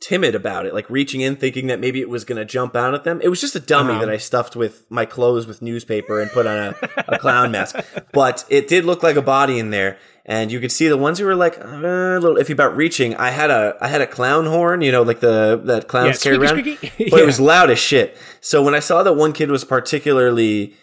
timid 0.00 0.34
about 0.36 0.64
it 0.64 0.72
like 0.72 0.88
reaching 0.88 1.20
in 1.22 1.34
thinking 1.34 1.66
that 1.66 1.80
maybe 1.80 2.00
it 2.00 2.08
was 2.08 2.24
going 2.24 2.36
to 2.38 2.44
jump 2.44 2.76
out 2.76 2.94
at 2.94 3.02
them 3.02 3.20
it 3.20 3.28
was 3.28 3.40
just 3.40 3.56
a 3.56 3.60
dummy 3.60 3.90
Uh-huh. 3.94 4.00
that 4.06 4.10
i 4.10 4.16
stuffed 4.16 4.54
with 4.54 4.86
my 4.90 5.04
clothes 5.04 5.44
with 5.46 5.60
newspaper 5.60 6.20
and 6.20 6.30
put 6.30 6.46
on 6.46 6.56
a, 6.56 6.74
a 7.08 7.18
clown 7.18 7.50
mask 7.50 7.74
but 8.12 8.44
it 8.48 8.68
did 8.68 8.84
look 8.84 9.02
like 9.02 9.16
a 9.16 9.22
body 9.22 9.58
in 9.58 9.70
there 9.70 9.98
and 10.24 10.52
you 10.52 10.60
could 10.60 10.70
see 10.70 10.86
the 10.86 10.96
ones 10.96 11.18
who 11.18 11.24
were 11.24 11.34
like 11.34 11.58
uh, 11.58 11.64
a 11.66 12.20
little 12.20 12.36
iffy 12.36 12.50
about 12.52 12.76
reaching 12.76 13.16
i 13.16 13.30
had 13.30 13.50
a 13.50 13.74
i 13.80 13.88
had 13.88 14.00
a 14.00 14.06
clown 14.06 14.46
horn 14.46 14.82
you 14.82 14.92
know 14.92 15.02
like 15.02 15.18
the 15.18 15.60
that 15.64 15.88
clowns 15.88 16.24
Yeah, 16.24 16.30
carry 16.30 16.36
around 16.44 16.60
squeaky. 16.60 16.92
but 17.10 17.16
Yeah. 17.18 17.22
it 17.24 17.26
was 17.32 17.40
loud 17.40 17.68
as 17.68 17.80
shit 17.80 18.16
so 18.40 18.62
when 18.62 18.76
i 18.76 18.80
saw 18.80 19.02
that 19.02 19.14
one 19.14 19.32
kid 19.32 19.50
was 19.50 19.64
particularly 19.64 20.74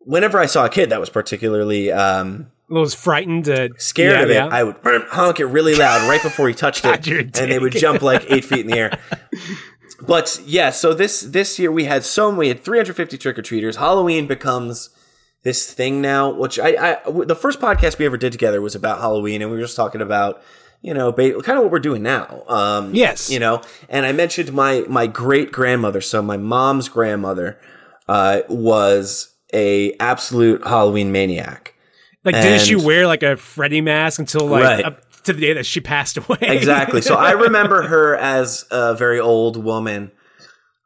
whenever 0.00 0.38
i 0.38 0.44
saw 0.46 0.66
a 0.66 0.68
kid 0.68 0.90
that 0.90 1.00
was 1.00 1.08
particularly 1.08 1.90
um 1.90 2.50
was 2.68 2.94
frightened. 2.94 3.48
Uh, 3.48 3.68
scared 3.78 4.12
yeah, 4.12 4.22
of 4.22 4.30
it, 4.30 4.34
yeah. 4.34 4.46
I 4.46 4.62
would 4.64 4.76
honk 4.84 5.40
it 5.40 5.46
really 5.46 5.74
loud 5.74 6.08
right 6.08 6.22
before 6.22 6.48
he 6.48 6.54
touched 6.64 6.84
it, 6.84 6.88
God, 6.88 7.06
you're 7.06 7.20
and 7.20 7.32
they 7.32 7.58
would 7.58 7.72
jump 7.72 8.02
like 8.02 8.24
eight 8.30 8.44
feet 8.44 8.60
in 8.60 8.66
the 8.68 8.78
air. 8.78 8.98
But 10.06 10.40
yeah, 10.44 10.70
so 10.70 10.92
this 10.92 11.22
this 11.22 11.58
year 11.58 11.72
we 11.72 11.84
had 11.84 12.04
so 12.04 12.28
we 12.28 12.48
had 12.48 12.62
350 12.62 13.16
trick 13.16 13.38
or 13.38 13.42
treaters. 13.42 13.76
Halloween 13.76 14.26
becomes 14.26 14.90
this 15.42 15.72
thing 15.72 16.02
now, 16.02 16.30
which 16.30 16.58
I, 16.58 16.68
I 17.06 17.10
the 17.24 17.34
first 17.36 17.60
podcast 17.60 17.98
we 17.98 18.04
ever 18.04 18.18
did 18.18 18.30
together 18.32 18.60
was 18.60 18.74
about 18.74 19.00
Halloween, 19.00 19.40
and 19.40 19.50
we 19.50 19.56
were 19.56 19.62
just 19.62 19.76
talking 19.76 20.02
about 20.02 20.42
you 20.82 20.92
know 20.92 21.12
ba- 21.12 21.40
kind 21.40 21.56
of 21.56 21.64
what 21.64 21.72
we're 21.72 21.78
doing 21.78 22.02
now. 22.02 22.42
Um, 22.46 22.94
Yes. 22.94 23.30
you 23.30 23.38
know, 23.38 23.62
and 23.88 24.04
I 24.04 24.12
mentioned 24.12 24.52
my 24.52 24.84
my 24.88 25.06
great 25.06 25.50
grandmother, 25.50 26.02
so 26.02 26.20
my 26.20 26.36
mom's 26.36 26.90
grandmother 26.90 27.58
uh, 28.06 28.42
was 28.50 29.34
a 29.54 29.94
absolute 29.98 30.62
Halloween 30.66 31.10
maniac. 31.10 31.72
Like, 32.26 32.34
didn't 32.34 32.60
she 32.66 32.76
wear 32.76 33.06
like 33.06 33.22
a 33.22 33.36
Freddy 33.36 33.80
mask 33.80 34.18
until 34.18 34.46
like 34.46 34.62
Right. 34.64 34.84
up 34.84 35.22
to 35.24 35.32
the 35.32 35.40
day 35.40 35.52
that 35.54 35.64
she 35.66 35.80
passed 35.80 36.16
away? 36.18 36.36
exactly. 36.42 37.00
So 37.02 37.14
I 37.14 37.30
remember 37.32 37.82
her 37.82 38.16
as 38.16 38.64
a 38.70 38.94
very 38.94 39.18
old 39.20 39.56
woman. 39.62 40.10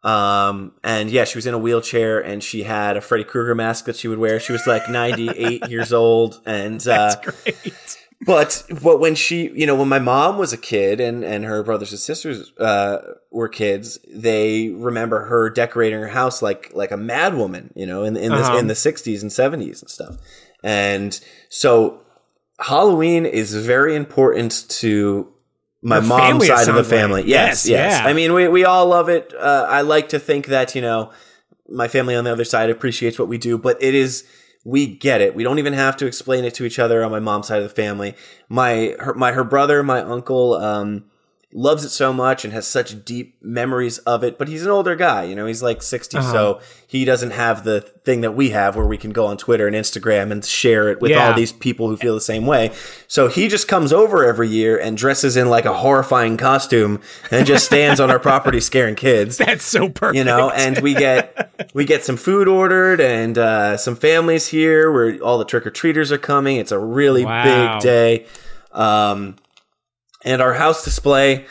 Um, 0.03 0.73
and 0.83 1.11
yeah, 1.11 1.25
she 1.25 1.37
was 1.37 1.47
in 1.47 1.53
a 1.53 1.59
wheelchair 1.59 2.21
and 2.21 2.43
she 2.43 2.63
had 2.63 2.97
a 2.97 3.01
Freddy 3.03 3.25
Krueger 3.25 3.55
mask 3.55 3.85
that 3.85 3.97
she 3.97 4.09
would 4.09 4.19
wear. 4.19 4.41
She 4.41 4.53
was 4.53 4.67
like 4.67 4.89
98 4.89 5.69
years 5.69 5.93
old. 5.93 6.41
And, 6.47 6.87
uh, 6.89 7.17
Great. 7.23 7.99
but, 8.25 8.63
but 8.83 8.99
when 8.99 9.15
she, 9.15 9.51
you 9.51 9.67
know, 9.67 9.75
when 9.75 9.89
my 9.89 9.99
mom 9.99 10.39
was 10.39 10.55
a 10.55 10.57
kid 10.57 11.01
and, 11.01 11.23
and 11.23 11.45
her 11.45 11.63
brothers 11.63 11.91
and 11.93 12.01
sisters, 12.01 12.51
uh, 12.59 12.99
were 13.31 13.49
kids, 13.51 13.99
they 14.09 14.71
remember 14.71 15.27
her 15.27 15.51
decorating 15.51 16.01
her 16.01 16.09
house 16.09 16.41
like, 16.41 16.71
like 16.73 16.93
a 16.93 16.97
madwoman, 16.97 17.71
you 17.77 17.85
know, 17.85 18.03
in, 18.03 18.17
in 18.17 18.31
the, 18.33 18.39
Uh-huh. 18.39 18.57
in 18.57 18.69
the 18.69 18.75
60s 18.75 19.21
and 19.21 19.31
70s 19.31 19.83
and 19.83 19.91
stuff. 19.91 20.17
And 20.63 21.19
so 21.49 22.01
Halloween 22.59 23.27
is 23.27 23.55
very 23.55 23.97
important 23.97 24.67
to 24.81 25.33
my 25.83 25.97
Her 25.97 26.03
mom's 26.07 26.47
side 26.47 26.69
of 26.69 26.75
the 26.75 26.85
sounds 26.85 26.91
like. 26.91 27.01
family. 27.01 27.23
Yes, 27.23 27.67
Yes, 27.67 27.69
yes. 27.69 28.01
yeah. 28.01 28.07
I 28.07 28.13
mean, 28.13 28.33
we 28.35 28.49
we 28.49 28.65
all 28.65 28.87
love 28.87 29.09
it. 29.09 29.33
Uh, 29.39 29.67
I 29.69 29.81
like 29.81 30.11
to 30.11 30.19
think 30.19 30.47
that 30.47 30.75
you 30.75 30.83
know 30.83 31.11
my 31.69 31.89
family 31.89 32.15
on 32.17 32.25
the 32.25 32.33
other 32.33 32.45
side 32.45 32.69
appreciates 32.69 33.19
what 33.19 33.29
we 33.29 33.39
do, 33.39 33.57
but 33.57 33.83
it 33.83 33.95
is 33.95 34.25
we 34.65 34.87
get 34.87 35.23
it. 35.23 35.35
We 35.35 35.43
don't 35.43 35.59
even 35.59 35.73
have 35.73 35.97
to 35.99 36.07
explain 36.07 36.45
it 36.45 36.53
to 36.55 36.67
each 36.67 36.79
other 36.79 37.03
on 37.03 37.11
my 37.11 37.19
mom's 37.21 37.47
side 37.49 37.63
of 37.63 37.69
the 37.69 37.75
family. 37.75 38.15
My 38.51 38.95
her 39.01 39.15
my 39.15 39.33
her 39.33 39.45
brother, 39.45 39.83
my 39.83 40.01
uncle, 40.03 40.55
um, 40.55 41.05
loves 41.53 41.85
it 41.85 41.89
so 41.89 42.13
much 42.13 42.45
and 42.45 42.53
has 42.55 42.65
such 42.67 43.05
deep 43.05 43.35
memories 43.43 43.99
of 43.99 44.23
it. 44.23 44.39
But 44.39 44.47
he's 44.47 44.63
an 44.65 44.71
older 44.71 44.95
guy, 44.95 45.25
you 45.25 45.35
know. 45.35 45.47
He's 45.47 45.63
like 45.65 45.83
60 45.83 46.17
Uh-huh. 46.19 46.33
so 46.33 46.61
he 46.87 47.05
doesn't 47.05 47.33
have 47.33 47.65
the 47.65 47.81
thing 47.81 48.21
that 48.21 48.33
we 48.37 48.51
have, 48.51 48.77
where 48.77 48.87
we 48.87 48.97
can 48.97 49.11
go 49.11 49.27
on 49.27 49.37
Twitter 49.37 49.67
and 49.67 49.75
Instagram 49.75 50.31
and 50.31 50.45
share 50.45 50.89
it 50.91 51.01
with 51.01 51.11
Yeah. 51.11 51.27
all 51.29 51.35
these 51.35 51.51
people 51.53 51.89
who 51.89 51.97
feel 51.97 52.15
the 52.15 52.21
same 52.21 52.47
way. 52.47 52.71
So 53.09 53.27
he 53.27 53.49
just 53.49 53.67
comes 53.67 53.93
over 53.93 54.25
every 54.25 54.49
year 54.49 54.79
and 54.79 54.97
dresses 54.97 55.37
in 55.37 55.49
like 55.49 55.65
a 55.65 55.75
horrifying 55.75 56.37
costume 56.37 57.01
and 57.33 57.45
just 57.47 57.67
stands 57.67 57.99
on 57.99 58.11
our 58.13 58.21
property 58.21 58.61
scaring 58.71 58.95
kids 58.95 59.37
That's 59.37 59.65
so 59.65 59.89
perfect. 59.89 60.17
you 60.19 60.25
know 60.25 60.51
and 60.51 60.79
we 60.81 60.95
get 60.95 61.51
we 61.75 61.85
get 61.85 62.05
some 62.05 62.17
food 62.17 62.47
ordered 62.49 63.01
and 63.01 63.37
uh, 63.37 63.77
some 63.77 63.97
families 63.97 64.47
here 64.49 64.91
where 64.93 65.19
all 65.21 65.39
the 65.39 65.45
trick-or-treaters 65.45 66.11
are 66.13 66.19
coming 66.19 66.57
it's 66.59 66.73
a 66.73 66.79
really 66.79 67.25
Wow. 67.25 67.43
big 67.79 67.83
day 67.83 68.27
um, 68.73 69.37
and 70.25 70.41
our 70.43 70.55
house 70.55 70.85
display 70.85 71.47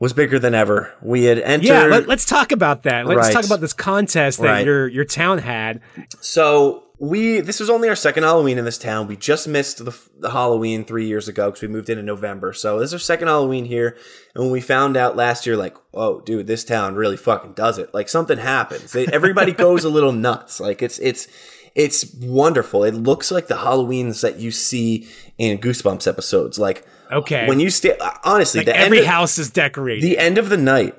was 0.00 0.12
bigger 0.12 0.38
than 0.38 0.54
ever 0.54 0.94
we 1.02 1.24
had 1.24 1.38
entered 1.40 1.66
yeah, 1.66 1.82
let, 1.86 2.08
us 2.08 2.24
talk 2.24 2.52
about 2.52 2.84
that. 2.84 3.06
Let's 3.06 3.18
Right. 3.18 3.32
talk 3.32 3.44
about 3.44 3.60
this 3.60 3.72
contest 3.72 4.38
that 4.38 4.44
Right. 4.44 4.66
your 4.66 4.86
your 4.88 5.04
town 5.04 5.38
had. 5.38 5.80
So 6.20 6.84
we 7.00 7.40
this 7.40 7.58
was 7.60 7.68
only 7.70 7.88
our 7.88 7.96
second 7.96 8.22
Halloween 8.22 8.58
in 8.58 8.64
this 8.64 8.78
town. 8.78 9.06
We 9.08 9.16
just 9.16 9.48
missed 9.48 9.84
the, 9.84 9.96
the 10.18 10.30
Halloween 10.30 10.84
three 10.84 11.06
years 11.06 11.26
ago 11.28 11.46
because 11.50 11.62
we 11.62 11.68
moved 11.68 11.88
in 11.90 11.98
in 11.98 12.04
November. 12.04 12.52
So 12.52 12.78
this 12.78 12.90
is 12.90 12.94
our 12.94 12.98
second 13.00 13.26
Halloween 13.28 13.64
here, 13.64 13.96
and 14.34 14.44
when 14.44 14.52
we 14.52 14.60
found 14.60 14.96
out 14.96 15.16
last 15.16 15.46
year, 15.46 15.56
like, 15.56 15.76
oh, 15.94 16.20
dude, 16.20 16.46
this 16.46 16.64
town 16.64 16.94
really 16.94 17.16
fucking 17.16 17.52
does 17.54 17.78
it. 17.78 17.92
Like 17.92 18.08
something 18.08 18.38
happens. 18.38 18.92
They, 18.92 19.06
everybody 19.08 19.52
goes 19.66 19.84
a 19.84 19.88
little 19.88 20.12
nuts. 20.12 20.60
Like 20.60 20.80
it's 20.82 20.98
it's 21.00 21.26
it's 21.74 22.14
wonderful. 22.14 22.84
It 22.84 22.94
looks 22.94 23.30
like 23.30 23.46
the 23.48 23.56
Halloweens 23.56 24.20
that 24.22 24.38
you 24.38 24.50
see 24.50 25.08
in 25.38 25.58
Goosebumps 25.58 26.06
episodes. 26.08 26.58
Like 26.58 26.84
Okay. 27.12 27.46
when 27.48 27.60
you 27.60 27.70
stay, 27.70 27.96
honestly, 28.24 28.60
Like 28.60 28.66
the 28.66 28.76
every 28.76 29.00
of- 29.00 29.06
house 29.06 29.38
is 29.38 29.50
decorated. 29.50 30.02
the 30.02 30.18
end 30.18 30.38
of 30.38 30.48
the 30.48 30.56
night 30.56 30.94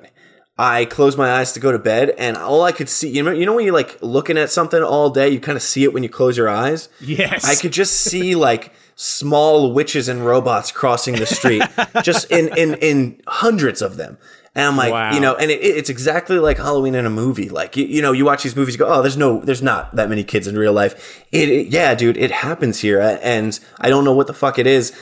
I 0.58 0.84
closed 0.84 1.16
my 1.16 1.30
eyes 1.32 1.52
to 1.52 1.60
go 1.60 1.72
to 1.72 1.78
bed, 1.78 2.10
and 2.18 2.36
all 2.36 2.62
I 2.64 2.72
could 2.72 2.90
see, 2.90 3.08
you 3.08 3.22
know, 3.22 3.30
you 3.30 3.46
know 3.46 3.54
when 3.54 3.64
you're 3.64 3.72
like 3.72 3.96
looking 4.02 4.36
at 4.36 4.50
something 4.50 4.82
all 4.82 5.08
day, 5.08 5.28
you 5.30 5.40
kind 5.40 5.56
of 5.56 5.62
see 5.62 5.84
it 5.84 5.94
when 5.94 6.02
you 6.02 6.10
close 6.10 6.36
your 6.36 6.50
eyes. 6.50 6.90
Yes. 7.00 7.46
I 7.46 7.54
could 7.54 7.72
just 7.72 7.94
see 7.98 8.34
like 8.34 8.72
small 8.94 9.72
witches 9.72 10.06
and 10.08 10.24
robots 10.26 10.70
crossing 10.70 11.14
the 11.16 11.24
street, 11.24 11.62
just 12.02 12.30
in 12.30 12.48
in 12.58 12.74
in 12.74 13.22
hundreds 13.26 13.80
of 13.80 13.96
them. 13.96 14.18
And 14.54 14.66
I'm 14.66 14.76
like, 14.76 14.92
Wow. 14.92 15.14
you 15.14 15.20
know, 15.20 15.34
and 15.36 15.50
it, 15.50 15.60
it's 15.62 15.88
exactly 15.88 16.38
like 16.38 16.58
Halloween 16.58 16.94
in 16.96 17.06
a 17.06 17.10
movie. 17.10 17.48
Like, 17.48 17.76
you, 17.76 17.86
you 17.86 18.02
know, 18.02 18.10
you 18.12 18.24
watch 18.26 18.42
these 18.42 18.56
movies, 18.56 18.74
you 18.74 18.78
go, 18.80 18.92
oh, 18.92 19.00
there's 19.00 19.16
no, 19.16 19.38
there's 19.40 19.62
not 19.62 19.94
that 19.94 20.08
many 20.10 20.24
kids 20.24 20.48
in 20.48 20.58
real 20.58 20.72
life. 20.72 21.24
It, 21.32 21.48
it- 21.48 21.66
yeah, 21.68 21.94
dude, 21.94 22.16
it 22.16 22.32
happens 22.32 22.80
here, 22.80 23.00
and 23.22 23.58
I 23.80 23.88
don't 23.88 24.04
know 24.04 24.12
what 24.12 24.26
the 24.26 24.34
fuck 24.34 24.58
it 24.58 24.66
is, 24.66 24.92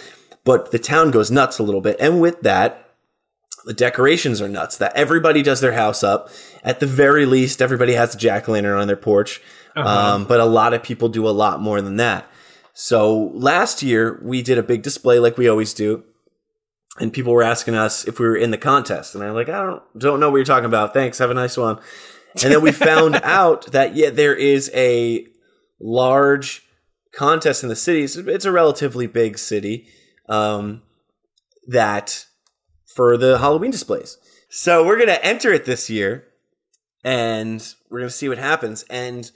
but 0.49 0.71
the 0.71 0.79
town 0.79 1.11
goes 1.11 1.31
nuts 1.31 1.59
a 1.59 1.63
little 1.63 1.83
bit. 1.83 1.99
And 2.01 2.23
with 2.23 2.41
that, 2.41 2.95
the 3.67 3.75
decorations 3.75 4.41
are 4.41 4.49
nuts. 4.49 4.79
That 4.79 4.97
everybody 4.97 5.43
does 5.43 5.61
their 5.61 5.75
house 5.75 6.03
up. 6.03 6.31
At 6.65 6.81
the 6.81 6.87
very 6.87 7.27
least, 7.27 7.61
everybody 7.61 7.93
has 7.93 8.15
a 8.15 8.19
jack 8.19 8.49
o' 8.49 8.53
lantern 8.53 8.79
on 8.79 8.87
their 8.87 8.97
porch. 8.97 9.43
Um, 9.77 10.25
but 10.25 10.41
a 10.41 10.47
lot 10.47 10.73
of 10.73 10.83
people 10.83 11.11
do 11.11 11.29
a 11.29 11.37
lot 11.37 11.61
more 11.61 11.83
than 11.83 11.97
that. 11.97 12.31
So 12.73 13.31
last 13.35 13.83
year 13.83 14.19
we 14.23 14.41
did 14.41 14.57
a 14.57 14.63
big 14.63 14.81
display 14.81 15.19
like 15.19 15.37
we 15.37 15.51
always 15.51 15.75
do, 15.75 16.03
and 16.99 17.13
people 17.13 17.35
were 17.35 17.43
asking 17.43 17.75
us 17.75 18.09
if 18.09 18.19
we 18.19 18.27
were 18.27 18.35
in 18.35 18.51
the 18.51 18.57
contest, 18.57 19.15
and 19.15 19.23
I'm 19.23 19.35
like, 19.35 19.51
I 19.51 19.67
don't 19.67 19.83
don't 19.99 20.19
know 20.19 20.31
what 20.31 20.37
you're 20.37 20.47
talking 20.47 20.65
about. 20.65 20.95
Thanks, 20.95 21.19
have 21.19 21.31
a 21.31 21.35
nice 21.35 21.59
one. 21.59 21.79
And 22.43 22.55
then 22.55 22.63
we 22.63 22.73
found 22.91 23.17
out 23.17 23.67
that 23.73 23.95
yeah, 23.95 24.09
there 24.09 24.35
is 24.35 24.71
a 24.75 25.27
large 25.79 26.63
contest 27.13 27.63
in 27.63 27.69
the 27.69 27.77
city. 27.77 28.05
It's, 28.05 28.17
it's 28.17 28.47
a 28.47 28.51
relatively 28.53 29.07
big 29.07 29.37
city. 29.37 29.89
Um, 30.29 30.83
that 31.67 32.27
for 32.95 33.17
the 33.17 33.39
Halloween 33.39 33.71
displays. 33.71 34.19
So 34.51 34.85
we're 34.87 34.99
gonna 34.99 35.19
enter 35.23 35.53
it 35.53 35.65
this 35.65 35.89
year, 35.91 36.25
and 37.05 37.63
we're 37.91 38.01
gonna 38.01 38.11
see 38.11 38.29
what 38.29 38.39
happens. 38.39 38.85
And 38.91 39.31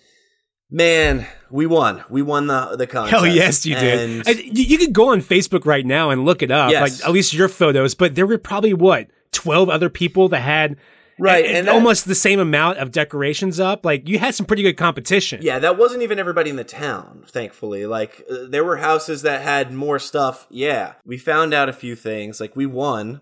man, 0.70 1.26
we 1.51 1.66
won. 1.66 2.03
We 2.09 2.22
won 2.22 2.47
the 2.47 2.76
the 2.76 2.86
contest. 2.86 3.11
Hell 3.12 3.26
yes, 3.26 3.64
you 3.66 3.74
did. 3.74 4.01
And 4.11 4.28
And 4.28 4.38
you, 4.38 4.64
you 4.64 4.78
could 4.78 4.93
go 4.93 5.11
on 5.12 5.20
Facebook 5.20 5.66
right 5.66 5.84
now 5.84 6.11
and 6.11 6.24
look 6.24 6.43
it 6.43 6.51
up, 6.51 6.70
Yes. 6.70 7.01
like 7.01 7.09
at 7.09 7.12
least 7.12 7.34
your 7.34 7.49
photos. 7.49 7.95
But 7.95 8.14
there 8.14 8.26
were 8.26 8.38
probably 8.38 8.72
what 8.74 9.09
twelve 9.32 9.68
other 9.68 9.88
people 9.90 10.28
that 10.30 10.40
had 10.40 10.76
Right, 11.23 11.45
and, 11.47 11.57
and 11.59 11.68
that- 11.68 11.75
almost 11.75 12.07
the 12.07 12.14
same 12.14 12.41
amount 12.41 12.79
of 12.79 12.91
decorations 12.91 13.61
up. 13.61 13.85
Like 13.85 14.09
you 14.09 14.18
had 14.18 14.35
some 14.35 14.47
pretty 14.47 14.62
good 14.62 14.77
competition. 14.77 15.41
yeah, 15.43 15.59
that 15.59 15.79
wasn't 15.79 16.03
even 16.03 16.18
everybody 16.18 16.51
in 16.51 16.57
the 16.57 16.64
town. 16.64 17.25
Thankfully, 17.29 17.87
like 17.87 18.25
uh, 18.31 18.47
there 18.49 18.64
were 18.64 18.79
houses 18.79 19.23
that 19.23 19.43
had 19.43 19.73
more 19.73 19.99
stuff. 19.99 20.47
Yeah, 20.51 20.95
we 21.05 21.18
found 21.18 21.55
out 21.55 21.68
a 21.68 21.73
few 21.73 21.95
things. 21.97 22.41
Like 22.41 22.57
we 22.57 22.66
won. 22.66 23.20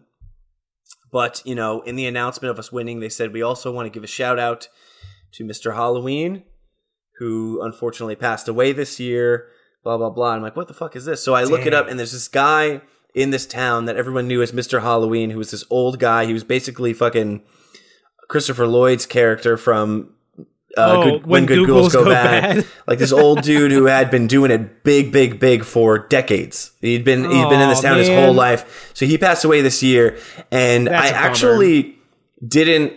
But, 1.13 1.43
you 1.45 1.57
know, 1.57 1.81
in 1.81 1.97
the 1.97 2.07
announcement 2.07 2.51
of 2.53 2.59
us 2.61 2.71
winning, 2.71 3.01
they 3.01 3.09
said 3.09 3.33
we 3.33 3.43
also 3.43 3.73
want 3.73 3.87
to 3.87 3.91
give 3.91 4.05
a 4.05 4.07
shout 4.07 4.39
out 4.39 4.69
to 5.33 5.45
Mr. 5.45 5.75
Halloween, 5.75 6.45
who 7.19 7.61
unfortunately 7.63 8.15
passed 8.15 8.47
away 8.47 8.73
this 8.73 9.01
year, 9.01 9.49
blah, 9.83 9.97
blah, 9.99 10.11
blah. 10.11 10.35
I'm 10.35 10.43
like, 10.43 10.55
what 10.55 10.69
the 10.69 10.75
fuck 10.75 10.95
is 10.95 11.07
this? 11.07 11.21
So 11.21 11.35
I 11.35 11.43
look 11.43 11.67
it 11.67 11.75
up, 11.75 11.89
and 11.89 11.99
there's 11.99 12.13
this 12.13 12.29
guy 12.29 12.81
in 13.13 13.31
this 13.31 13.45
town 13.45 13.87
that 13.87 13.97
everyone 13.97 14.29
knew 14.29 14.41
as 14.41 14.53
Mr. 14.53 14.83
Halloween, 14.83 15.31
who 15.31 15.39
was 15.39 15.51
this 15.51 15.65
old 15.69 15.99
guy. 15.99 16.27
He 16.27 16.33
was 16.33 16.45
basically 16.45 16.93
fucking 16.93 17.43
Christopher 18.31 18.69
Lloyd's 18.69 19.07
character 19.07 19.57
from 19.57 20.15
uh, 20.39 20.45
Oh, 20.77 21.03
good, 21.03 21.13
When 21.27 21.31
When 21.31 21.47
Good 21.47 21.67
Ghouls 21.67 21.93
Go, 21.93 22.05
Go 22.05 22.11
Bad. 22.11 22.57
Bad. 22.59 22.67
like 22.87 23.01
this 23.01 23.11
old 23.13 23.43
dude 23.43 23.73
who 23.73 23.87
had 23.87 24.09
been 24.09 24.29
doing 24.29 24.53
it 24.53 24.85
big, 24.85 25.11
big, 25.11 25.41
big 25.41 25.65
for 25.65 25.99
decades. 25.99 26.71
He'd 26.81 27.05
been 27.05 27.25
he'd 27.25 27.49
been 27.49 27.61
in 27.61 27.69
this 27.69 27.81
town 27.81 27.99
his 27.99 28.09
whole 28.09 28.33
life. 28.33 28.93
So 28.95 29.05
he 29.05 29.19
passed 29.19 29.45
away 29.45 29.63
this 29.63 29.83
year, 29.83 30.17
and 30.53 30.87
That's 30.87 31.11
I 31.11 31.15
actually 31.15 31.99
didn't. 32.47 32.95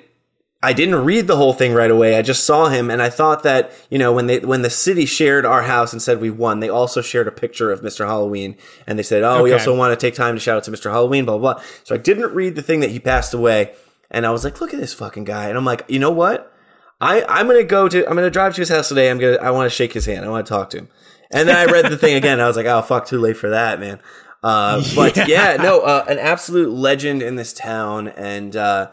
I 0.65 0.71
didn't 0.71 1.03
read 1.03 1.27
the 1.27 1.35
whole 1.35 1.51
thing 1.51 1.73
right 1.73 1.91
away. 1.91 2.15
I 2.15 2.21
just 2.21 2.45
saw 2.45 2.69
him, 2.69 2.89
and 2.89 3.01
I 3.01 3.09
thought 3.09 3.43
that 3.43 3.73
you 3.89 3.97
know 3.97 4.13
when 4.13 4.27
they 4.27 4.39
when 4.39 4.61
the 4.61 4.69
city 4.69 5.05
shared 5.07 5.43
our 5.45 5.63
house 5.63 5.91
and 5.91 6.01
said 6.01 6.21
we 6.21 6.29
won, 6.29 6.59
they 6.59 6.69
also 6.69 7.01
shared 7.01 7.27
a 7.27 7.31
picture 7.31 7.71
of 7.71 7.81
Mr. 7.81 8.05
Halloween, 8.05 8.55
and 8.87 8.99
they 8.99 9.03
said, 9.03 9.23
"Oh, 9.23 9.41
we 9.41 9.51
also 9.51 9.75
want 9.75 9.99
to 9.99 10.05
take 10.05 10.13
time 10.13 10.35
to 10.35 10.39
shout 10.39 10.57
out 10.57 10.63
to 10.65 10.71
Mr. 10.71 10.91
Halloween." 10.91 11.25
Blah 11.25 11.39
blah. 11.39 11.55
blah. 11.55 11.63
So 11.83 11.95
I 11.95 11.97
didn't 11.97 12.33
read 12.33 12.55
the 12.55 12.61
thing 12.61 12.79
that 12.81 12.91
he 12.91 12.99
passed 12.99 13.33
away, 13.33 13.73
and 14.13 14.25
I 14.25 14.31
was 14.31 14.43
like, 14.43 14.61
"Look 14.61 14.73
at 14.73 14.79
this 14.79 14.93
fucking 14.93 15.25
guy," 15.25 15.49
and 15.49 15.57
I'm 15.57 15.65
like, 15.65 15.83
you 15.87 15.99
know 15.99 16.11
what? 16.11 16.53
I 17.01 17.25
I'm 17.27 17.47
gonna 17.47 17.63
go 17.63 17.89
to 17.89 18.07
I'm 18.07 18.15
gonna 18.15 18.29
drive 18.29 18.55
to 18.55 18.61
his 18.61 18.69
house 18.69 18.87
today. 18.87 19.09
I'm 19.09 19.19
gonna 19.19 19.37
I 19.37 19.51
want 19.51 19.69
to 19.69 19.75
shake 19.75 19.93
his 19.93 20.05
hand. 20.05 20.25
I 20.25 20.29
want 20.29 20.45
to 20.45 20.49
talk 20.49 20.69
to 20.71 20.77
him. 20.77 20.89
And 21.31 21.49
then 21.49 21.55
I 21.55 21.65
read 21.65 21.91
the 21.91 21.97
thing 21.97 22.15
again. 22.15 22.39
I 22.39 22.47
was 22.47 22.55
like, 22.55 22.67
oh 22.67 22.81
fuck, 22.81 23.07
too 23.07 23.19
late 23.19 23.35
for 23.35 23.49
that, 23.49 23.79
man. 23.79 23.99
Uh, 24.43 24.83
but 24.95 25.27
yeah, 25.27 25.57
no, 25.57 25.81
uh, 25.81 26.05
an 26.07 26.19
absolute 26.19 26.71
legend 26.71 27.21
in 27.21 27.35
this 27.35 27.53
town, 27.53 28.07
and 28.07 28.55
uh, 28.55 28.91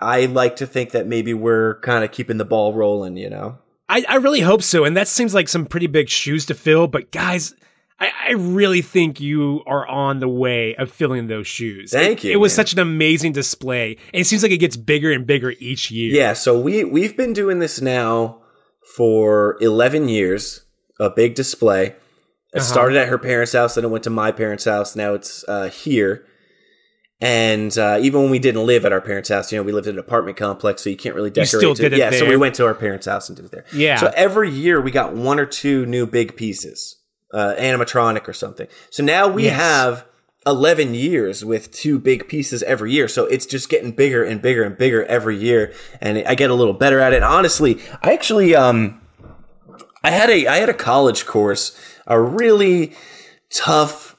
I 0.00 0.26
like 0.26 0.56
to 0.56 0.66
think 0.66 0.90
that 0.90 1.06
maybe 1.06 1.34
we're 1.34 1.80
kind 1.80 2.02
of 2.02 2.10
keeping 2.10 2.38
the 2.38 2.44
ball 2.44 2.72
rolling. 2.72 3.16
You 3.16 3.30
know, 3.30 3.58
I, 3.88 4.04
I 4.08 4.16
really 4.16 4.40
hope 4.40 4.62
so. 4.62 4.84
And 4.84 4.96
that 4.96 5.08
seems 5.08 5.34
like 5.34 5.48
some 5.48 5.66
pretty 5.66 5.86
big 5.86 6.08
shoes 6.08 6.46
to 6.46 6.54
fill. 6.54 6.88
But 6.88 7.12
guys, 7.12 7.54
I, 8.00 8.10
I 8.28 8.30
really 8.32 8.80
think 8.82 9.20
you 9.20 9.62
are 9.66 9.86
on 9.86 10.20
the 10.20 10.28
way 10.28 10.74
of 10.76 10.90
filling 10.90 11.26
those 11.26 11.46
shoes. 11.46 11.92
Thank 11.92 12.24
It- 12.24 12.28
you, 12.28 12.32
It 12.34 12.36
was 12.36 12.52
man. 12.52 12.56
such 12.56 12.72
an 12.72 12.78
amazing 12.78 13.32
display. 13.32 13.96
And 14.14 14.20
it 14.22 14.24
seems 14.26 14.42
like 14.42 14.52
it 14.52 14.58
gets 14.58 14.76
bigger 14.76 15.12
and 15.12 15.26
bigger 15.26 15.52
each 15.58 15.90
year. 15.90 16.14
yeah. 16.14 16.32
So 16.32 16.58
we 16.58 16.84
we've 16.84 17.16
been 17.16 17.32
doing 17.34 17.58
this 17.58 17.80
now 17.80 18.40
for 18.96 19.56
11 19.60 20.08
years. 20.08 20.62
A 20.98 21.08
big 21.10 21.34
display. 21.34 21.94
It 22.52 22.62
started 22.62 22.98
at 22.98 23.08
her 23.08 23.16
parents' 23.18 23.52
house, 23.52 23.76
then 23.76 23.84
it 23.84 23.90
went 23.90 24.04
to 24.04 24.10
my 24.10 24.32
parents' 24.32 24.64
house. 24.64 24.96
Now 24.96 25.14
it's 25.14 25.44
uh, 25.48 25.68
here. 25.70 26.26
And 27.22 27.76
uh, 27.78 27.98
even 28.00 28.22
when 28.22 28.30
we 28.30 28.38
didn't 28.38 28.66
live 28.66 28.86
at 28.86 28.92
our 28.92 29.00
parents' 29.00 29.28
house, 29.28 29.52
you 29.52 29.58
know, 29.58 29.62
we 29.62 29.72
lived 29.72 29.86
in 29.86 29.94
an 29.94 29.98
apartment 29.98 30.36
complex, 30.38 30.82
so 30.82 30.90
you 30.90 30.96
can't 30.96 31.14
really 31.14 31.30
decorate. 31.30 31.48
still 31.48 31.74
to- 31.74 31.82
did 31.82 31.92
it 31.92 31.98
yeah, 31.98 32.10
so 32.10 32.26
we 32.26 32.36
went 32.36 32.54
to 32.56 32.64
our 32.66 32.74
parents' 32.74 33.06
house 33.06 33.28
and 33.28 33.36
did 33.36 33.44
it 33.44 33.52
there. 33.52 33.64
Yeah. 33.74 33.96
So 33.96 34.10
every 34.16 34.50
year 34.50 34.80
we 34.80 34.90
got 34.90 35.14
one 35.14 35.38
or 35.38 35.44
two 35.46 35.84
new 35.86 36.06
big 36.06 36.34
pieces, 36.34 36.96
uh, 37.32 37.54
animatronic 37.58 38.26
or 38.28 38.32
something. 38.32 38.66
So 38.90 39.02
now 39.02 39.28
we 39.28 39.44
Yes. 39.44 39.56
have 39.56 40.04
11 40.46 40.94
years 40.94 41.44
with 41.44 41.70
two 41.70 41.98
big 41.98 42.26
pieces 42.28 42.62
every 42.62 42.92
year. 42.92 43.08
So 43.08 43.26
it's 43.26 43.44
just 43.46 43.68
getting 43.68 43.92
bigger 43.92 44.24
and 44.24 44.40
bigger 44.40 44.62
and 44.64 44.76
bigger 44.76 45.04
every 45.04 45.36
year. 45.36 45.72
And 46.00 46.18
I 46.26 46.34
get 46.34 46.50
a 46.50 46.54
little 46.54 46.72
better 46.72 46.98
at 47.00 47.12
it. 47.12 47.22
Honestly, 47.22 47.78
I 48.02 48.12
actually, 48.14 48.54
um, 48.54 49.00
I 50.02 50.10
had 50.10 50.30
a, 50.30 50.46
I 50.46 50.56
had 50.56 50.68
a 50.70 50.74
college 50.74 51.26
course, 51.26 51.78
a 52.06 52.18
really 52.20 52.94
tough, 53.50 54.16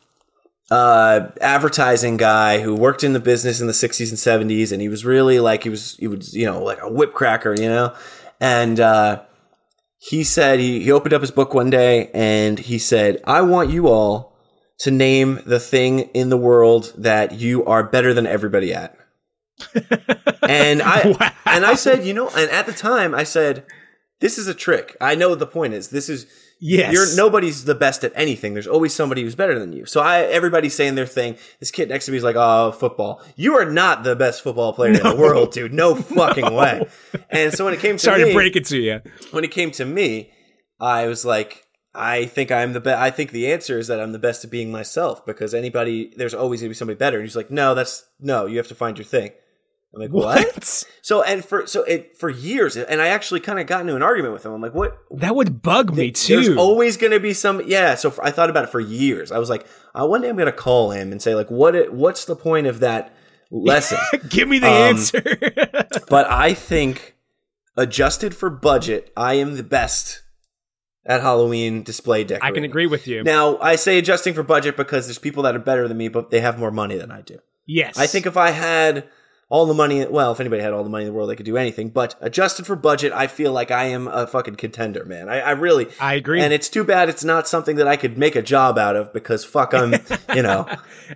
uh, 0.69 1.27
advertising 1.41 2.17
guy 2.17 2.59
who 2.61 2.75
worked 2.75 3.03
in 3.03 3.13
the 3.13 3.19
business 3.19 3.59
in 3.59 3.67
the 3.67 3.73
60s 3.73 4.09
and 4.09 4.49
70s. 4.49 4.71
And 4.71 4.81
he 4.81 4.87
was 4.89 5.03
really 5.03 5.39
like, 5.39 5.63
he 5.63 5.69
was, 5.69 5.97
he 5.97 6.07
was, 6.07 6.33
you 6.35 6.45
know, 6.45 6.63
like 6.63 6.81
a 6.81 6.89
whip 6.89 7.13
cracker, 7.13 7.53
you 7.53 7.67
know? 7.67 7.93
And, 8.39 8.79
uh, 8.79 9.23
he 10.03 10.23
said 10.23 10.59
he, 10.59 10.81
he 10.81 10.91
opened 10.91 11.13
up 11.13 11.21
his 11.21 11.29
book 11.29 11.53
one 11.53 11.69
day 11.69 12.09
and 12.11 12.57
he 12.57 12.79
said, 12.79 13.21
I 13.25 13.41
want 13.41 13.69
you 13.69 13.87
all 13.87 14.35
to 14.79 14.89
name 14.89 15.39
the 15.45 15.59
thing 15.59 15.99
in 16.15 16.29
the 16.29 16.37
world 16.37 16.91
that 16.97 17.33
you 17.33 17.63
are 17.65 17.83
better 17.83 18.11
than 18.11 18.25
everybody 18.25 18.73
at. 18.73 18.97
and 20.41 20.81
I 20.81 21.15
Wow. 21.19 21.31
and 21.45 21.65
I 21.67 21.75
said, 21.75 22.03
you 22.03 22.15
know, 22.15 22.29
and 22.29 22.49
at 22.49 22.65
the 22.65 22.73
time 22.73 23.13
I 23.13 23.23
said, 23.23 23.63
this 24.21 24.39
is 24.39 24.47
a 24.47 24.55
trick. 24.55 24.97
I 24.99 25.13
know 25.13 25.29
what 25.29 25.37
the 25.39 25.45
point 25.45 25.75
is. 25.75 25.89
This 25.89 26.09
is 26.09 26.25
Yes. 26.63 26.93
you're 26.93 27.15
nobody's 27.15 27.65
the 27.65 27.73
best 27.73 28.03
at 28.03 28.11
anything. 28.15 28.53
There's 28.53 28.67
always 28.67 28.93
somebody 28.93 29.23
who's 29.23 29.33
better 29.33 29.57
than 29.57 29.73
you. 29.73 29.85
So 29.87 29.99
I 29.99 30.19
everybody's 30.21 30.75
saying 30.75 30.93
their 30.93 31.07
thing. 31.07 31.35
This 31.59 31.71
kid 31.71 31.89
next 31.89 32.05
to 32.05 32.11
me 32.11 32.17
is 32.17 32.23
like, 32.23 32.35
"Oh, 32.37 32.71
football. 32.71 33.19
You 33.35 33.57
are 33.57 33.65
not 33.65 34.03
the 34.03 34.15
best 34.15 34.43
football 34.43 34.71
player 34.71 34.93
in 34.93 35.01
the 35.01 35.15
world, 35.15 35.51
dude. 35.51 35.73
No 35.73 35.95
fucking 36.19 36.53
way." 36.53 36.87
And 37.31 37.51
so 37.51 37.65
when 37.65 37.73
it 37.73 37.79
came 37.79 37.95
to 37.97 37.99
Sorry 37.99 38.23
me, 38.23 38.29
to 38.29 38.35
break 38.35 38.55
it 38.55 38.65
to 38.65 38.77
you. 38.77 39.01
when 39.31 39.43
it 39.43 39.49
came 39.51 39.71
to 39.71 39.85
me, 39.85 40.31
I 40.79 41.07
was 41.07 41.25
like, 41.25 41.65
I 41.95 42.25
think 42.25 42.51
I'm 42.51 42.73
the 42.73 42.79
best. 42.79 43.01
I 43.01 43.09
think 43.09 43.31
the 43.31 43.51
answer 43.51 43.79
is 43.79 43.87
that 43.87 43.99
I'm 43.99 44.11
the 44.11 44.19
best 44.19 44.45
at 44.45 44.51
being 44.51 44.71
myself 44.71 45.25
because 45.25 45.53
anybody, 45.55 46.13
there's 46.15 46.33
always 46.35 46.61
going 46.61 46.67
to 46.69 46.75
be 46.75 46.75
somebody 46.77 46.97
better. 46.97 47.17
And 47.17 47.25
he's 47.25 47.35
like, 47.35 47.49
no, 47.51 47.73
that's 47.73 48.05
no, 48.19 48.45
you 48.45 48.57
have 48.57 48.67
to 48.67 48.75
find 48.75 48.97
your 48.99 49.05
thing. 49.05 49.31
I'm 49.93 50.01
like, 50.01 50.11
what? 50.11 50.85
So, 51.01 51.21
and 51.21 51.43
for, 51.43 51.67
so 51.67 51.83
it, 51.83 52.17
for 52.17 52.29
years, 52.29 52.77
and 52.77 53.01
I 53.01 53.07
actually 53.07 53.41
kind 53.41 53.59
of 53.59 53.67
got 53.67 53.81
into 53.81 53.95
an 53.95 54.01
argument 54.01 54.33
with 54.33 54.45
him. 54.45 54.53
I'm 54.53 54.61
like, 54.61 54.73
what? 54.73 54.97
That 55.11 55.35
would 55.35 55.61
bug 55.61 55.93
me 55.95 56.11
There's 56.11 56.47
too. 56.47 56.55
always 56.57 56.95
going 56.95 57.11
to 57.11 57.19
be 57.19 57.33
some, 57.33 57.61
yeah. 57.65 57.95
So 57.95 58.09
for, 58.11 58.23
I 58.23 58.31
thought 58.31 58.49
about 58.49 58.63
it 58.63 58.69
for 58.69 58.79
years. 58.79 59.31
I 59.33 59.37
was 59.39 59.49
like, 59.49 59.67
uh, 59.93 60.07
one 60.07 60.21
day 60.21 60.29
I'm 60.29 60.37
going 60.37 60.45
to 60.45 60.51
call 60.53 60.91
him 60.91 61.11
and 61.11 61.21
say, 61.21 61.35
like, 61.35 61.51
what, 61.51 61.75
it, 61.75 61.91
what's 61.93 62.23
the 62.23 62.35
point 62.37 62.67
of 62.67 62.79
that 62.79 63.13
lesson? 63.51 63.97
Give 64.29 64.47
me 64.47 64.59
the 64.59 64.67
Um, 64.67 64.73
answer. 64.73 65.21
but 66.09 66.29
I 66.31 66.53
think 66.53 67.15
adjusted 67.75 68.33
for 68.35 68.49
budget, 68.49 69.11
I 69.17 69.33
am 69.33 69.57
the 69.57 69.63
best 69.63 70.21
at 71.05 71.19
Halloween 71.21 71.83
display 71.83 72.23
decorating. 72.23 72.49
I 72.49 72.55
can 72.55 72.63
agree 72.63 72.85
with 72.85 73.07
you. 73.07 73.23
Now, 73.23 73.57
I 73.57 73.75
say 73.75 73.97
adjusting 73.97 74.35
for 74.35 74.43
budget 74.43 74.77
because 74.77 75.07
there's 75.07 75.17
people 75.17 75.43
that 75.43 75.55
are 75.55 75.59
better 75.59 75.87
than 75.87 75.97
me, 75.97 76.07
but 76.07 76.29
they 76.29 76.39
have 76.41 76.59
more 76.59 76.71
money 76.71 76.95
than 76.95 77.11
I 77.11 77.21
do. 77.21 77.39
yes. 77.65 77.97
I 77.97 78.07
think 78.07 78.25
if 78.25 78.37
I 78.37 78.51
had 78.51 79.09
all 79.51 79.65
the 79.65 79.73
money, 79.73 80.05
well, 80.05 80.31
if 80.31 80.39
anybody 80.39 80.61
had 80.61 80.71
all 80.71 80.81
the 80.81 80.89
money 80.89 81.03
in 81.03 81.09
the 81.09 81.13
world, 81.13 81.29
they 81.29 81.35
could 81.35 81.45
do 81.45 81.57
anything. 81.57 81.89
But 81.89 82.15
adjusted 82.21 82.65
for 82.65 82.77
budget, 82.77 83.11
I 83.11 83.27
feel 83.27 83.51
like 83.51 83.69
I 83.69 83.83
am 83.87 84.07
a 84.07 84.25
fucking 84.25 84.55
contender, 84.55 85.03
man. 85.03 85.27
I, 85.27 85.41
I 85.41 85.51
really, 85.51 85.87
I 85.99 86.13
agree. 86.13 86.39
and 86.41 86.53
it's 86.53 86.69
too 86.69 86.85
bad 86.85 87.09
it's 87.09 87.25
not 87.25 87.49
something 87.49 87.75
that 87.75 87.85
I 87.85 87.97
could 87.97 88.17
make 88.17 88.37
a 88.37 88.41
job 88.41 88.77
out 88.77 88.95
of 88.95 89.11
because 89.11 89.43
fuck, 89.43 89.73
I'm, 89.73 89.93
you 90.33 90.41
know, 90.41 90.67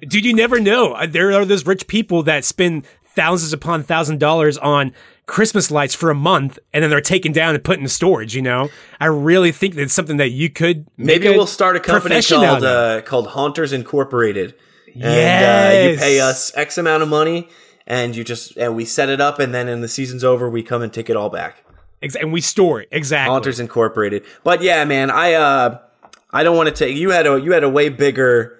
Dude, 0.01 0.25
you 0.25 0.33
never 0.33 0.59
know. 0.59 0.91
Uh, 0.91 1.05
There 1.05 1.31
are 1.31 1.45
those 1.45 1.65
rich 1.65 1.87
people 1.87 2.23
that 2.23 2.43
spend 2.43 2.85
thousands 3.05 3.53
upon 3.53 3.83
thousand 3.83 4.19
dollars 4.19 4.57
on 4.57 4.91
Christmas 5.27 5.71
lights 5.71 5.95
for 5.95 6.09
a 6.09 6.15
month 6.15 6.59
and 6.73 6.83
then 6.83 6.89
they're 6.89 6.99
taken 6.99 7.31
down 7.31 7.55
and 7.55 7.63
put 7.63 7.79
in 7.79 7.87
storage, 7.87 8.35
you 8.35 8.41
know? 8.41 8.69
I 8.99 9.05
really 9.05 9.53
think 9.53 9.75
that's 9.75 9.93
something 9.93 10.17
that 10.17 10.31
you 10.31 10.49
could 10.49 10.87
Maybe 10.97 11.29
we'll 11.29 11.47
start 11.47 11.77
a 11.77 11.79
company 11.79 12.21
called 12.21 12.65
uh, 12.65 13.01
called 13.03 13.27
Haunters 13.27 13.71
Incorporated. 13.71 14.55
And 14.93 15.03
uh, 15.05 15.07
Yes. 15.07 15.93
you 15.93 15.99
pay 15.99 16.19
us 16.19 16.51
X 16.57 16.77
amount 16.77 17.01
of 17.01 17.07
money 17.07 17.47
and 17.87 18.15
you 18.15 18.23
just 18.23 18.55
and 18.57 18.75
we 18.75 18.85
set 18.85 19.09
it 19.09 19.21
up 19.21 19.39
and 19.39 19.53
then 19.53 19.67
in 19.67 19.81
the 19.81 19.87
season's 19.87 20.23
over 20.23 20.49
we 20.49 20.63
come 20.63 20.81
and 20.81 20.91
take 20.91 21.09
it 21.09 21.15
all 21.15 21.29
back. 21.29 21.63
And 22.21 22.31
we 22.31 22.41
store 22.41 22.81
it. 22.81 22.89
Exactly. 22.91 23.31
Haunters 23.31 23.59
Incorporated. 23.59 24.25
But 24.43 24.61
yeah, 24.61 24.85
man, 24.85 25.09
I 25.09 25.33
uh 25.33 25.79
I 26.31 26.43
don't 26.43 26.57
want 26.57 26.69
to 26.69 26.75
take 26.75 26.95
you 26.95 27.11
had 27.11 27.27
a 27.27 27.39
you 27.39 27.53
had 27.53 27.63
a 27.63 27.69
way 27.69 27.89
bigger 27.89 28.59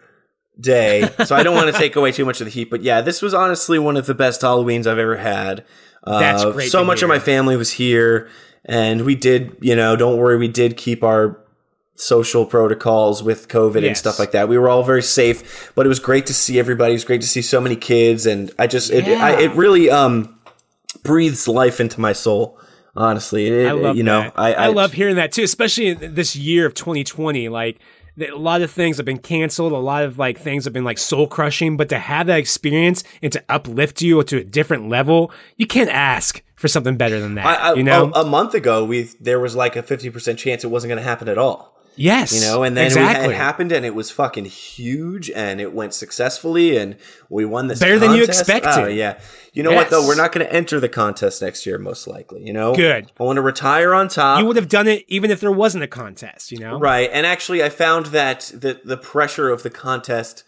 day, 0.59 1.09
so 1.25 1.35
I 1.35 1.43
don't 1.43 1.55
want 1.55 1.67
to 1.73 1.73
take 1.79 1.95
away 1.95 2.11
too 2.11 2.25
much 2.25 2.41
of 2.41 2.45
the 2.45 2.51
heat. 2.51 2.69
But 2.69 2.81
yeah, 2.81 3.01
this 3.01 3.21
was 3.21 3.33
honestly 3.33 3.77
one 3.77 3.97
of 3.97 4.05
the 4.05 4.15
best 4.15 4.41
Halloweens 4.41 4.87
I've 4.87 4.97
ever 4.97 5.17
had. 5.17 5.65
Uh, 6.03 6.19
That's 6.19 6.45
great 6.45 6.71
So 6.71 6.83
much 6.83 7.01
of 7.01 7.09
my 7.09 7.19
family 7.19 7.57
was 7.57 7.73
here, 7.73 8.29
and 8.63 9.05
we 9.05 9.15
did, 9.15 9.57
you 9.59 9.75
know, 9.75 9.95
don't 9.95 10.17
worry, 10.17 10.37
we 10.37 10.47
did 10.47 10.77
keep 10.77 11.03
our 11.03 11.39
social 11.95 12.45
protocols 12.45 13.23
with 13.23 13.47
COVID 13.47 13.85
and 13.87 13.97
stuff 13.97 14.19
like 14.19 14.31
that. 14.31 14.49
We 14.49 14.57
were 14.57 14.69
all 14.69 14.83
very 14.83 15.01
safe, 15.01 15.71
but 15.75 15.85
it 15.85 15.89
was 15.89 15.99
great 15.99 16.25
to 16.27 16.33
see 16.33 16.59
everybody. 16.59 16.91
It 16.91 16.95
was 16.95 17.05
great 17.05 17.21
to 17.21 17.27
see 17.27 17.41
so 17.41 17.61
many 17.61 17.75
kids, 17.75 18.25
and 18.25 18.51
I 18.59 18.67
just 18.67 18.91
it 18.91 19.07
I, 19.07 19.39
it 19.41 19.51
really 19.53 19.89
um 19.89 20.39
breathes 21.03 21.47
life 21.47 21.79
into 21.79 21.99
my 21.99 22.13
soul. 22.13 22.59
Honestly, 22.97 23.47
it, 23.47 23.67
I 23.67 23.71
love 23.71 23.95
you 23.95 24.03
know 24.03 24.21
that. 24.21 24.33
I, 24.35 24.53
I 24.53 24.67
love 24.67 24.93
hearing 24.93 25.15
that 25.15 25.31
too, 25.31 25.43
especially 25.43 25.87
in 25.87 26.15
this 26.15 26.35
year 26.35 26.65
of 26.65 26.73
2020. 26.73 27.49
Like 27.49 27.79
a 28.19 28.31
lot 28.31 28.61
of 28.61 28.71
things 28.71 28.97
have 28.97 29.05
been 29.05 29.19
canceled, 29.19 29.71
a 29.73 29.77
lot 29.77 30.03
of 30.03 30.17
like 30.17 30.39
things 30.39 30.63
have 30.65 30.73
been 30.73 30.85
like 30.85 30.97
soul 30.97 31.27
crushing, 31.27 31.77
but 31.77 31.89
to 31.89 31.99
have 31.99 32.27
that 32.27 32.39
experience 32.39 33.03
and 33.21 33.31
to 33.33 33.43
uplift 33.49 34.01
you 34.01 34.23
to 34.23 34.37
a 34.37 34.43
different 34.43 34.87
level, 34.89 35.31
you 35.57 35.67
can't 35.67 35.89
ask 35.89 36.41
for 36.55 36.69
something 36.69 36.95
better 36.95 37.19
than 37.19 37.35
that. 37.35 37.45
I, 37.45 37.55
I, 37.55 37.73
you 37.73 37.83
know? 37.83 38.11
a, 38.15 38.21
a 38.21 38.25
month 38.25 38.53
ago, 38.53 38.85
we 38.85 39.03
there 39.19 39.39
was 39.39 39.55
like 39.55 39.75
a 39.75 39.83
fifty 39.83 40.09
percent 40.09 40.39
chance 40.39 40.63
it 40.63 40.67
wasn't 40.67 40.89
going 40.89 41.01
to 41.01 41.07
happen 41.07 41.27
at 41.27 41.37
all. 41.37 41.74
Yes, 41.95 42.33
You 42.33 42.41
know, 42.41 42.63
and 42.63 42.75
then 42.75 42.85
exactly. 42.85 43.33
it 43.33 43.37
happened, 43.37 43.71
and 43.71 43.85
it 43.85 43.95
was 43.95 44.11
fucking 44.11 44.45
huge, 44.45 45.29
and 45.31 45.59
it 45.59 45.73
went 45.73 45.93
successfully, 45.93 46.77
and 46.77 46.97
we 47.29 47.45
won 47.45 47.67
this 47.67 47.79
Better 47.79 47.99
than 47.99 48.11
you 48.13 48.21
oh, 48.21 48.25
expected. 48.25 48.83
Oh, 48.83 48.87
yeah, 48.87 49.19
you 49.53 49.63
know 49.63 49.71
what 49.71 49.89
though? 49.89 50.05
We're 50.05 50.15
not 50.15 50.33
going 50.33 50.45
to 50.45 50.53
enter 50.53 50.79
the 50.79 50.89
contest 50.89 51.41
next 51.41 51.65
year, 51.65 51.77
most 51.77 52.07
likely. 52.07 52.43
You 52.43 52.53
know, 52.53 52.75
Good. 52.75 53.11
I 53.19 53.23
want 53.23 53.37
to 53.37 53.41
retire 53.41 53.93
on 53.93 54.09
top. 54.09 54.39
you 54.39 54.45
would 54.45 54.57
have 54.57 54.67
done 54.67 54.87
it 54.87 55.05
even 55.07 55.31
if 55.31 55.39
there 55.39 55.51
wasn't 55.51 55.83
a 55.83 55.87
contest. 55.87 56.51
You 56.51 56.59
know, 56.59 56.77
Right. 56.77 57.09
And 57.11 57.25
actually, 57.25 57.63
I 57.63 57.69
found 57.69 58.07
that 58.07 58.51
the, 58.53 58.81
the 58.83 58.97
pressure 58.97 59.49
of 59.49 59.63
the 59.63 59.69
contest 59.69 60.43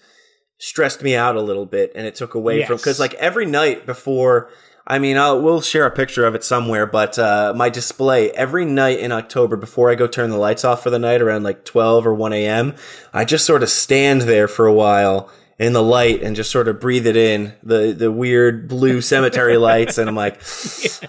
stressed 0.59 1.01
me 1.01 1.15
out 1.15 1.35
a 1.35 1.41
little 1.41 1.65
bit 1.65 1.91
and 1.95 2.05
it 2.05 2.15
took 2.15 2.33
away 2.33 2.65
from, 2.65 2.77
because 2.77 2.99
like 2.99 3.13
every 3.15 3.45
night 3.45 3.85
before, 3.85 4.49
I 4.89 4.99
mean, 4.99 5.17
I'll, 5.17 5.41
we'll 5.41 5.59
share 5.59 5.85
a 5.85 5.91
picture 5.91 6.25
of 6.25 6.33
it 6.33 6.45
somewhere, 6.45 6.85
but 6.85 7.19
uh, 7.19 7.53
my 7.55 7.67
display 7.69 8.31
every 8.31 8.63
night 8.63 8.99
in 8.99 9.11
October 9.11 9.57
before 9.57 9.91
I 9.91 9.95
go 9.95 10.07
turn 10.07 10.29
the 10.29 10.37
lights 10.37 10.63
off 10.63 10.81
for 10.81 10.89
the 10.89 10.97
night 10.99 11.21
around 11.21 11.43
like 11.43 11.65
12 11.65 12.07
or 12.07 12.13
1 12.13 12.31
a.m., 12.31 12.73
I 13.13 13.25
just 13.25 13.45
sort 13.45 13.63
of 13.63 13.69
stand 13.69 14.21
there 14.21 14.47
for 14.47 14.65
a 14.65 14.73
while 14.73 15.29
in 15.59 15.73
the 15.73 15.83
light 15.83 16.21
and 16.23 16.35
just 16.37 16.51
sort 16.51 16.67
of 16.69 16.79
breathe 16.79 17.05
it 17.07 17.17
in 17.17 17.51
the 17.63 17.91
the 17.91 18.11
weird 18.11 18.67
blue 18.67 19.01
cemetery 19.01 19.57
lights 19.69 19.97
and 19.97 20.07
I'm 20.07 20.15
like 20.15 20.39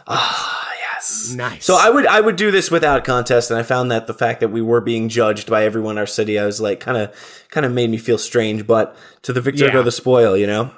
ah 0.06 0.70
yes 0.80 1.34
Nice. 1.36 1.64
so 1.66 1.76
I 1.78 1.90
would 1.90 2.06
I 2.06 2.20
would 2.20 2.36
do 2.36 2.50
this 2.50 2.70
without 2.70 3.04
contest, 3.04 3.50
and 3.50 3.60
I 3.60 3.62
found 3.62 3.90
that 3.92 4.06
the 4.06 4.14
fact 4.14 4.40
that 4.40 4.48
we 4.48 4.62
were 4.62 4.80
being 4.80 5.08
judged 5.08 5.48
by 5.50 5.64
everyone 5.64 5.94
in 5.94 5.98
our 5.98 6.06
city, 6.06 6.38
I 6.38 6.46
was 6.46 6.60
like 6.60 6.80
kind 6.80 6.96
of 6.98 7.14
kind 7.50 7.64
of 7.66 7.72
made 7.72 7.90
me 7.90 7.98
feel 7.98 8.18
strange. 8.18 8.66
But 8.66 8.96
to 9.22 9.32
the 9.32 9.40
victor 9.40 9.66
Yeah. 9.66 9.72
go 9.72 9.82
the 9.82 9.92
spoil, 9.92 10.36
you 10.36 10.46
know. 10.46 10.70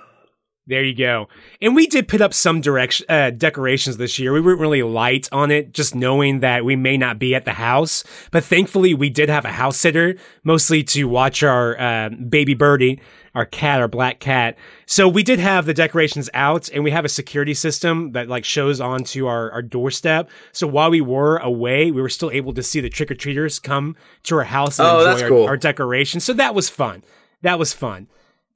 There 0.71 0.85
you 0.85 0.95
go. 0.95 1.29
And 1.61 1.75
we 1.75 1.89
did 1.89 2.07
put 2.07 2.21
up 2.21 2.33
some 2.33 2.61
direction 2.61 3.05
uh, 3.09 3.31
decorations 3.31 3.97
this 3.97 4.21
year. 4.21 4.33
We 4.33 4.41
weren't 4.41 4.61
really 4.61 4.85
light 4.85 5.29
on 5.33 5.51
it, 5.51 5.73
just 5.75 5.97
knowing 5.97 6.41
that 6.41 6.65
we 6.65 6.77
may 6.77 6.97
not 6.97 7.19
be 7.19 7.35
at 7.35 7.45
the 7.45 7.55
house. 7.55 8.05
But 8.31 8.45
thankfully, 8.45 8.95
we 8.95 9.11
did 9.11 9.29
have 9.29 9.45
a 9.45 9.51
house 9.51 9.77
sitter, 9.79 10.15
mostly 10.45 10.85
to 10.85 11.05
watch 11.09 11.43
our 11.43 11.77
uh, 11.81 12.11
baby 12.11 12.55
birdie, 12.55 13.01
our 13.35 13.45
cat, 13.45 13.81
our 13.81 13.89
black 13.89 14.21
cat. 14.21 14.57
So 14.87 15.09
we 15.09 15.25
did 15.25 15.41
have 15.41 15.67
the 15.67 15.75
decorations 15.75 16.31
out, 16.35 16.69
and 16.69 16.85
we 16.85 16.93
have 16.93 17.05
a 17.05 17.09
security 17.09 17.53
system 17.55 18.13
that 18.13 18.29
like 18.29 18.45
shows 18.45 18.81
onto 18.81 19.27
our 19.27 19.51
our 19.51 19.63
doorstep. 19.63 20.31
So 20.53 20.69
while 20.69 20.91
we 20.91 21.01
were 21.01 21.39
away, 21.39 21.91
we 21.91 22.01
were 22.01 22.09
still 22.09 22.31
able 22.31 22.55
to 22.55 22.63
see 22.63 22.81
the 22.81 22.89
trick 22.91 23.11
or 23.11 23.17
treaters 23.17 23.59
come 23.59 23.97
to 24.23 24.37
our 24.37 24.45
house 24.45 24.79
and 24.79 24.87
Oh, 24.87 25.11
enjoy 25.11 25.23
our, 25.25 25.29
cool. 25.29 25.47
our 25.47 25.57
decorations. 25.57 26.23
So 26.23 26.33
that 26.35 26.55
was 26.55 26.71
fun. 26.71 27.03
That 27.43 27.59
was 27.59 27.73
fun. 27.73 28.07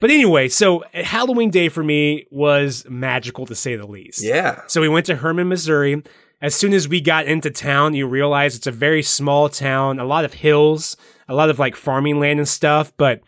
But 0.05 0.11
anyway, 0.11 0.49
so 0.49 0.83
eh, 0.93 1.01
Halloween 1.01 1.49
day 1.49 1.67
for 1.67 1.83
me 1.83 2.27
was 2.29 2.85
magical 2.87 3.47
to 3.47 3.55
say 3.55 3.75
the 3.75 3.87
least. 3.87 4.23
Yeah. 4.23 4.61
So 4.67 4.79
we 4.79 4.87
went 4.87 5.07
to 5.07 5.15
Hermann, 5.15 5.47
Missouri. 5.47 6.03
As 6.43 6.53
soon 6.53 6.73
as 6.73 6.87
we 6.87 7.01
got 7.01 7.25
into 7.25 7.49
town, 7.49 7.95
you 7.95 8.05
realize 8.05 8.55
it's 8.55 8.67
a 8.67 8.71
very 8.71 9.01
small 9.01 9.49
town, 9.49 9.97
a 9.97 10.05
lot 10.05 10.23
of 10.23 10.35
hills, 10.35 10.95
a 11.27 11.33
lot 11.33 11.49
of 11.49 11.57
like 11.57 11.75
farming 11.75 12.19
land 12.19 12.37
and 12.37 12.47
stuff. 12.47 12.93
But 12.97 13.21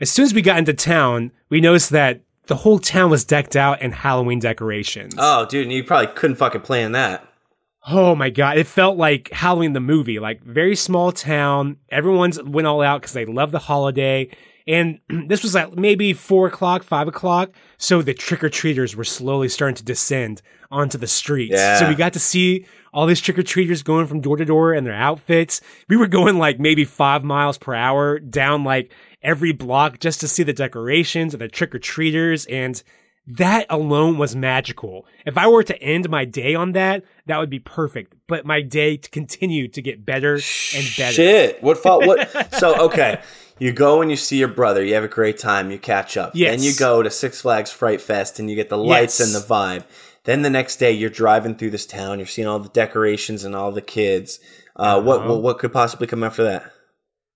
as 0.00 0.08
soon 0.08 0.24
as 0.24 0.32
we 0.32 0.40
got 0.40 0.58
into 0.58 0.72
town, 0.72 1.32
we 1.48 1.60
noticed 1.60 1.90
that 1.90 2.20
the 2.46 2.54
whole 2.54 2.78
town 2.78 3.10
was 3.10 3.24
decked 3.24 3.56
out 3.56 3.82
in 3.82 3.90
Halloween 3.90 4.38
decorations. 4.38 5.14
Oh, 5.18 5.46
dude, 5.46 5.64
and 5.64 5.72
you 5.72 5.82
probably 5.82 6.14
couldn't 6.14 6.36
fucking 6.36 6.60
plan 6.60 6.92
that. 6.92 7.26
Oh 7.88 8.14
my 8.14 8.30
god, 8.30 8.56
it 8.56 8.68
felt 8.68 8.96
like 8.96 9.32
Halloween 9.32 9.72
the 9.72 9.80
movie, 9.80 10.20
like 10.20 10.44
very 10.44 10.76
small 10.76 11.10
town. 11.10 11.78
Everyone's 11.88 12.40
went 12.40 12.68
all 12.68 12.82
out 12.82 13.00
because 13.00 13.14
they 13.14 13.24
love 13.24 13.50
the 13.50 13.58
holiday. 13.58 14.30
And 14.66 15.00
this 15.28 15.42
was 15.42 15.56
at 15.56 15.76
maybe 15.76 16.12
four 16.12 16.46
o'clock, 16.46 16.82
five 16.82 17.08
o'clock. 17.08 17.52
So 17.78 18.02
the 18.02 18.14
trick 18.14 18.44
or 18.44 18.48
treaters 18.48 18.96
were 18.96 19.04
slowly 19.04 19.48
starting 19.48 19.76
to 19.76 19.84
descend 19.84 20.42
onto 20.70 20.98
the 20.98 21.06
streets. 21.06 21.54
Yeah. 21.54 21.78
So 21.78 21.88
we 21.88 21.94
got 21.94 22.12
to 22.12 22.20
see 22.20 22.66
all 22.92 23.06
these 23.06 23.20
trick 23.20 23.38
or 23.38 23.42
treaters 23.42 23.82
going 23.82 24.06
from 24.06 24.20
door 24.20 24.36
to 24.36 24.44
door 24.44 24.74
in 24.74 24.84
their 24.84 24.94
outfits. 24.94 25.60
We 25.88 25.96
were 25.96 26.06
going 26.06 26.38
like 26.38 26.58
maybe 26.58 26.84
five 26.84 27.24
miles 27.24 27.58
per 27.58 27.74
hour 27.74 28.18
down 28.18 28.64
like 28.64 28.92
every 29.22 29.52
block 29.52 30.00
just 30.00 30.20
to 30.20 30.28
see 30.28 30.42
the 30.42 30.52
decorations 30.52 31.34
and 31.34 31.40
the 31.40 31.48
trick 31.48 31.74
or 31.74 31.78
treaters. 31.78 32.46
And 32.46 32.82
that 33.26 33.66
alone 33.70 34.18
was 34.18 34.34
magical. 34.34 35.06
If 35.26 35.38
I 35.38 35.46
were 35.46 35.62
to 35.62 35.82
end 35.82 36.08
my 36.08 36.24
day 36.24 36.54
on 36.54 36.72
that, 36.72 37.04
that 37.26 37.38
would 37.38 37.50
be 37.50 37.60
perfect. 37.60 38.14
But 38.26 38.44
my 38.44 38.60
day 38.60 38.96
continued 38.96 39.74
to 39.74 39.82
get 39.82 40.04
better 40.04 40.34
and 40.34 40.90
better. 40.96 41.12
Shit. 41.12 41.62
What 41.62 41.78
fault? 41.78 42.06
What? 42.06 42.54
so 42.54 42.86
okay, 42.86 43.20
you 43.60 43.72
go 43.72 44.02
and 44.02 44.10
you 44.10 44.16
see 44.16 44.38
your 44.38 44.48
brother. 44.48 44.82
You 44.84 44.94
have 44.94 45.04
a 45.04 45.08
great 45.08 45.38
time. 45.38 45.70
You 45.70 45.78
catch 45.78 46.16
up. 46.16 46.32
Yes. 46.34 46.56
Then 46.56 46.64
you 46.64 46.72
go 46.76 47.02
to 47.02 47.10
Six 47.10 47.40
Flags 47.42 47.70
Fright 47.70 48.00
Fest 48.00 48.38
and 48.40 48.50
you 48.50 48.56
get 48.56 48.68
the 48.68 48.78
lights 48.78 49.20
Yes. 49.20 49.34
and 49.34 49.42
the 49.42 49.46
vibe. 49.46 49.84
Then 50.24 50.42
the 50.42 50.50
next 50.50 50.76
day 50.76 50.90
you're 50.92 51.10
driving 51.10 51.54
through 51.56 51.70
this 51.70 51.86
town. 51.86 52.18
You're 52.18 52.26
seeing 52.26 52.48
all 52.48 52.58
the 52.58 52.68
decorations 52.70 53.44
and 53.44 53.54
all 53.54 53.70
the 53.72 53.80
kids. 53.80 54.40
Uh, 54.76 55.00
what, 55.00 55.20
Uh-huh. 55.20 55.28
what 55.34 55.42
what 55.42 55.58
could 55.58 55.72
possibly 55.72 56.06
come 56.06 56.22
after 56.24 56.42
that? 56.44 56.72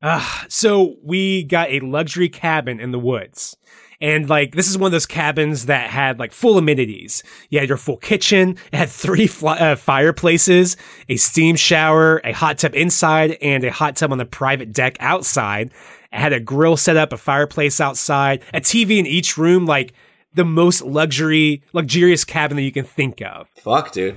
Ah, 0.02 0.44
so 0.48 0.96
we 1.02 1.44
got 1.44 1.70
a 1.70 1.80
luxury 1.80 2.28
cabin 2.28 2.78
in 2.80 2.92
the 2.92 2.98
woods. 2.98 3.56
And 4.00 4.28
like, 4.28 4.54
this 4.54 4.68
is 4.68 4.76
one 4.76 4.88
of 4.88 4.92
those 4.92 5.06
cabins 5.06 5.64
that 5.66 5.88
had 5.88 6.18
like 6.18 6.32
full 6.32 6.58
amenities. 6.58 7.22
You 7.48 7.60
had 7.60 7.68
your 7.70 7.78
full 7.78 7.96
kitchen. 7.96 8.58
It 8.72 8.76
had 8.76 8.90
three 8.90 9.26
fly- 9.26 9.56
uh, 9.58 9.76
fireplaces, 9.76 10.76
a 11.08 11.16
steam 11.16 11.56
shower, 11.56 12.20
a 12.22 12.32
hot 12.32 12.58
tub 12.58 12.74
inside, 12.74 13.38
and 13.40 13.64
a 13.64 13.70
hot 13.70 13.96
tub 13.96 14.12
on 14.12 14.18
the 14.18 14.26
private 14.26 14.72
deck 14.74 14.96
outside. 15.00 15.70
It 16.14 16.20
had 16.20 16.32
a 16.32 16.40
grill 16.40 16.76
set 16.76 16.96
up, 16.96 17.12
a 17.12 17.16
fireplace 17.16 17.80
outside, 17.80 18.42
a 18.54 18.60
TV 18.60 18.98
in 18.98 19.06
each 19.06 19.36
room, 19.36 19.66
like 19.66 19.92
the 20.32 20.44
most 20.44 20.82
luxury, 20.82 21.62
luxurious 21.72 22.24
cabin 22.24 22.56
that 22.56 22.62
you 22.62 22.72
can 22.72 22.84
think 22.84 23.20
of. 23.20 23.48
Fuck, 23.56 23.92
dude. 23.92 24.16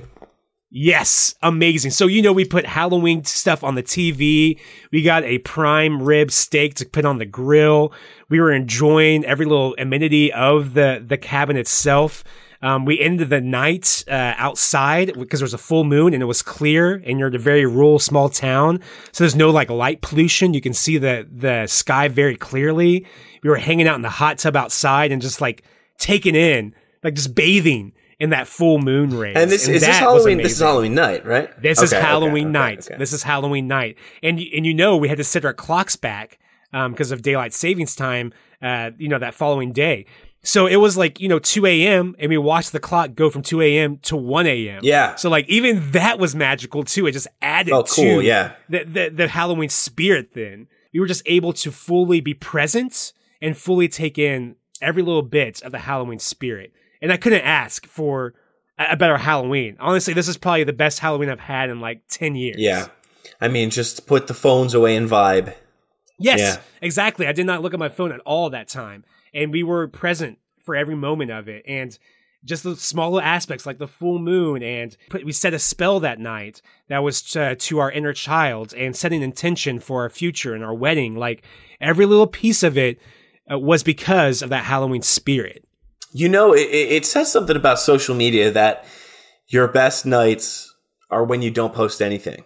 Yes, 0.69 1.33
amazing. 1.41 1.91
So 1.91 2.07
you 2.07 2.21
know 2.21 2.33
we 2.33 2.43
put 2.43 2.65
Halloween 2.65 3.23
stuff 3.23 3.63
on 3.63 3.75
the 3.75 3.83
TV. 3.83 4.59
We 4.91 5.01
got 5.01 5.23
a 5.23 5.39
prime 5.39 6.03
rib 6.03 6.29
steak 6.29 6.75
to 6.75 6.85
put 6.85 7.05
on 7.05 7.19
the 7.19 7.25
grill. 7.25 7.93
We 8.29 8.41
were 8.41 8.51
enjoying 8.51 9.23
every 9.25 9.45
little 9.45 9.75
amenity 9.79 10.31
of 10.33 10.73
the 10.73 11.03
the 11.05 11.17
cabin 11.17 11.55
itself. 11.55 12.23
Um, 12.61 12.85
we 12.85 12.99
ended 12.99 13.29
the 13.29 13.41
night 13.41 14.03
uh, 14.07 14.33
outside 14.37 15.13
because 15.17 15.39
there 15.39 15.45
was 15.45 15.53
a 15.53 15.59
full 15.59 15.83
moon 15.83 16.13
and 16.13 16.23
it 16.23 16.25
was 16.25 16.41
clear, 16.41 17.01
and 17.05 17.19
you're 17.19 17.27
in 17.27 17.35
a 17.35 17.39
very 17.39 17.65
rural 17.65 17.99
small 17.99 18.29
town, 18.29 18.79
so 19.11 19.23
there's 19.23 19.35
no 19.35 19.49
like 19.51 19.69
light 19.69 20.01
pollution. 20.01 20.53
You 20.53 20.61
can 20.61 20.73
see 20.73 20.97
the 20.97 21.27
the 21.31 21.67
sky 21.67 22.07
very 22.07 22.35
clearly. 22.35 23.05
We 23.43 23.49
were 23.49 23.57
hanging 23.57 23.87
out 23.87 23.95
in 23.95 24.01
the 24.01 24.09
hot 24.09 24.39
tub 24.39 24.55
outside 24.55 25.11
and 25.11 25.21
just 25.21 25.39
like 25.41 25.63
taking 25.99 26.35
in, 26.35 26.73
like 27.03 27.13
just 27.13 27.35
bathing 27.35 27.93
in 28.19 28.31
that 28.31 28.47
full 28.47 28.79
moon 28.79 29.15
rays. 29.15 29.35
And 29.37 29.51
this 29.51 29.67
is 29.67 29.81
this 29.81 29.97
Halloween. 29.97 30.37
This 30.39 30.53
is. 30.53 30.59
Halloween 30.59 30.95
night, 30.95 31.25
right? 31.25 31.49
This 31.61 31.81
is 31.81 31.93
Okay, 31.93 31.99
okay, 31.99 32.07
Halloween 32.07 32.47
okay, 32.47 32.51
night. 32.53 32.87
okay. 32.87 32.97
This 32.97 33.13
is 33.13 33.21
Halloween 33.23 33.67
night, 33.67 33.97
and 34.23 34.39
and 34.39 34.65
you 34.65 34.73
know 34.73 34.97
we 34.97 35.07
had 35.07 35.17
to 35.17 35.23
set 35.23 35.45
our 35.45 35.53
clocks 35.53 35.95
back 35.95 36.39
because 36.71 37.11
of 37.11 37.21
daylight 37.21 37.53
savings 37.53 37.95
time. 37.95 38.33
Uh, 38.61 38.89
you 38.97 39.07
know 39.07 39.19
that 39.19 39.35
following 39.35 39.71
day, 39.71 40.07
so 40.47 40.65
it 40.65 40.77
was 40.77 40.95
like 40.97 41.19
you 41.19 41.27
know 41.27 41.39
two 41.39 41.65
a.m. 41.65 42.15
and 42.19 42.29
we 42.29 42.37
watched 42.37 42.71
the 42.71 42.79
clock 42.79 43.13
go 43.15 43.29
from 43.29 43.41
two 43.41 43.61
a.m. 43.61 43.97
to 44.03 44.15
one 44.15 44.47
a.m. 44.47 44.79
Yeah. 44.83 45.15
So 45.15 45.29
like 45.29 45.47
even 45.49 45.91
that 45.91 46.19
was 46.19 46.35
magical 46.35 46.83
too. 46.83 47.05
It 47.07 47.11
just 47.11 47.27
added 47.41 47.73
Oh, 47.73 47.83
cool, 47.83 48.19
to 48.19 48.21
yeah. 48.21 48.53
the, 48.69 48.83
the 48.85 49.09
the 49.09 49.27
Halloween 49.27 49.69
spirit. 49.69 50.33
Then 50.33 50.67
we 50.93 50.99
were 50.99 51.07
just 51.07 51.23
able 51.25 51.53
to 51.53 51.71
fully 51.71 52.21
be 52.21 52.33
present 52.33 53.13
and 53.41 53.55
fully 53.57 53.87
take 53.87 54.17
in 54.17 54.55
every 54.81 55.03
little 55.03 55.21
bit 55.21 55.61
of 55.63 55.71
the 55.71 55.79
Halloween 55.79 56.19
spirit. 56.19 56.71
and 57.01 57.11
I 57.11 57.17
couldn't 57.17 57.41
ask 57.41 57.85
for 57.85 58.33
a 58.79 58.95
better 58.95 59.17
Halloween. 59.17 59.75
Honestly, 59.79 60.13
this 60.13 60.27
is 60.27 60.37
probably 60.37 60.63
the 60.63 60.73
best 60.73 60.99
Halloween 60.99 61.29
I've 61.29 61.39
had 61.39 61.69
in 61.69 61.79
like 61.81 62.01
ten 62.09 62.35
years. 62.35 62.57
Yeah. 62.59 62.87
I 63.41 63.47
mean, 63.49 63.69
just 63.69 64.07
put 64.07 64.27
the 64.27 64.33
phones 64.33 64.73
away 64.73 64.95
and 64.95 65.09
vibe. 65.09 65.53
Yes, 66.19 66.39
Yeah. 66.39 66.57
exactly. 66.81 67.27
I 67.27 67.31
did 67.31 67.45
not 67.45 67.61
look 67.61 67.73
at 67.73 67.79
my 67.79 67.89
phone 67.89 68.11
at 68.11 68.19
all 68.21 68.49
that 68.51 68.67
time, 68.67 69.03
and 69.37 69.53
we 69.53 69.63
were 69.63 69.87
present 69.87 70.39
for 70.65 70.75
every 70.75 70.95
moment 70.95 71.31
of 71.31 71.47
it, 71.47 71.63
and 71.65 71.97
just 72.43 72.63
the 72.63 72.75
smaller 72.75 73.21
aspects 73.21 73.65
like 73.65 73.77
the 73.77 73.87
full 73.87 74.19
moon, 74.19 74.63
and 74.63 74.97
put, 75.09 75.23
we 75.23 75.31
set 75.31 75.53
a 75.53 75.59
spell 75.59 75.99
that 75.99 76.19
night 76.19 76.61
that 76.87 76.99
was 76.99 77.21
to, 77.21 77.55
to 77.55 77.79
our 77.79 77.91
inner 77.91 78.13
child, 78.13 78.73
and 78.73 78.95
set 78.95 79.13
an 79.13 79.23
intention 79.23 79.79
for 79.79 80.01
our 80.01 80.09
future 80.09 80.53
and 80.53 80.63
our 80.63 80.73
wedding. 80.73 81.15
Like 81.15 81.43
every 81.79 82.05
little 82.05 82.27
piece 82.27 82.63
of 82.63 82.77
it 82.77 82.99
uh, 83.51 83.59
was 83.59 83.83
because 83.83 84.41
of 84.41 84.49
that 84.49 84.65
Halloween 84.65 85.01
spirit. 85.01 85.63
You 86.11 86.29
know, 86.29 86.53
it, 86.53 86.67
it 86.69 86.91
it 86.91 87.05
says 87.05 87.31
something 87.31 87.55
about 87.55 87.79
social 87.79 88.15
media 88.15 88.49
that 88.51 88.85
your 89.47 89.67
best 89.67 90.05
nights 90.05 90.73
are 91.09 91.23
when 91.23 91.41
you 91.41 91.51
don't 91.51 91.73
post 91.73 92.01
anything. 92.01 92.43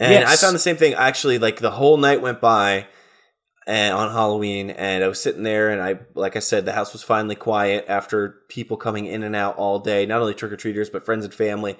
And 0.00 0.12
Yes. 0.12 0.32
I 0.32 0.36
found 0.36 0.54
the 0.54 0.60
same 0.60 0.76
thing. 0.76 0.94
Actually, 0.94 1.38
like 1.38 1.60
the 1.60 1.72
whole 1.72 1.96
night 1.96 2.20
went 2.20 2.40
by 2.40 2.86
and 3.66 3.94
on 3.94 4.10
Halloween, 4.12 4.70
and 4.70 5.02
I 5.04 5.08
was 5.08 5.20
sitting 5.22 5.42
there, 5.42 5.70
and 5.70 5.80
I, 5.82 6.00
like 6.14 6.36
I 6.36 6.40
said, 6.40 6.64
the 6.66 6.72
house 6.72 6.92
was 6.92 7.02
finally 7.02 7.34
quiet 7.34 7.84
after 7.88 8.40
people 8.48 8.76
coming 8.76 9.06
in 9.06 9.22
and 9.22 9.34
out 9.34 9.56
all 9.56 9.78
day, 9.78 10.04
not 10.06 10.20
only 10.20 10.34
trick 10.34 10.52
or 10.52 10.56
treaters, 10.56 10.90
but 10.90 11.04
friends 11.04 11.24
and 11.24 11.32
family. 11.34 11.76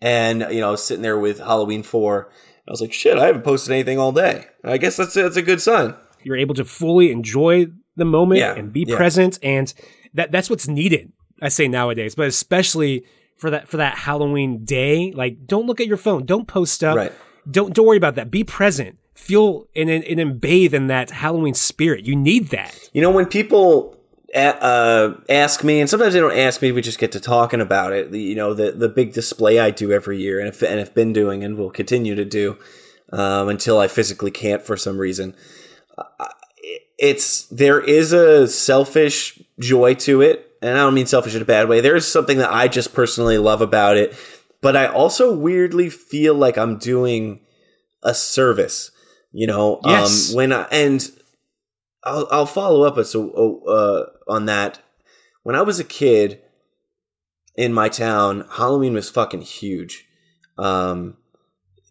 And, 0.00 0.40
you 0.50 0.60
know, 0.60 0.68
I 0.68 0.70
was 0.72 0.84
sitting 0.84 1.02
there 1.02 1.18
with 1.18 1.38
Halloween 1.38 1.82
4. 1.82 2.30
I 2.66 2.70
was 2.70 2.80
like, 2.80 2.92
shit, 2.92 3.18
I 3.18 3.26
haven't 3.26 3.42
posted 3.42 3.72
anything 3.72 3.98
all 3.98 4.12
day. 4.12 4.46
I 4.62 4.78
guess 4.78 4.96
that's, 4.96 5.14
that's 5.14 5.36
a 5.36 5.42
good 5.42 5.60
sign. 5.60 5.94
You're 6.22 6.36
able 6.36 6.54
to 6.54 6.64
fully 6.64 7.10
enjoy 7.10 7.66
the 7.96 8.04
moment 8.04 8.40
Yeah, 8.40 8.54
and 8.54 8.72
be 8.72 8.84
yeah. 8.86 8.96
present, 8.96 9.38
and 9.42 9.72
that 10.14 10.32
that's 10.32 10.48
what's 10.50 10.66
needed. 10.66 11.12
I 11.42 11.48
say 11.48 11.68
nowadays, 11.68 12.14
but 12.14 12.26
especially 12.26 13.04
for 13.36 13.50
that 13.50 13.68
for 13.68 13.76
that 13.76 13.98
Halloween 13.98 14.64
day, 14.64 15.12
like 15.12 15.46
don't 15.46 15.66
look 15.66 15.80
at 15.80 15.86
your 15.86 15.96
phone, 15.96 16.24
don't 16.24 16.48
post 16.48 16.72
stuff, 16.74 16.96
Right. 16.96 17.12
don't 17.50 17.74
don't 17.74 17.86
worry 17.86 17.96
about 17.98 18.14
that. 18.16 18.30
Be 18.30 18.42
present, 18.44 18.98
feel 19.14 19.66
and 19.74 19.88
and, 19.88 20.04
and 20.04 20.40
bathe 20.40 20.74
in 20.74 20.88
that 20.88 21.10
Halloween 21.10 21.54
spirit. 21.54 22.04
You 22.04 22.16
need 22.16 22.48
that. 22.48 22.90
You 22.92 23.02
know, 23.02 23.10
when 23.10 23.26
people 23.26 23.96
uh, 24.34 25.14
ask 25.28 25.62
me, 25.62 25.80
and 25.80 25.88
sometimes 25.88 26.14
they 26.14 26.20
don't 26.20 26.36
ask 26.36 26.60
me, 26.60 26.72
we 26.72 26.82
just 26.82 26.98
get 26.98 27.12
to 27.12 27.20
talking 27.20 27.60
about 27.60 27.92
it. 27.92 28.12
You 28.12 28.34
know, 28.34 28.54
the 28.54 28.72
the 28.72 28.88
big 28.88 29.12
display 29.12 29.58
I 29.58 29.70
do 29.70 29.92
every 29.92 30.20
year, 30.20 30.40
and 30.40 30.54
and 30.62 30.78
have 30.78 30.94
been 30.94 31.12
doing, 31.12 31.44
and 31.44 31.56
will 31.56 31.70
continue 31.70 32.14
to 32.14 32.24
do 32.24 32.58
um, 33.12 33.48
until 33.48 33.78
I 33.78 33.88
physically 33.88 34.30
can't 34.30 34.62
for 34.62 34.76
some 34.76 34.98
reason. 34.98 35.34
It's 36.98 37.44
there 37.46 37.80
is 37.80 38.12
a 38.12 38.48
selfish 38.48 39.40
joy 39.60 39.94
to 39.94 40.20
it, 40.20 40.50
and 40.62 40.76
I 40.76 40.82
don't 40.82 40.94
mean 40.94 41.06
selfish 41.06 41.34
in 41.34 41.42
a 41.42 41.46
bad 41.46 41.68
way. 41.68 41.80
There 41.80 41.96
is 41.96 42.10
something 42.10 42.38
that 42.38 42.52
I 42.52 42.68
just 42.68 42.94
personally 42.94 43.38
love 43.38 43.60
about 43.60 43.96
it, 43.96 44.16
but 44.60 44.76
I 44.76 44.86
also 44.86 45.34
weirdly 45.34 45.90
feel 45.90 46.34
like 46.34 46.56
I'm 46.56 46.78
doing 46.78 47.40
a 48.02 48.14
service. 48.14 48.90
You 49.36 49.48
know, 49.48 49.80
Yes. 49.84 50.30
um, 50.30 50.36
when 50.36 50.52
I, 50.52 50.62
and 50.70 51.10
I'll 52.04 52.28
I'll 52.30 52.46
follow 52.46 52.84
up 52.84 53.04
so 53.04 53.62
uh, 53.66 54.32
on 54.32 54.46
that. 54.46 54.78
When 55.42 55.56
I 55.56 55.62
was 55.62 55.80
a 55.80 55.84
kid 55.84 56.40
in 57.56 57.72
my 57.72 57.88
town, 57.88 58.46
Halloween 58.52 58.94
was 58.94 59.10
fucking 59.10 59.42
huge. 59.42 60.06
Um, 60.56 61.16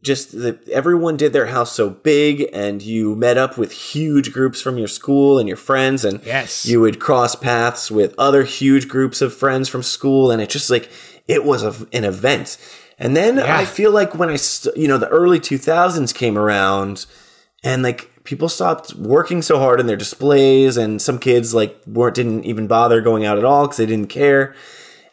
just 0.02 0.32
the, 0.32 0.58
everyone 0.72 1.16
did 1.18 1.34
their 1.34 1.48
house 1.48 1.72
so 1.74 1.89
big, 1.89 2.50
and 2.54 2.82
you 2.82 3.16
met 3.16 3.38
up 3.38 3.58
with 3.58 3.72
huge 3.74 4.32
groups 4.34 4.62
from 4.62 4.78
your 4.78 4.88
school 4.88 5.38
and 5.38 5.48
your 5.48 5.58
friends, 5.58 6.04
and 6.06 6.22
Yes. 6.26 6.66
you 6.66 6.80
would 6.82 7.00
cross 7.00 7.36
paths 7.36 7.91
with 7.91 8.16
other 8.18 8.44
huge 8.44 8.88
groups 8.88 9.22
of 9.22 9.34
friends 9.34 9.68
from 9.70 9.84
school, 9.84 10.32
and 10.32 10.41
it 10.41 10.50
just 10.50 10.70
like 10.70 10.89
it 11.28 11.44
was 11.46 11.64
a, 11.64 11.74
an 11.94 12.04
event. 12.06 12.58
And 13.00 13.16
then 13.18 13.38
Yeah. 13.38 13.58
I 13.58 13.66
feel 13.66 13.91
like 13.91 14.16
when 14.16 14.30
I, 14.30 14.36
st- 14.38 14.76
you 14.78 14.88
know, 14.88 14.98
the 14.98 15.08
early 15.10 15.39
2000s 15.39 16.14
came 16.14 16.38
around, 16.38 17.06
and 17.64 17.84
like 17.84 18.09
people 18.24 18.49
stopped 18.49 18.93
working 18.95 19.41
so 19.41 19.59
hard 19.59 19.80
in 19.80 19.88
their 19.88 19.97
displays 19.97 20.78
and 20.78 21.01
some 21.01 21.20
kids 21.20 21.53
like 21.53 21.82
weren't 21.86 22.16
didn't 22.16 22.45
even 22.45 22.68
bother 22.68 23.01
going 23.01 23.26
out 23.26 23.38
at 23.38 23.45
all 23.45 23.66
because 23.66 23.78
they 23.78 23.86
didn't 23.86 24.09
care. 24.09 24.55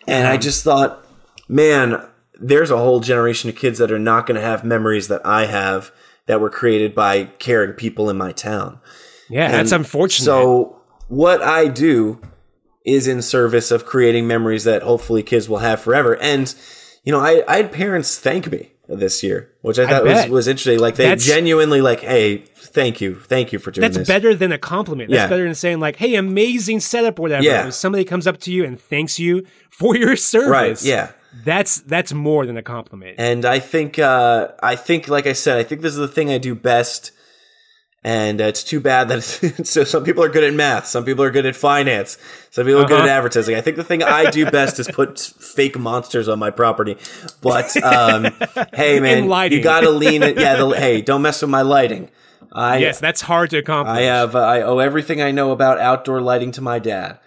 And 0.07 0.27
i 0.27 0.37
just 0.37 0.65
thought 0.65 1.07
man 1.49 2.05
there's 2.41 2.71
a 2.71 2.79
whole 2.79 3.01
generation 3.01 3.51
of 3.51 3.57
kids 3.57 3.79
that 3.79 3.93
are 3.93 3.99
not 3.99 4.27
going 4.27 4.35
to 4.35 4.41
have 4.41 4.65
memories 4.65 5.09
that 5.09 5.25
i 5.25 5.47
have 5.47 5.93
that 6.27 6.41
were 6.41 6.51
created 6.51 6.95
by 6.95 7.25
caring 7.39 7.73
people 7.73 8.09
in 8.09 8.17
my 8.17 8.31
town. 8.33 8.81
Yeah, 9.29 9.51
that's 9.51 9.73
unfortunate. 9.73 10.25
so 10.25 10.81
what 11.09 11.43
i 11.43 11.69
do 11.69 12.21
is 12.85 13.07
in 13.07 13.21
service 13.23 13.71
of 13.71 13.85
creating 13.85 14.27
memories 14.27 14.65
that 14.65 14.83
hopefully 14.83 15.23
kids 15.23 15.49
will 15.49 15.59
have 15.59 15.81
forever. 15.81 16.17
And 16.17 16.53
you 17.05 17.13
know 17.13 17.21
i, 17.21 17.45
I 17.47 17.59
had 17.59 17.73
parents 17.73 18.19
thank 18.19 18.51
me 18.51 18.70
this 18.99 19.23
year 19.23 19.51
which 19.63 19.79
i 19.79 19.87
thought 19.87 20.05
was, 20.05 20.27
was 20.29 20.49
interesting 20.49 20.79
like 20.79 20.97
they 20.97 21.05
That's- 21.05 21.25
genuinely 21.25 21.81
like 21.81 22.01
hey 22.01 22.39
thank 22.57 23.01
you 23.01 23.15
thank 23.15 23.53
you 23.53 23.59
for 23.59 23.71
doing 23.71 23.83
that's 23.83 23.97
this 23.99 24.09
better 24.09 24.35
than 24.35 24.53
a 24.53 24.59
compliment. 24.59 25.11
That's 25.11 25.23
Yeah. 25.23 25.29
better 25.29 25.45
than 25.45 25.55
saying 25.55 25.81
like, 25.81 25.97
"Hey, 25.97 26.15
amazing 26.15 26.79
setup," 26.81 27.19
or 27.19 27.23
whatever. 27.23 27.43
Yeah. 27.43 27.67
If 27.67 27.75
somebody 27.75 28.05
comes 28.05 28.27
up 28.29 28.39
to 28.41 28.53
you 28.53 28.65
and 28.65 28.81
thanks 28.81 29.19
you 29.19 29.45
for 29.71 29.97
your 29.97 30.15
service, 30.17 30.49
right 30.51 30.83
yeah 30.85 31.11
that's 31.45 31.81
that's 31.83 32.13
more 32.13 32.47
than 32.47 32.57
a 32.57 32.63
compliment. 32.63 33.17
And 33.19 33.45
I 33.45 33.59
think, 33.61 33.99
uh, 33.99 34.49
I 34.63 34.75
think, 34.77 35.09
like 35.09 35.27
I 35.27 35.33
said, 35.33 35.59
I 35.59 35.63
think 35.63 35.81
this 35.81 35.93
is 35.93 35.99
the 35.99 36.09
thing 36.09 36.31
I 36.31 36.39
do 36.39 36.55
best. 36.55 37.13
And 38.03 38.41
uh, 38.41 38.45
it's 38.45 38.65
too 38.65 38.81
bad 38.81 39.09
that 39.11 39.21
so 39.67 39.85
some 39.85 40.05
people 40.05 40.25
are 40.25 40.31
good 40.31 40.43
at 40.45 40.55
math, 40.55 40.87
some 40.87 41.05
people 41.05 41.23
are 41.23 41.31
good 41.31 41.45
at 41.45 41.55
finance, 41.55 42.17
some 42.51 42.65
people 42.65 42.81
are 42.81 42.87
good 42.87 43.01
at 43.01 43.05
Uh-huh. 43.05 43.17
advertising. 43.19 43.57
I 43.57 43.61
think 43.61 43.77
the 43.77 43.85
thing 43.85 44.03
I 44.03 44.31
do 44.31 44.51
best 44.51 44.79
is 44.79 44.89
put 44.89 45.19
fake 45.21 45.79
monsters 45.79 46.27
on 46.27 46.39
my 46.39 46.51
property. 46.51 46.97
But 47.43 47.77
um, 47.83 48.29
hey, 48.73 49.01
man, 49.01 49.29
you 49.53 49.61
got 49.63 49.81
to 49.83 49.91
lean 49.91 50.23
it. 50.23 50.39
Yeah, 50.39 50.57
the, 50.57 50.69
hey, 50.79 51.03
don't 51.03 51.21
mess 51.21 51.43
with 51.43 51.51
my 51.51 51.61
lighting. 51.61 52.09
I 52.53 52.79
yes, 52.79 53.01
that's 53.01 53.21
hard 53.21 53.51
to 53.51 53.59
accomplish. 53.59 53.99
I 53.99 54.03
have 54.03 54.35
uh, 54.35 54.41
I 54.41 54.63
owe 54.63 54.79
everything 54.79 55.21
I 55.21 55.31
know 55.31 55.53
about 55.53 55.79
outdoor 55.79 56.21
lighting 56.23 56.53
to 56.53 56.61
my 56.63 56.79
dad. 56.79 57.19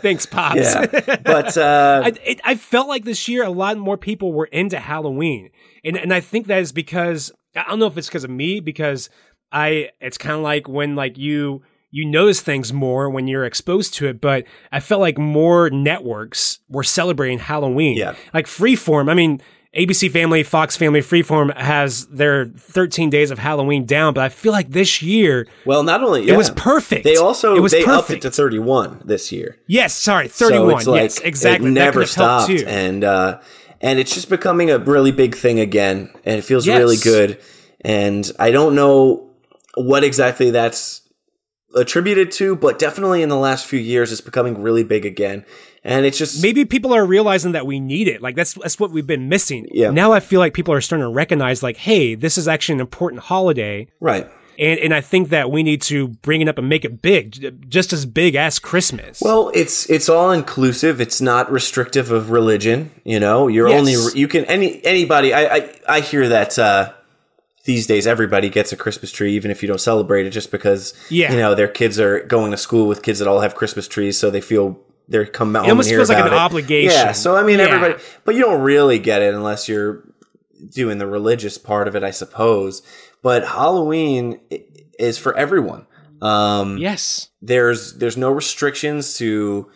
Thanks, 0.00 0.26
pops. 0.26 0.56
Yeah, 0.56 1.16
but 1.22 1.56
uh, 1.56 2.02
I, 2.04 2.12
it, 2.24 2.40
I 2.44 2.54
felt 2.54 2.88
like 2.88 3.04
this 3.04 3.28
year 3.28 3.42
a 3.44 3.50
lot 3.50 3.76
more 3.76 3.96
people 3.98 4.32
were 4.32 4.46
into 4.46 4.78
Halloween, 4.78 5.50
and 5.84 5.96
and 5.96 6.12
I 6.14 6.20
think 6.20 6.46
that 6.46 6.60
is 6.60 6.72
because 6.72 7.32
I 7.56 7.64
don't 7.68 7.78
know 7.78 7.86
if 7.86 7.96
it's 7.98 8.08
because 8.08 8.24
of 8.24 8.30
me 8.30 8.60
because 8.60 9.10
I 9.50 9.90
it's 10.00 10.18
kind 10.18 10.36
of 10.36 10.42
like 10.42 10.68
when 10.68 10.94
like 10.96 11.18
you 11.18 11.62
you 11.90 12.06
notice 12.06 12.40
things 12.40 12.72
more 12.72 13.10
when 13.10 13.28
you're 13.28 13.44
exposed 13.44 13.92
to 13.94 14.06
it, 14.08 14.20
but 14.20 14.44
I 14.70 14.80
felt 14.80 15.00
like 15.02 15.18
more 15.18 15.68
networks 15.68 16.60
were 16.68 16.82
celebrating 16.84 17.38
Halloween. 17.38 17.96
Yeah. 17.98 18.14
like 18.34 18.46
Freeform. 18.46 19.10
I 19.10 19.14
mean. 19.14 19.40
ABC 19.74 20.10
Family, 20.10 20.42
Fox 20.42 20.76
Family, 20.76 21.00
Freeform 21.00 21.56
has 21.56 22.06
their 22.08 22.44
13 22.44 23.08
days 23.08 23.30
of 23.30 23.38
Halloween 23.38 23.86
down, 23.86 24.12
but 24.12 24.22
I 24.22 24.28
feel 24.28 24.52
like 24.52 24.68
this 24.68 25.00
year 25.00 25.46
well, 25.64 25.82
not 25.82 26.04
only 26.04 26.28
it 26.28 26.36
was 26.36 26.50
perfect. 26.50 27.04
They 27.04 27.16
also 27.16 27.56
it 27.56 27.60
was 27.60 27.72
they 27.72 27.78
upped 27.82 28.08
perfect. 28.08 28.26
it 28.26 28.28
to 28.28 28.36
31 28.36 29.00
this 29.06 29.32
year. 29.32 29.56
yes, 29.66 29.94
sorry, 29.94 30.28
So 30.28 30.50
31. 30.50 30.76
it's 30.76 30.86
like 30.86 31.00
yes, 31.00 31.18
exactly. 31.20 31.68
It 31.68 31.72
never 31.72 32.00
could 32.00 32.08
have 32.10 32.14
helped 32.14 32.44
stopped, 32.58 32.62
and 32.70 33.02
uh, 33.02 33.40
and 33.82 33.98
it's 33.98 34.14
just 34.14 34.30
becoming 34.30 34.70
a 34.70 34.78
really 34.78 35.12
big 35.12 35.34
thing 35.34 35.60
again, 35.60 36.10
and 36.24 36.38
it 36.38 36.42
feels 36.42 36.66
Yes. 36.66 36.78
really 36.78 36.96
good. 36.96 37.38
And 37.84 38.30
I 38.38 38.50
don't 38.52 38.74
know 38.74 39.28
what 39.74 40.04
exactly 40.04 40.50
that's 40.50 41.00
attributed 41.74 42.30
to, 42.32 42.54
but 42.54 42.78
definitely 42.78 43.22
in 43.22 43.28
the 43.28 43.36
last 43.36 43.66
few 43.66 43.78
years, 43.78 44.12
it's 44.12 44.20
becoming 44.20 44.60
really 44.62 44.84
big 44.84 45.06
again. 45.06 45.44
And 45.84 46.06
it's 46.06 46.18
just 46.18 46.42
maybe 46.42 46.64
people 46.64 46.92
are 46.94 47.04
realizing 47.04 47.52
that 47.52 47.66
we 47.66 47.80
need 47.80 48.06
it. 48.06 48.22
Like 48.22 48.36
that's 48.36 48.54
that's 48.54 48.78
what 48.78 48.92
we've 48.92 49.06
been 49.06 49.28
missing. 49.28 49.66
Yeah. 49.72 49.90
Now 49.90 50.12
I 50.12 50.20
feel 50.20 50.38
like 50.38 50.54
people 50.54 50.72
are 50.74 50.80
starting 50.80 51.04
to 51.06 51.12
recognize 51.12 51.62
like, 51.62 51.76
hey, 51.76 52.14
this 52.14 52.38
is 52.38 52.46
actually 52.46 52.74
an 52.74 52.80
important 52.80 53.22
holiday. 53.22 53.88
right. 54.00 54.28
And 54.62 54.78
and 54.78 54.94
I 54.94 55.00
think 55.00 55.30
that 55.30 55.50
we 55.50 55.62
need 55.64 55.82
to 55.82 56.08
bring 56.08 56.40
it 56.40 56.48
up 56.48 56.56
and 56.56 56.68
make 56.68 56.84
it 56.84 57.02
big, 57.02 57.68
just 57.68 57.92
as 57.92 58.06
big 58.06 58.36
as 58.36 58.58
Christmas. 58.60 59.20
Well, 59.20 59.50
it's 59.54 59.90
it's 59.90 60.08
all 60.08 60.30
inclusive. 60.30 61.00
It's 61.00 61.20
not 61.20 61.50
restrictive 61.50 62.10
of 62.12 62.30
religion. 62.30 62.90
You 63.04 63.18
know, 63.18 63.48
you're 63.48 63.68
Yes. 63.68 63.78
only 63.80 63.94
you 64.20 64.28
can 64.28 64.44
any 64.44 64.80
anybody. 64.84 65.34
I 65.34 65.42
I, 65.56 65.74
I 65.88 66.00
hear 66.00 66.28
that 66.28 66.58
uh, 66.58 66.92
these 67.64 67.86
days 67.86 68.06
everybody 68.06 68.48
gets 68.48 68.72
a 68.72 68.76
Christmas 68.76 69.10
tree, 69.10 69.34
even 69.34 69.50
if 69.50 69.62
you 69.62 69.66
don't 69.68 69.80
celebrate 69.80 70.26
it, 70.26 70.30
just 70.30 70.50
because 70.52 70.94
Yeah. 71.10 71.32
you 71.32 71.38
know 71.38 71.54
their 71.56 71.68
kids 71.68 71.98
are 71.98 72.20
going 72.24 72.52
to 72.52 72.56
school 72.56 72.86
with 72.86 73.02
kids 73.02 73.18
that 73.18 73.26
all 73.26 73.40
have 73.40 73.54
Christmas 73.56 73.88
trees, 73.88 74.16
so 74.18 74.30
they 74.30 74.40
feel 74.40 74.78
they're 75.08 75.26
come 75.26 75.54
home 75.54 75.68
almost 75.68 75.90
feels 75.90 76.08
like 76.08 76.18
an 76.18 76.28
it. 76.28 76.32
obligation. 76.32 76.92
Yeah. 76.92 77.12
So 77.12 77.34
I 77.36 77.42
mean, 77.42 77.58
Yeah. 77.58 77.66
everybody, 77.66 77.94
but 78.24 78.34
you 78.36 78.42
don't 78.42 78.62
really 78.62 78.98
get 79.00 79.22
it 79.22 79.34
unless 79.34 79.68
you're 79.68 80.04
doing 80.72 80.98
the 80.98 81.06
religious 81.08 81.58
part 81.58 81.88
of 81.88 81.96
it, 81.96 82.04
I 82.04 82.12
suppose. 82.12 82.82
But 83.22 83.46
Halloween 83.46 84.40
is 84.98 85.18
for 85.18 85.36
everyone. 85.36 85.86
Um, 86.20 86.78
yes. 86.78 87.30
there's 87.40 87.94
there's 87.94 88.16
no 88.16 88.30
restrictions 88.30 89.16
to 89.18 89.68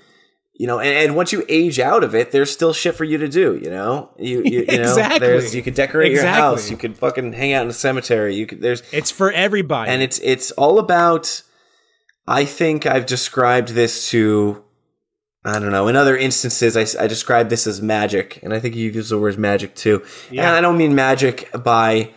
you 0.55 0.67
know 0.69 0.79
and, 0.79 0.89
and 0.97 1.17
once 1.17 1.33
you 1.33 1.45
age 1.49 1.81
out 1.81 2.05
of 2.05 2.15
it 2.15 2.31
there's 2.31 2.53
still 2.53 2.73
shit 2.73 2.95
for 2.95 3.03
you 3.03 3.19
to 3.19 3.27
do 3.27 3.57
you 3.61 3.69
know 3.69 4.11
you 4.17 4.43
you, 4.45 4.61
you 4.61 4.67
know 4.79 4.83
Exactly. 4.85 5.19
there's 5.19 5.55
you 5.57 5.63
could 5.65 5.75
decorate 5.75 6.13
your 6.13 6.25
house 6.25 6.71
you 6.71 6.77
could 6.77 6.97
fucking 6.97 7.33
hang 7.33 7.53
out 7.53 7.63
in 7.63 7.69
the 7.69 7.75
cemetery 7.75 8.37
you 8.37 8.47
could 8.47 8.63
there's 8.63 8.81
It's 8.93 9.11
for 9.11 9.33
everybody. 9.33 9.91
and 9.91 10.03
it's 10.03 10.21
it's 10.21 10.53
all 10.53 10.79
about 10.79 11.43
i 12.29 12.45
think 12.45 12.87
i've 12.87 13.07
described 13.07 13.71
this 13.71 14.09
to 14.11 14.63
I 15.45 15.59
don't 15.61 15.71
know. 15.71 15.87
In 15.87 15.95
other 15.95 16.17
instances, 16.17 16.77
I, 16.77 17.05
I 17.05 17.07
describe 17.07 17.51
this 17.51 17.69
as 17.69 17.81
magic, 17.81 18.41
and 18.43 18.53
I 18.53 18.59
think 18.59 18.75
you 18.75 18.91
use 18.91 19.11
the 19.11 19.19
word 19.19 19.39
magic 19.39 19.77
too. 19.77 20.03
Yeah. 20.29 20.49
And 20.49 20.57
I 20.57 20.61
don't 20.61 20.77
mean 20.77 20.93
magic 20.97 21.49
by 21.63 22.11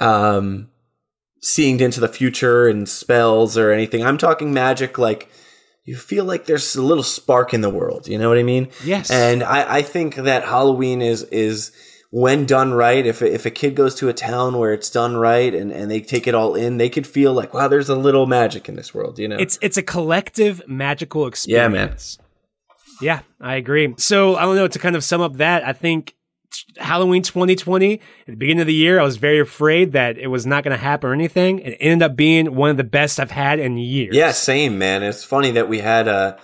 um, 0.00 0.70
seeing 1.42 1.80
into 1.80 2.00
the 2.00 2.08
future 2.08 2.68
and 2.68 2.88
spells 2.88 3.56
or 3.56 3.70
anything. 3.70 4.04
I'm 4.04 4.18
talking 4.18 4.52
magic 4.52 4.98
like 4.98 5.30
you 5.84 5.96
feel 5.96 6.24
like 6.24 6.46
there's 6.46 6.74
a 6.74 6.82
little 6.82 7.04
spark 7.04 7.54
in 7.54 7.60
the 7.60 7.70
world. 7.70 8.08
You 8.08 8.18
know 8.18 8.28
what 8.28 8.38
I 8.38 8.42
mean? 8.42 8.68
Yes. 8.84 9.10
And 9.10 9.42
I, 9.42 9.76
I 9.76 9.82
think 9.82 10.16
that 10.16 10.44
Halloween 10.44 11.00
is 11.00 11.22
is 11.24 11.70
when 12.10 12.44
done 12.44 12.72
right. 12.74 13.06
If 13.06 13.22
if 13.22 13.46
a 13.46 13.50
kid 13.50 13.76
goes 13.76 13.94
to 13.96 14.08
a 14.08 14.12
town 14.12 14.58
where 14.58 14.72
it's 14.72 14.90
done 14.90 15.16
right 15.16 15.54
and, 15.54 15.70
and 15.70 15.90
they 15.90 16.00
take 16.00 16.26
it 16.26 16.34
all 16.34 16.54
in, 16.54 16.78
they 16.78 16.88
could 16.88 17.06
feel 17.06 17.32
like 17.32 17.54
wow, 17.54 17.68
there's 17.68 17.88
a 17.88 17.94
little 17.94 18.26
magic 18.26 18.68
in 18.68 18.74
this 18.74 18.92
world. 18.92 19.18
You 19.18 19.28
know? 19.28 19.36
It's 19.36 19.58
it's 19.62 19.76
a 19.76 19.82
collective 19.82 20.60
magical 20.66 21.26
experience. 21.26 21.62
Yeah, 21.62 21.68
man. 21.68 21.96
Yeah, 23.00 23.20
I 23.40 23.56
agree. 23.56 23.94
So 23.98 24.36
I 24.36 24.42
don't 24.42 24.56
know 24.56 24.68
to 24.68 24.78
kind 24.78 24.96
of 24.96 25.04
sum 25.04 25.20
up 25.20 25.36
that. 25.36 25.64
I 25.64 25.72
think 25.72 26.16
Halloween 26.78 27.22
2020 27.22 27.94
at 27.94 28.00
the 28.26 28.36
beginning 28.36 28.60
of 28.60 28.66
the 28.66 28.74
year, 28.74 29.00
I 29.00 29.02
was 29.02 29.16
very 29.16 29.40
afraid 29.40 29.92
that 29.92 30.18
it 30.18 30.28
was 30.28 30.46
not 30.46 30.64
going 30.64 30.76
to 30.76 30.82
happen 30.82 31.10
or 31.10 31.12
anything. 31.12 31.60
It 31.60 31.76
ended 31.80 32.10
up 32.10 32.16
being 32.16 32.54
one 32.54 32.70
of 32.70 32.76
the 32.76 32.84
best 32.84 33.20
I've 33.20 33.30
had 33.30 33.58
in 33.58 33.76
years. 33.76 34.14
Yeah, 34.14 34.32
same 34.32 34.78
man. 34.78 35.02
It's 35.02 35.24
funny 35.24 35.50
that 35.52 35.68
we 35.68 35.80
had 35.80 36.08
uh 36.08 36.36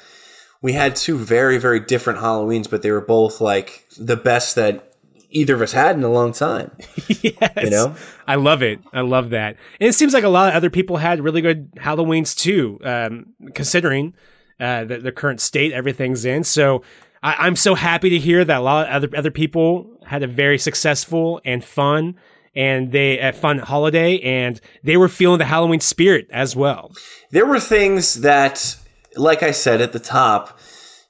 we 0.61 0.73
had 0.73 0.97
two 0.97 1.19
very 1.19 1.59
very 1.59 1.81
different 1.81 2.21
Halloweens, 2.21 2.69
but 2.69 2.83
they 2.83 2.91
were 2.91 3.01
both 3.01 3.41
like 3.41 3.87
the 3.99 4.17
best 4.17 4.55
that 4.57 4.93
either 5.33 5.55
of 5.55 5.63
us 5.63 5.73
had 5.73 5.97
in 5.97 6.03
a 6.03 6.11
long 6.11 6.33
time. 6.33 6.71
yes. 7.09 7.51
You 7.63 7.71
know? 7.71 7.97
I 8.27 8.37
love 8.37 8.63
it. 8.63 8.81
I 8.93 9.01
love 9.01 9.31
that. 9.31 9.57
And 9.81 9.89
it 9.89 9.95
seems 9.95 10.15
like 10.15 10.25
a 10.25 10.29
lot 10.29 10.51
of 10.51 10.55
other 10.55 10.71
people 10.71 10.99
had 10.99 11.21
really 11.21 11.41
good 11.41 11.73
Halloweens 11.77 12.37
too, 12.37 12.79
um, 12.85 13.35
considering 13.55 14.15
uh, 14.61 14.85
the, 14.85 14.99
the 14.99 15.13
current 15.13 15.41
state 15.41 15.73
everything's 15.73 16.25
in. 16.25 16.45
So 16.45 16.83
I, 17.23 17.35
I'm 17.47 17.57
so 17.57 17.75
happy 17.75 18.11
to 18.11 18.19
hear 18.19 18.45
that 18.45 18.59
a 18.59 18.61
lot 18.61 18.87
of 18.87 18.93
other 18.93 19.17
other 19.17 19.31
people 19.31 19.99
had 20.07 20.23
a 20.23 20.27
very 20.27 20.59
successful 20.59 21.41
and 21.45 21.65
fun 21.65 22.17
and 22.55 22.93
they 22.93 23.19
a 23.19 23.33
fun 23.33 23.59
holiday, 23.59 24.19
and 24.21 24.61
they 24.83 24.97
were 24.97 25.09
feeling 25.09 25.39
the 25.39 25.47
Halloween 25.47 25.81
spirit 25.81 26.29
as 26.31 26.55
well. 26.55 26.93
There 27.31 27.47
were 27.47 27.61
things 27.61 28.15
that, 28.21 28.77
like 29.17 29.43
I 29.43 29.53
said 29.53 29.81
at 29.81 29.93
the 29.93 29.99
top, 29.99 30.59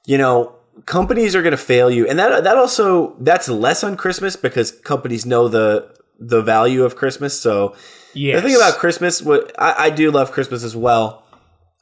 you 0.06 0.18
know, 0.18 0.54
companies 0.86 1.34
are 1.34 1.42
going 1.42 1.52
to 1.52 1.56
fail 1.56 1.90
you, 1.90 2.06
and 2.08 2.18
that 2.18 2.44
that 2.44 2.56
also 2.56 3.16
that's 3.18 3.48
less 3.48 3.82
on 3.82 3.96
Christmas 3.96 4.36
because 4.36 4.70
companies 4.70 5.26
know 5.26 5.48
the 5.48 5.92
the 6.18 6.42
value 6.42 6.84
of 6.84 6.94
Christmas. 6.96 7.40
So 7.40 7.74
Yes. 8.14 8.42
the 8.42 8.48
thing 8.48 8.56
about 8.56 8.74
Christmas, 8.74 9.22
what 9.22 9.52
I, 9.58 9.86
I 9.86 9.90
do 9.90 10.10
love 10.10 10.32
Christmas 10.32 10.62
as 10.62 10.76
well. 10.76 11.21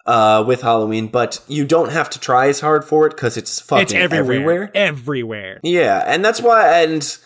Uh, 0.06 0.42
with 0.46 0.62
Halloween, 0.62 1.08
but 1.08 1.40
you 1.46 1.64
don't 1.64 1.92
have 1.92 2.08
to 2.10 2.18
try 2.18 2.48
as 2.48 2.60
hard 2.60 2.84
for 2.84 3.06
it 3.06 3.10
because 3.10 3.36
it's 3.36 3.60
fucking 3.60 3.82
it's 3.82 3.92
everywhere, 3.92 4.34
everywhere. 4.34 4.70
everywhere. 4.74 5.60
Yeah, 5.62 6.02
and 6.06 6.24
that's 6.24 6.40
why, 6.40 6.82
and 6.82 7.18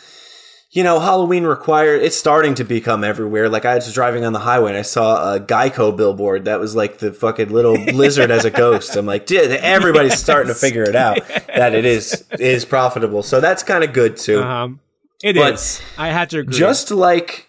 you 0.75 0.83
know, 0.83 0.99
Halloween 0.99 1.45
required. 1.45 2.03
It's 2.03 2.17
starting 2.17 2.57
to 2.57 2.65
become 2.65 3.05
everywhere. 3.05 3.49
Like 3.49 3.65
I 3.65 3.77
was 3.77 3.93
driving 3.95 4.25
on 4.25 4.33
the 4.33 4.41
highway 4.41 4.71
and 4.71 4.79
I 4.79 4.83
saw 4.83 5.35
a 5.35 5.39
Geico 5.39 5.97
billboard 5.97 6.47
that 6.47 6.59
was 6.59 6.75
like 6.75 6.99
the 6.99 7.13
fucking 7.13 7.51
little 7.51 7.75
lizard 7.95 8.33
as 8.33 8.45
a 8.45 8.51
ghost. 8.51 8.97
I'm 8.97 9.07
like, 9.07 9.25
dude, 9.25 9.53
everybody's 9.53 10.19
starting 10.19 10.49
to 10.49 10.55
figure 10.59 10.83
it 10.83 10.97
out 10.97 11.21
that 11.47 11.77
it 11.77 11.85
is 11.85 12.25
is 12.41 12.65
profitable. 12.65 13.23
So 13.23 13.41
that's 13.41 13.63
kind 13.63 13.85
of 13.85 13.93
good 13.93 14.17
too. 14.17 14.43
Um, 14.43 14.81
it 15.23 15.37
But 15.37 15.55
is. 15.55 15.81
I 15.97 16.09
had 16.09 16.31
to 16.31 16.41
agree. 16.41 16.59
Just 16.59 16.91
like 16.91 17.49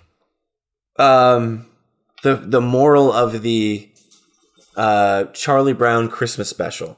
um 0.99 1.65
the 2.21 2.35
the 2.35 2.61
moral 2.61 3.11
of 3.11 3.41
the 3.41 3.89
uh 4.75 5.25
Charlie 5.33 5.73
Brown 5.73 6.09
Christmas 6.09 6.49
special 6.49 6.97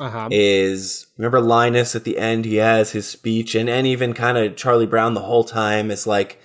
uh-huh. 0.00 0.28
is 0.30 1.06
remember 1.16 1.40
Linus 1.40 1.94
at 1.94 2.04
the 2.04 2.18
end? 2.18 2.44
He 2.44 2.56
has 2.56 2.92
his 2.92 3.06
speech 3.08 3.54
and 3.54 3.68
and 3.68 3.86
even 3.86 4.12
kind 4.14 4.38
of 4.38 4.56
Charlie 4.56 4.86
Brown 4.86 5.14
the 5.14 5.20
whole 5.20 5.44
time 5.44 5.90
is 5.90 6.06
like 6.06 6.40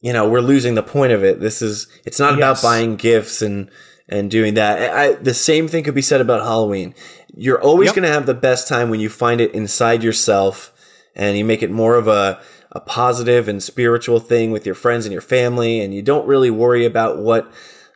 you 0.00 0.12
know 0.12 0.28
we're 0.28 0.40
losing 0.40 0.74
the 0.74 0.82
point 0.82 1.12
of 1.12 1.22
it. 1.24 1.40
This 1.40 1.60
is 1.62 1.86
it's 2.04 2.18
not 2.18 2.34
about 2.34 2.62
buying 2.62 2.96
gifts 2.96 3.42
and 3.42 3.70
and 4.08 4.30
doing 4.30 4.54
that. 4.54 4.92
I, 4.92 5.12
the 5.14 5.34
same 5.34 5.68
thing 5.68 5.84
could 5.84 5.94
be 5.94 6.02
said 6.02 6.20
about 6.20 6.42
Halloween. 6.42 6.94
You're 7.32 7.62
always 7.62 7.86
Yep. 7.88 7.94
going 7.94 8.08
to 8.08 8.12
have 8.12 8.26
the 8.26 8.34
best 8.34 8.66
time 8.66 8.90
when 8.90 8.98
you 8.98 9.08
find 9.08 9.40
it 9.40 9.52
inside 9.54 10.02
yourself 10.02 10.72
and 11.14 11.38
you 11.38 11.44
make 11.44 11.62
it 11.62 11.70
more 11.70 11.94
of 11.96 12.08
a 12.08 12.40
a 12.72 12.80
positive 12.80 13.48
and 13.48 13.62
spiritual 13.62 14.20
thing 14.20 14.50
with 14.52 14.64
your 14.64 14.74
friends 14.76 15.04
and 15.04 15.12
your 15.12 15.22
family 15.22 15.80
and 15.80 15.92
you 15.92 16.02
don't 16.02 16.26
really 16.26 16.50
worry 16.50 16.84
about 16.84 17.18
what 17.18 17.50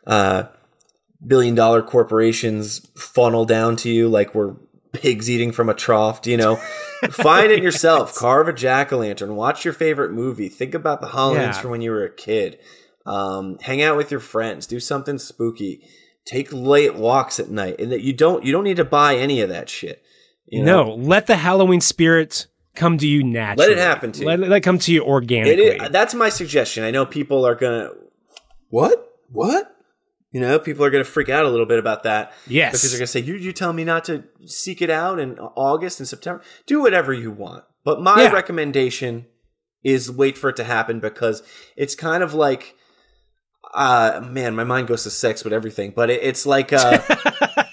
uh 0.05 0.43
billion 1.25 1.55
dollar 1.55 1.81
corporations 1.81 2.87
funnel 2.95 3.45
down 3.45 3.75
to 3.77 3.89
you 3.89 4.07
like 4.07 4.33
we're 4.35 4.55
pigs 4.93 5.29
eating 5.29 5.51
from 5.51 5.69
a 5.69 5.73
trough, 5.73 6.25
you 6.25 6.37
know. 6.37 6.55
Find 7.11 7.51
it 7.51 7.61
yourself. 7.61 8.15
Carve 8.15 8.47
a 8.47 8.53
jack 8.53 8.93
o' 8.93 8.97
lantern. 8.97 9.35
Watch 9.35 9.65
your 9.65 9.73
favorite 9.73 10.11
movie. 10.11 10.49
Think 10.49 10.73
about 10.73 11.01
the 11.01 11.07
Halloweens 11.07 11.35
Yeah. 11.35 11.51
from 11.53 11.71
when 11.71 11.81
you 11.81 11.91
were 11.91 12.05
a 12.05 12.13
kid. 12.13 12.59
Um, 13.05 13.57
hang 13.59 13.81
out 13.81 13.97
with 13.97 14.09
your 14.09 14.19
friends. 14.19 14.65
Do 14.65 14.79
something 14.79 15.17
spooky. 15.19 15.87
Take 16.25 16.51
late 16.51 16.95
walks 16.95 17.39
at 17.39 17.49
night. 17.49 17.79
And 17.79 17.91
that 17.91 18.01
you 18.01 18.13
don't 18.13 18.43
you 18.43 18.51
don't 18.51 18.63
need 18.63 18.77
to 18.77 18.85
buy 18.85 19.15
any 19.17 19.41
of 19.41 19.49
that 19.49 19.69
shit. 19.69 20.01
You 20.47 20.63
know? 20.63 20.83
No, 20.85 20.95
let 20.95 21.27
the 21.27 21.35
Halloween 21.35 21.81
spirit 21.81 22.47
come 22.75 22.97
to 22.97 23.07
you 23.07 23.23
naturally. 23.23 23.69
Let 23.69 23.77
it 23.77 23.81
happen 23.81 24.11
to 24.13 24.21
you. 24.21 24.25
Let, 24.27 24.39
let 24.39 24.51
it 24.51 24.61
come 24.61 24.79
to 24.79 24.91
you 24.91 25.03
organically. 25.03 25.65
is, 25.65 25.89
that's 25.89 26.13
my 26.13 26.29
suggestion. 26.29 26.83
I 26.83 26.91
know 26.91 27.05
people 27.05 27.45
are 27.45 27.55
gonna 27.55 27.91
what 28.69 29.13
what 29.31 29.74
you 30.35 30.41
know 30.41 30.59
people 30.59 30.83
are 30.83 30.89
gonna 30.89 31.03
freak 31.15 31.29
out 31.29 31.45
a 31.45 31.49
little 31.49 31.65
bit 31.65 31.79
about 31.79 32.03
that. 32.03 32.33
Yes. 32.45 32.71
because 32.73 32.91
they're 32.91 32.99
gonna 32.99 33.07
say 33.07 33.21
you 33.21 33.35
you 33.35 33.53
tell 33.53 33.71
me 33.71 33.83
not 33.85 34.03
to 34.05 34.23
seek 34.45 34.81
it 34.81 34.89
out 34.89 35.17
in 35.19 35.39
August 35.39 35.99
and 36.01 36.07
September. 36.07 36.41
Do 36.65 36.81
whatever 36.81 37.13
you 37.13 37.31
want, 37.31 37.63
but 37.85 38.01
my 38.01 38.23
Yeah. 38.23 38.31
recommendation 38.33 39.27
is 39.83 40.11
wait 40.11 40.37
for 40.37 40.49
it 40.49 40.55
to 40.57 40.63
happen 40.65 40.99
because 40.99 41.41
it's 41.77 41.95
kind 41.95 42.21
of 42.21 42.33
like. 42.33 42.75
Uh 43.73 44.21
man, 44.23 44.55
my 44.55 44.63
mind 44.63 44.87
goes 44.87 45.03
to 45.03 45.09
sex 45.09 45.43
with 45.43 45.51
everything, 45.51 45.91
but 45.95 46.09
it, 46.09 46.21
it's 46.23 46.45
like 46.45 46.71
uh 46.71 46.99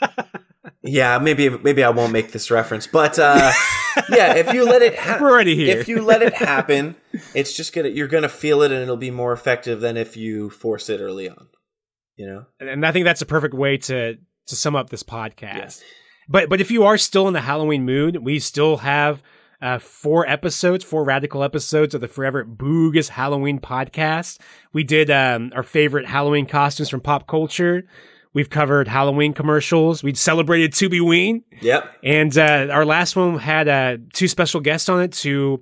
yeah, 0.83 1.19
maybe 1.19 1.49
maybe 1.49 1.85
I 1.85 1.91
won't 1.91 2.13
make 2.13 2.33
this 2.33 2.51
reference, 2.51 2.87
but 2.87 3.19
uh 3.19 3.53
yeah, 4.11 4.35
if 4.35 4.53
you 4.53 4.65
let 4.65 4.83
it 4.83 4.99
ha- 4.99 5.19
We're 5.23 5.31
already 5.31 5.55
here. 5.55 5.79
if 5.79 5.89
you 5.89 6.01
let 6.03 6.23
it 6.23 6.35
happen, 6.35 6.97
it's 7.35 7.53
just 7.57 7.73
gonna 7.75 7.89
you're 7.91 8.09
gonna 8.09 8.29
feel 8.29 8.63
it 8.63 8.73
and 8.73 8.83
it'll 8.83 8.97
be 8.97 9.11
more 9.11 9.33
effective 9.33 9.81
than 9.81 9.97
if 9.97 10.17
you 10.17 10.51
force 10.51 10.89
it 10.91 11.01
early 11.01 11.29
on. 11.29 11.49
You 12.17 12.27
know? 12.27 12.47
and, 12.61 12.69
and 12.69 12.87
I 12.87 12.93
think 12.93 13.05
that's 13.05 13.23
a 13.23 13.27
perfect 13.27 13.55
way 13.55 13.79
to 13.79 14.19
to 14.47 14.57
sum 14.57 14.77
up 14.77 14.91
this 14.91 15.03
podcast. 15.03 15.57
Yes. 15.57 15.83
But 16.29 16.49
but 16.49 16.61
if 16.61 16.71
you 16.71 16.85
are 16.85 16.99
still 16.99 17.27
in 17.29 17.35
the 17.35 17.41
Halloween 17.41 17.85
mood, 17.85 18.17
we 18.19 18.39
still 18.39 18.79
have 18.79 19.23
uh, 19.61 19.79
four 19.79 20.29
episodes, 20.29 20.85
four 20.85 21.05
radical 21.05 21.45
episodes 21.45 21.95
of 21.95 22.01
the 22.01 22.09
Forever 22.09 22.45
Bogus 22.45 23.11
Halloween 23.11 23.61
podcast. 23.61 24.39
We 24.73 24.83
did 24.83 25.11
um, 25.11 25.53
our 25.55 25.63
favorite 25.63 26.07
Halloween 26.07 26.47
costumes 26.47 26.89
from 26.89 27.01
pop 27.01 27.29
culture. 27.29 27.85
We've 28.35 28.51
covered 28.51 28.89
Halloween 28.89 29.35
commercials. 29.35 30.03
We 30.03 30.15
celebrated 30.15 30.73
To 30.75 30.89
Be 30.89 31.01
Ween. 31.01 31.45
Yep. 31.61 31.99
And 32.03 32.37
uh, 32.37 32.69
our 32.73 32.85
last 32.85 33.15
one 33.15 33.39
had 33.39 33.69
uh, 33.69 33.99
two 34.13 34.27
special 34.27 34.61
guests 34.61 34.89
on 34.89 35.03
it 35.03 35.13
to 35.13 35.61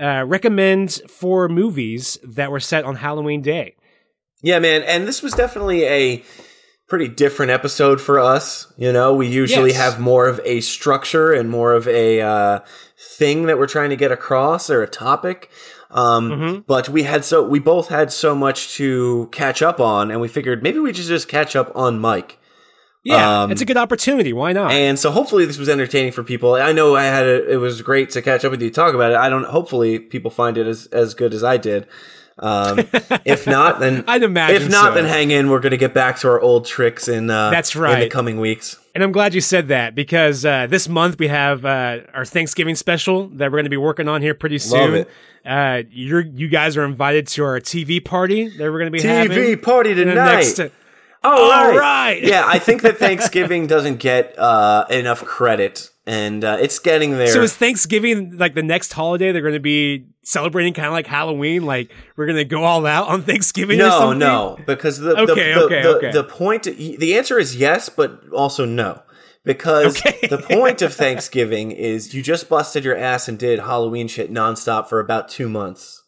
uh, 0.00 0.24
recommend 0.26 1.00
four 1.08 1.48
movies 1.48 2.18
that 2.22 2.50
were 2.50 2.60
set 2.60 2.84
on 2.84 2.94
Halloween 2.94 3.42
Day. 3.42 3.76
Yeah, 4.44 4.58
man, 4.58 4.82
and 4.82 5.08
this 5.08 5.22
was 5.22 5.32
definitely 5.32 5.84
a 5.84 6.22
pretty 6.86 7.08
different 7.08 7.50
episode 7.50 7.98
for 8.00 8.20
us. 8.20 8.70
You 8.76 8.92
know, 8.92 9.14
we 9.14 9.26
usually 9.26 9.70
Yes. 9.70 9.78
have 9.78 10.00
more 10.00 10.26
of 10.26 10.38
a 10.44 10.60
structure 10.60 11.32
and 11.32 11.48
more 11.48 11.72
of 11.72 11.88
a 11.88 12.20
uh, 12.20 12.58
thing 13.16 13.46
that 13.46 13.56
we're 13.58 13.66
trying 13.66 13.88
to 13.90 13.96
get 13.96 14.12
across 14.12 14.68
or 14.68 14.82
a 14.82 14.86
topic. 14.88 15.50
Um, 15.90 16.30
Mm-hmm. 16.30 16.58
But 16.66 16.88
we 16.90 17.04
had 17.04 17.24
so 17.24 17.42
we 17.42 17.58
both 17.58 17.88
had 17.88 18.12
so 18.12 18.34
much 18.34 18.74
to 18.76 19.28
catch 19.32 19.62
up 19.62 19.80
on, 19.80 20.10
and 20.10 20.20
we 20.20 20.28
figured 20.28 20.62
maybe 20.62 20.78
we 20.78 20.92
should 20.92 21.06
just 21.06 21.28
catch 21.28 21.56
up 21.56 21.72
on 21.74 21.98
Mike. 21.98 22.38
Yeah, 23.04 23.42
Um, 23.42 23.52
it's 23.52 23.60
a 23.60 23.66
good 23.66 23.76
opportunity. 23.76 24.32
Why 24.32 24.52
not? 24.52 24.72
And 24.72 24.98
so 24.98 25.10
hopefully 25.10 25.44
this 25.46 25.58
was 25.58 25.68
entertaining 25.68 26.12
for 26.12 26.22
people. 26.24 26.54
I 26.54 26.72
know 26.72 26.96
I 26.96 27.04
had 27.04 27.26
a, 27.26 27.52
it 27.52 27.56
was 27.56 27.80
great 27.82 28.08
to 28.10 28.22
catch 28.22 28.44
up 28.46 28.50
with 28.50 28.62
you, 28.62 28.70
talk 28.70 28.94
about 28.94 29.12
it. 29.12 29.16
I 29.18 29.28
don't. 29.28 29.44
Hopefully 29.44 29.98
people 29.98 30.30
find 30.30 30.56
it 30.58 30.66
as 30.66 30.86
as 30.86 31.14
good 31.14 31.32
as 31.34 31.42
I 31.44 31.56
did. 31.58 31.86
Um, 32.38 32.80
if 33.24 33.46
not, 33.46 33.78
then 33.78 34.04
I'd 34.08 34.22
imagine 34.22 34.62
If 34.62 34.68
not, 34.70 34.88
so. 34.88 34.94
then 34.94 35.04
hang 35.04 35.30
in. 35.30 35.48
We're 35.50 35.60
going 35.60 35.70
to 35.70 35.76
get 35.76 35.94
back 35.94 36.18
to 36.20 36.28
our 36.28 36.40
old 36.40 36.66
tricks 36.66 37.06
in 37.08 37.30
uh, 37.30 37.50
That's 37.50 37.76
right 37.76 37.94
in 37.94 38.00
the 38.00 38.08
coming 38.08 38.40
weeks. 38.40 38.78
And 38.94 39.02
I'm 39.02 39.12
glad 39.12 39.34
you 39.34 39.40
said 39.40 39.68
that 39.68 39.94
because 39.94 40.44
uh, 40.44 40.66
this 40.68 40.88
month 40.88 41.18
we 41.18 41.28
have 41.28 41.64
uh, 41.64 42.00
our 42.12 42.24
Thanksgiving 42.24 42.74
special 42.76 43.28
that 43.28 43.50
we're 43.50 43.58
going 43.58 43.64
to 43.64 43.70
be 43.70 43.76
working 43.76 44.08
on 44.08 44.22
here 44.22 44.34
pretty 44.34 44.58
soon. 44.58 45.06
Uh, 45.44 45.82
you're 45.90 46.22
you 46.22 46.48
guys 46.48 46.76
are 46.76 46.84
invited 46.84 47.26
to 47.28 47.44
our 47.44 47.60
TV 47.60 48.02
party 48.02 48.48
that 48.48 48.70
we're 48.70 48.78
going 48.78 48.92
to 48.92 48.98
be 48.98 49.02
having. 49.02 49.36
TV 49.36 49.60
party 49.60 49.94
tonight. 49.94 50.70
Next- 51.24 51.40
All 51.40 51.68
right. 51.70 51.78
right. 51.78 52.22
yeah, 52.22 52.44
I 52.46 52.58
think 52.58 52.82
that 52.82 52.98
Thanksgiving 53.06 53.66
doesn't 53.66 53.96
get 53.98 54.38
uh, 54.38 54.84
enough 54.90 55.24
credit, 55.24 55.90
and 56.06 56.44
uh, 56.44 56.58
it's 56.60 56.78
getting 56.78 57.12
there. 57.12 57.28
so 57.28 57.42
is 57.42 57.54
Thanksgiving 57.56 58.36
like 58.36 58.54
the 58.54 58.62
next 58.62 58.92
holiday? 58.92 59.32
They're 59.32 59.42
going 59.42 59.54
to 59.54 59.60
be 59.60 60.06
celebrating 60.22 60.74
kind 60.74 60.86
of 60.86 60.92
like 60.92 61.06
Halloween. 61.06 61.64
Like 61.64 61.90
we're 62.16 62.26
going 62.26 62.36
to 62.38 62.44
go 62.44 62.62
all 62.64 62.84
out 62.86 63.08
on 63.08 63.22
Thanksgiving. 63.22 63.80
or 63.80 63.84
no, 63.84 63.98
something? 63.98 64.18
no, 64.18 64.58
because 64.66 64.98
the 64.98 65.16
Okay, 65.18 65.52
the, 65.54 65.60
the, 65.60 65.64
okay, 65.66 65.82
the, 65.82 65.88
okay. 65.96 66.12
the 66.12 66.24
point 66.24 66.64
the 66.64 67.16
answer 67.16 67.38
is 67.38 67.56
yes, 67.56 67.88
but 67.88 68.22
also 68.32 68.64
no, 68.66 69.02
because 69.44 69.96
Okay. 69.98 70.26
the 70.28 70.38
point 70.38 70.82
of 70.82 70.92
Thanksgiving 70.94 71.70
is 71.72 72.14
you 72.14 72.22
just 72.22 72.48
busted 72.48 72.84
your 72.84 72.96
ass 72.96 73.28
and 73.28 73.38
did 73.38 73.60
Halloween 73.60 74.08
shit 74.08 74.30
nonstop 74.32 74.88
for 74.88 75.00
about 75.00 75.28
two 75.28 75.48
months. 75.48 76.02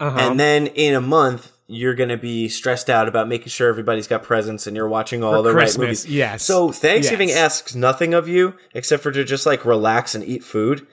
Uh-huh. 0.00 0.16
And 0.18 0.38
then 0.38 0.68
in 0.68 0.94
a 0.94 1.00
month, 1.00 1.50
you're 1.70 1.94
going 1.94 2.08
to 2.08 2.16
be 2.16 2.48
stressed 2.48 2.88
out 2.88 3.08
about 3.08 3.28
making 3.28 3.48
sure 3.48 3.68
everybody's 3.68 4.06
got 4.06 4.22
presents 4.22 4.66
and 4.66 4.74
you're 4.74 4.88
watching 4.88 5.22
all 5.22 5.34
For 5.34 5.42
the 5.42 5.52
Christmas, 5.52 5.76
right 5.78 5.82
movies. 5.84 6.06
yes. 6.06 6.42
So 6.42 6.72
Thanksgiving 6.72 7.28
Yes. 7.28 7.36
asks 7.38 7.74
nothing 7.74 8.14
of 8.14 8.26
you 8.26 8.54
except 8.74 9.02
for 9.02 9.12
to 9.12 9.22
just 9.22 9.44
like 9.44 9.64
relax 9.66 10.14
and 10.14 10.24
eat 10.24 10.42
food. 10.42 10.86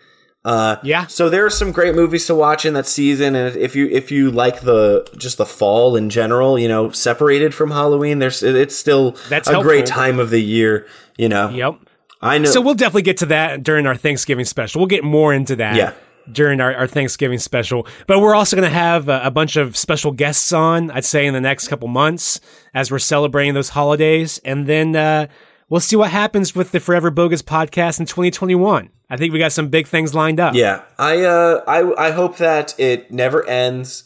Uh, 0.43 0.75
Yeah. 0.83 1.07
So 1.07 1.29
there 1.29 1.45
are 1.45 1.49
some 1.49 1.71
great 1.71 1.95
movies 1.95 2.27
to 2.27 2.35
watch 2.35 2.65
in 2.65 2.73
that 2.73 2.85
season, 2.85 3.35
and 3.35 3.55
if 3.55 3.75
you 3.75 3.87
if 3.87 4.11
you 4.11 4.29
like 4.29 4.61
the 4.61 5.07
just 5.17 5.37
the 5.37 5.45
fall 5.45 5.95
in 5.95 6.09
general, 6.11 6.59
you 6.59 6.67
know, 6.67 6.91
separated 6.91 7.53
from 7.55 7.71
Halloween, 7.71 8.19
there's 8.19 8.43
it's 8.43 8.75
still 8.75 9.15
That's 9.29 9.47
a 9.47 9.61
great 9.61 9.85
time 9.87 10.19
of 10.19 10.29
the 10.29 10.41
year. 10.41 10.85
You 11.17 11.29
know, 11.29 11.49
Yep. 11.49 11.75
I 12.21 12.37
know. 12.37 12.49
So 12.51 12.59
we'll 12.61 12.75
definitely 12.75 13.01
get 13.03 13.17
to 13.17 13.25
that 13.27 13.63
during 13.63 13.87
our 13.87 13.95
Thanksgiving 13.95 14.45
special. 14.45 14.81
We'll 14.81 14.87
get 14.87 15.03
more 15.03 15.33
into 15.33 15.55
that. 15.55 15.75
Yeah. 15.77 15.93
During 16.31 16.59
our, 16.59 16.73
our 16.73 16.87
Thanksgiving 16.87 17.39
special. 17.39 17.87
But 18.07 18.19
we're 18.19 18.35
also 18.35 18.55
going 18.55 18.67
to 18.67 18.75
have 18.75 19.09
a, 19.09 19.21
a 19.25 19.31
bunch 19.31 19.55
of 19.55 19.77
special 19.77 20.11
guests 20.11 20.51
on, 20.51 20.89
I'd 20.91 21.05
say, 21.05 21.25
in 21.25 21.33
the 21.33 21.41
next 21.41 21.67
couple 21.67 21.87
months 21.87 22.41
as 22.73 22.89
we're 22.91 22.99
celebrating 22.99 23.53
those 23.53 23.69
holidays. 23.69 24.39
And 24.43 24.67
then 24.67 24.95
uh, 24.95 25.27
we'll 25.69 25.81
see 25.81 25.95
what 25.95 26.11
happens 26.11 26.55
with 26.55 26.71
the 26.71 26.79
Forever 26.79 27.11
Bogus 27.11 27.41
podcast 27.41 27.99
in 27.99 28.05
2021. 28.05 28.89
I 29.09 29.17
think 29.17 29.33
we 29.33 29.39
got 29.39 29.51
some 29.51 29.69
big 29.69 29.87
things 29.87 30.13
lined 30.15 30.39
up. 30.39 30.55
Yeah, 30.55 30.81
I 30.97 31.23
uh, 31.23 31.61
I 31.67 32.07
I 32.07 32.11
hope 32.11 32.37
that 32.37 32.77
it 32.79 33.11
never 33.11 33.47
ends, 33.47 34.05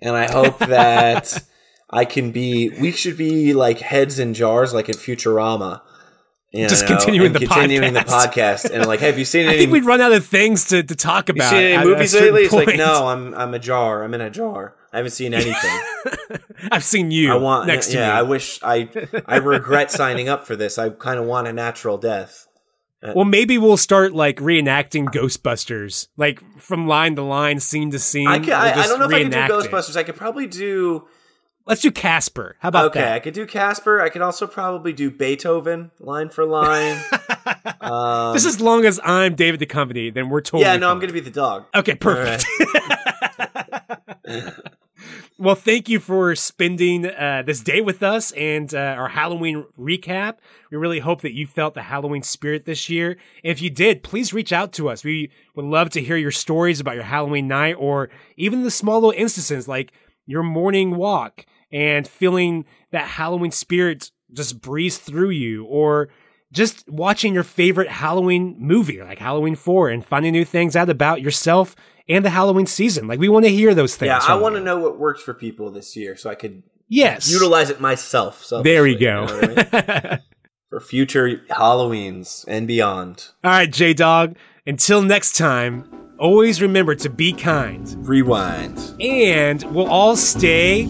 and 0.00 0.16
I 0.16 0.30
hope 0.30 0.58
that 0.66 1.42
I 1.88 2.04
can 2.04 2.32
be. 2.32 2.70
We 2.80 2.90
should 2.90 3.16
be 3.16 3.54
like 3.54 3.78
heads 3.78 4.18
in 4.18 4.34
jars, 4.34 4.74
like 4.74 4.88
in 4.88 4.96
Futurama. 4.96 5.82
You 6.52 6.68
Just 6.68 6.88
know, 6.88 6.96
continuing 6.96 7.32
the 7.32 7.38
continuing 7.40 7.92
the 7.92 8.00
podcast. 8.00 8.64
podcast, 8.64 8.70
and 8.70 8.86
like, 8.86 9.00
have 9.00 9.18
you 9.18 9.24
seen 9.24 9.42
anything? 9.42 9.54
I 9.56 9.60
think 9.60 9.72
we'd 9.72 9.84
run 9.84 10.00
out 10.00 10.12
of 10.12 10.26
things 10.26 10.66
to, 10.66 10.82
to 10.82 10.96
talk 10.96 11.28
you 11.28 11.34
about. 11.34 11.50
seen 11.50 11.62
any 11.62 11.84
movies 11.84 12.12
lately? 12.12 12.42
It's 12.42 12.52
like, 12.52 12.76
no, 12.76 13.06
I'm 13.06 13.34
I'm 13.34 13.54
a 13.54 13.58
jar. 13.58 14.02
I'm 14.02 14.12
in 14.14 14.20
a 14.20 14.30
jar. 14.30 14.74
I 14.92 14.96
haven't 14.96 15.12
seen 15.12 15.32
anything. 15.32 15.80
I've 16.72 16.82
seen 16.82 17.12
you 17.12 17.32
I 17.32 17.36
want 17.36 17.68
next 17.68 17.92
yeah. 17.94 18.00
to 18.00 18.06
me. 18.06 18.18
I 18.18 18.22
wish 18.22 18.58
I 18.64 18.88
I 19.26 19.36
regret 19.36 19.92
signing 19.92 20.28
up 20.28 20.44
for 20.44 20.56
this. 20.56 20.76
I 20.76 20.90
kind 20.90 21.20
of 21.20 21.26
want 21.26 21.46
a 21.46 21.52
natural 21.52 21.98
death. 21.98 22.48
Uh, 23.02 23.12
well, 23.14 23.24
maybe 23.24 23.56
we'll 23.56 23.76
start 23.76 24.12
like 24.12 24.38
reenacting 24.38 25.06
Ghostbusters, 25.06 26.08
like 26.16 26.42
from 26.58 26.86
line 26.86 27.16
to 27.16 27.22
line, 27.22 27.60
scene 27.60 27.92
to 27.92 27.98
scene. 27.98 28.26
I, 28.26 28.40
can, 28.40 28.52
I, 28.52 28.72
I 28.72 28.86
don't 28.88 28.98
know 28.98 29.06
if 29.06 29.14
I 29.14 29.20
can 29.20 29.30
do 29.30 29.38
reenact 29.38 29.52
it. 29.52 29.70
Ghostbusters. 29.70 29.96
I 29.96 30.02
could 30.02 30.16
probably 30.16 30.46
do. 30.46 31.06
Let's 31.70 31.82
do 31.82 31.92
Casper. 31.92 32.56
How 32.58 32.70
about 32.70 32.86
Okay, 32.86 33.14
I 33.14 33.20
could 33.20 33.32
do 33.32 33.46
Casper. 33.46 34.00
I 34.00 34.08
could 34.08 34.22
also 34.22 34.48
probably 34.48 34.92
do 34.92 35.08
Beethoven 35.08 35.92
line 36.00 36.28
for 36.28 36.44
line. 36.44 36.96
that? 37.10 38.32
Just 38.34 38.46
as 38.46 38.60
long 38.60 38.84
as 38.84 38.98
I'm 39.04 39.36
David 39.36 39.60
Duchovny, 39.60 40.12
then 40.12 40.30
we're 40.30 40.40
totally. 40.40 40.64
yeah, 40.64 40.76
no, 40.76 40.90
I'm 40.90 40.98
going 40.98 41.10
to 41.10 41.14
be 41.14 41.20
the 41.20 41.30
dog. 41.30 41.66
Okay, 41.72 41.94
perfect. 41.94 42.44
well, 45.38 45.54
thank 45.54 45.88
you 45.88 46.00
for 46.00 46.34
spending 46.34 47.06
uh, 47.06 47.44
this 47.46 47.60
day 47.60 47.80
with 47.80 48.02
us 48.02 48.32
and 48.32 48.74
uh, 48.74 48.78
our 48.98 49.08
Halloween 49.08 49.64
recap. 49.78 50.38
We 50.72 50.76
really 50.76 50.98
hope 50.98 51.20
that 51.20 51.34
you 51.34 51.46
felt 51.46 51.74
the 51.74 51.82
Halloween 51.82 52.24
spirit 52.24 52.64
this 52.64 52.90
year. 52.90 53.10
And 53.44 53.52
if 53.52 53.62
you 53.62 53.70
did, 53.70 54.02
please 54.02 54.32
reach 54.32 54.52
out 54.52 54.72
to 54.72 54.88
us. 54.88 55.04
We 55.04 55.30
would 55.54 55.66
love 55.66 55.90
to 55.90 56.02
hear 56.02 56.16
your 56.16 56.32
stories 56.32 56.80
about 56.80 56.96
your 56.96 57.04
Halloween 57.04 57.46
night 57.46 57.76
or 57.78 58.10
even 58.36 58.64
the 58.64 58.72
small 58.72 58.96
little 58.96 59.14
instances 59.16 59.68
like 59.68 59.92
your 60.26 60.42
morning 60.42 60.96
walk 60.96 61.46
and 61.72 62.06
feeling 62.06 62.64
that 62.92 63.06
Halloween 63.06 63.50
spirit 63.50 64.10
just 64.32 64.60
breeze 64.60 64.98
through 64.98 65.30
you 65.30 65.64
or 65.64 66.08
just 66.52 66.88
watching 66.88 67.32
your 67.34 67.42
favorite 67.44 67.88
Halloween 67.88 68.56
movie, 68.58 69.00
like 69.02 69.18
Halloween 69.18 69.54
4, 69.54 69.88
and 69.90 70.04
finding 70.04 70.32
new 70.32 70.44
things 70.44 70.74
out 70.76 70.90
about 70.90 71.20
yourself 71.20 71.76
and 72.08 72.24
the 72.24 72.30
Halloween 72.30 72.66
season. 72.66 73.06
Like, 73.06 73.20
we 73.20 73.28
want 73.28 73.44
to 73.44 73.50
hear 73.52 73.72
those 73.74 73.94
things. 73.96 74.08
Yeah, 74.08 74.20
I 74.34 74.34
want 74.36 74.56
to 74.56 74.60
know 74.60 74.78
what 74.78 74.98
works 74.98 75.22
for 75.22 75.32
people 75.32 75.70
this 75.70 75.96
year 75.96 76.16
so 76.16 76.28
I 76.30 76.34
could 76.34 76.62
Yes. 76.88 77.30
utilize 77.30 77.70
it 77.70 77.80
myself. 77.80 78.42
So 78.42 78.62
there 78.62 78.84
you 78.84 78.98
go. 78.98 79.26
for 80.68 80.80
future 80.80 81.40
Halloweens 81.50 82.44
and 82.48 82.66
beyond. 82.66 83.28
All 83.44 83.50
right, 83.52 83.70
J 83.72 83.94
Dog. 83.94 84.36
Until 84.66 85.02
next 85.02 85.36
time, 85.36 85.99
always 86.20 86.60
remember 86.62 86.94
to 86.94 87.10
be 87.10 87.32
kind. 87.32 87.96
Rewind. 88.06 88.94
And 89.00 89.62
we'll 89.74 89.88
all 89.88 90.16
stay 90.16 90.82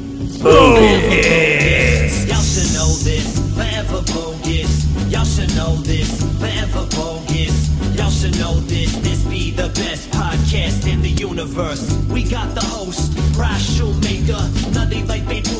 Y'all 2.26 2.42
should 2.42 2.72
know 2.74 2.90
this, 3.04 3.38
forever 3.54 4.02
bogus. 4.12 4.86
Y'all 5.10 5.24
should 5.24 5.54
know 5.54 5.76
this, 5.82 6.20
forever 6.38 6.86
bogus. 6.96 7.70
Y'all 7.96 8.10
should 8.10 8.38
know 8.38 8.54
this, 8.60 8.96
this 8.98 9.22
be 9.24 9.50
the 9.50 9.68
best 9.74 10.10
podcast 10.10 10.90
in 10.90 11.02
the 11.02 11.10
universe. 11.10 11.92
We 12.08 12.24
got 12.24 12.54
the 12.54 12.64
host, 12.64 13.12
Bryce 13.34 13.76
Shoemaker. 13.76 14.40
Nothing 14.72 15.06
like 15.06 15.26
Babe 15.28 15.46
Ruth, 15.48 15.59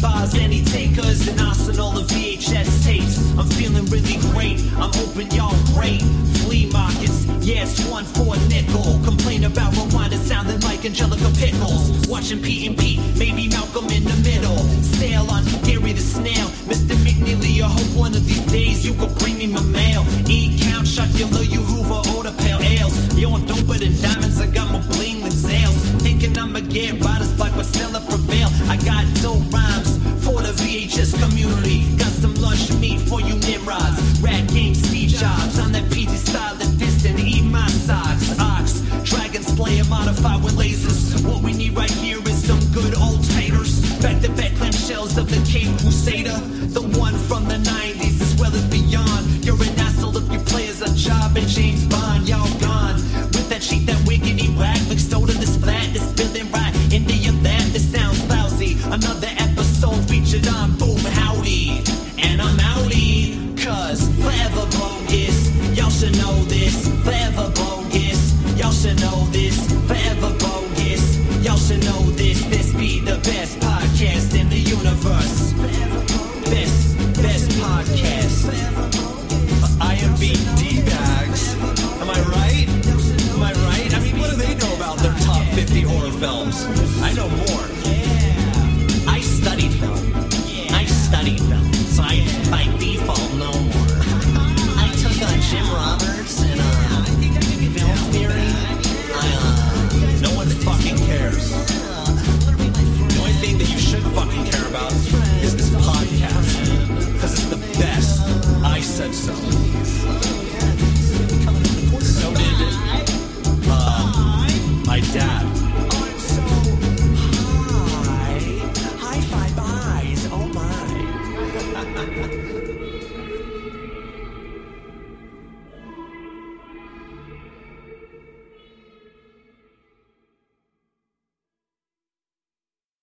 bars, 0.00 0.34
any 0.34 0.64
takers, 0.64 1.28
an 1.28 1.38
arsenal 1.40 1.98
of 1.98 2.06
VHS 2.06 2.84
tapes. 2.84 3.18
I'm 3.38 3.48
feeling 3.48 3.84
really 3.86 4.16
great, 4.32 4.60
I'm 4.76 4.92
hoping 4.92 5.30
y'all 5.32 5.56
great. 5.74 6.02
Flea 6.42 6.70
markets, 6.72 7.26
yes, 7.40 7.86
one 7.88 8.04
for 8.04 8.34
a 8.34 8.38
nickel. 8.48 9.00
Complain 9.04 9.44
about 9.44 9.72
rewind, 9.76 10.12
it 10.12 10.18
sounding 10.18 10.60
like 10.60 10.84
Angelica 10.84 11.30
Pickles. 11.36 12.08
Watching 12.08 12.42
Pete 12.42 12.68
and 12.68 12.78
Pete, 12.78 13.00
maybe 13.18 13.48
Malcolm 13.48 13.88
in 13.90 14.04
the 14.04 14.16
middle. 14.22 14.58
Sail 14.98 15.30
on 15.30 15.44
Gary 15.64 15.92
the 15.92 16.00
Snail, 16.00 16.48
Mr. 16.68 16.94
McFeely. 17.04 17.62
I 17.62 17.68
hope 17.68 17.96
one 17.96 18.14
of 18.14 18.24
these 18.26 18.44
days 18.46 18.84
you 18.84 18.94
could 18.94 19.14
bring 19.18 19.38
me 19.38 19.46
my 19.46 19.62
mail. 19.62 20.04
E 20.28 20.58
count, 20.60 20.86
Chocula, 20.86 21.48
you 21.48 21.60
Hoover, 21.60 22.02
order 22.16 22.32
pale 22.38 22.60
ales. 22.60 22.94
Yo, 23.18 23.34
I'm 23.34 23.42
doper 23.42 23.78
than 23.78 23.94
diamonds, 24.00 24.19